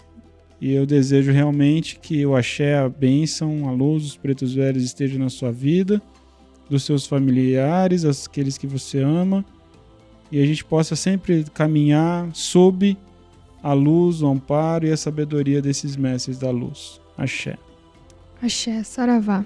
E 0.60 0.74
eu 0.74 0.86
desejo 0.86 1.32
realmente 1.32 2.00
que 2.00 2.26
o 2.26 2.36
axé, 2.36 2.78
a 2.78 2.90
bênção, 2.90 3.68
a 3.68 3.72
luz 3.72 4.04
dos 4.04 4.18
pretos 4.18 4.54
velhos 4.54 4.84
esteja 4.84 5.18
na 5.20 5.30
sua 5.30 5.52
vida, 5.52 6.02
dos 6.70 6.84
seus 6.84 7.06
familiares, 7.06 8.04
aqueles 8.04 8.58
que 8.58 8.68
você 8.68 9.00
ama, 9.00 9.46
e 10.32 10.42
a 10.42 10.46
gente 10.46 10.66
possa 10.66 10.96
sempre 10.96 11.46
caminhar 11.54 12.30
sob 12.34 12.98
a 13.62 13.74
luz, 13.74 14.22
o 14.22 14.28
amparo 14.28 14.86
e 14.86 14.92
a 14.92 14.98
sabedoria 14.98 15.62
desses 15.62 15.96
mestres 15.96 16.38
da 16.38 16.52
luz. 16.52 17.02
Axé. 17.18 17.58
Axé, 18.42 18.84
Saravá. 18.84 19.46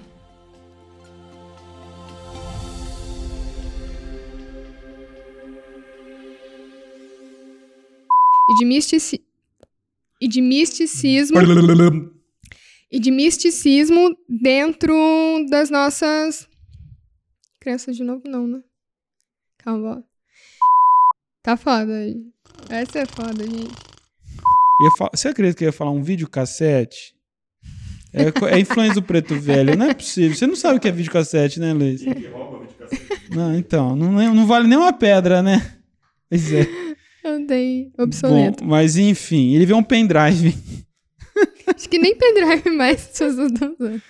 E 8.50 8.54
de, 8.58 8.64
mistici... 8.66 9.24
e 10.20 10.28
de 10.28 10.42
misticismo. 10.42 11.38
e 12.90 13.00
de 13.00 13.10
misticismo 13.10 14.14
dentro 14.28 14.94
das 15.48 15.70
nossas. 15.70 16.46
Crianças 17.60 17.96
de 17.96 18.04
novo, 18.04 18.22
não, 18.26 18.46
né? 18.46 18.62
Calma. 19.58 20.04
Tá 21.42 21.56
foda. 21.56 21.92
Essa 22.68 23.00
é 23.00 23.06
foda, 23.06 23.44
gente. 23.44 23.91
Você 25.12 25.28
acredita 25.28 25.58
que 25.58 25.64
eu 25.64 25.68
ia 25.68 25.72
falar 25.72 25.90
um 25.90 26.02
videocassete? 26.02 27.14
É, 28.12 28.54
é 28.54 28.60
influência 28.60 28.94
do 28.94 29.02
preto 29.02 29.34
velho, 29.38 29.76
não 29.76 29.86
é 29.86 29.94
possível. 29.94 30.36
Você 30.36 30.46
não 30.46 30.56
sabe 30.56 30.76
o 30.76 30.80
que 30.80 30.88
é 30.88 30.92
videocassete, 30.92 31.58
né, 31.58 31.72
Luiz? 31.72 32.02
Não, 33.30 33.54
então, 33.56 33.96
não, 33.96 34.34
não 34.34 34.46
vale 34.46 34.68
nem 34.68 34.76
uma 34.76 34.92
pedra, 34.92 35.42
né? 35.42 35.78
Pois 36.28 36.52
é. 36.52 36.66
Tem 37.46 37.92
obsoleto. 37.98 38.64
Bom, 38.64 38.70
mas 38.70 38.96
enfim, 38.96 39.54
ele 39.54 39.64
vê 39.64 39.72
um 39.72 39.82
pendrive. 39.82 40.54
Acho 41.66 41.88
que 41.88 41.98
nem 41.98 42.14
pendrive 42.16 42.70
mais 42.70 43.00
as 43.00 43.08
pessoas 43.08 43.52
estão 43.52 43.74
usando. 43.78 44.02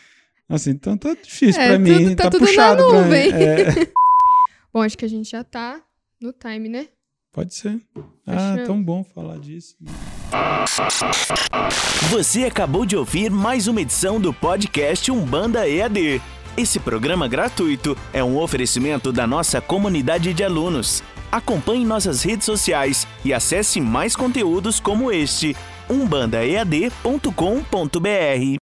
Assim, 0.49 0.71
então 0.71 0.97
tá 0.97 1.15
difícil 1.15 1.61
é, 1.61 1.69
pra 1.69 1.79
mim, 1.79 2.15
tá, 2.17 2.25
tá 2.25 2.31
tudo 2.31 2.47
puxado 2.47 2.93
na 2.93 3.03
nuvem. 3.03 3.33
É. 3.33 3.65
Bom, 4.73 4.83
acho 4.83 4.99
que 4.99 5.05
a 5.05 5.09
gente 5.09 5.31
já 5.31 5.45
tá 5.45 5.81
no 6.21 6.33
time, 6.33 6.69
né? 6.69 6.89
Pode 7.33 7.55
ser. 7.55 7.81
Ah, 8.27 8.57
tão 8.67 8.83
bom 8.83 9.03
falar 9.03 9.39
disso. 9.39 9.75
Você 12.11 12.45
acabou 12.45 12.85
de 12.85 12.95
ouvir 12.95 13.31
mais 13.31 13.67
uma 13.67 13.81
edição 13.81 14.21
do 14.21 14.35
podcast 14.35 15.11
Umbanda 15.11 15.67
EAD. 15.67 16.21
Esse 16.59 16.79
programa 16.79 17.27
gratuito 17.27 17.97
é 18.13 18.23
um 18.23 18.39
oferecimento 18.39 19.11
da 19.11 19.27
nossa 19.27 19.63
comunidade 19.63 20.35
de 20.35 20.45
alunos. 20.45 21.03
Acompanhe 21.31 21.87
nossas 21.87 22.23
redes 22.23 22.45
sociais 22.45 23.09
e 23.25 23.33
acesse 23.33 23.81
mais 23.81 24.15
conteúdos 24.15 24.79
como 24.79 25.11
este 25.11 25.57
umbandaead.com.br. 25.89 28.45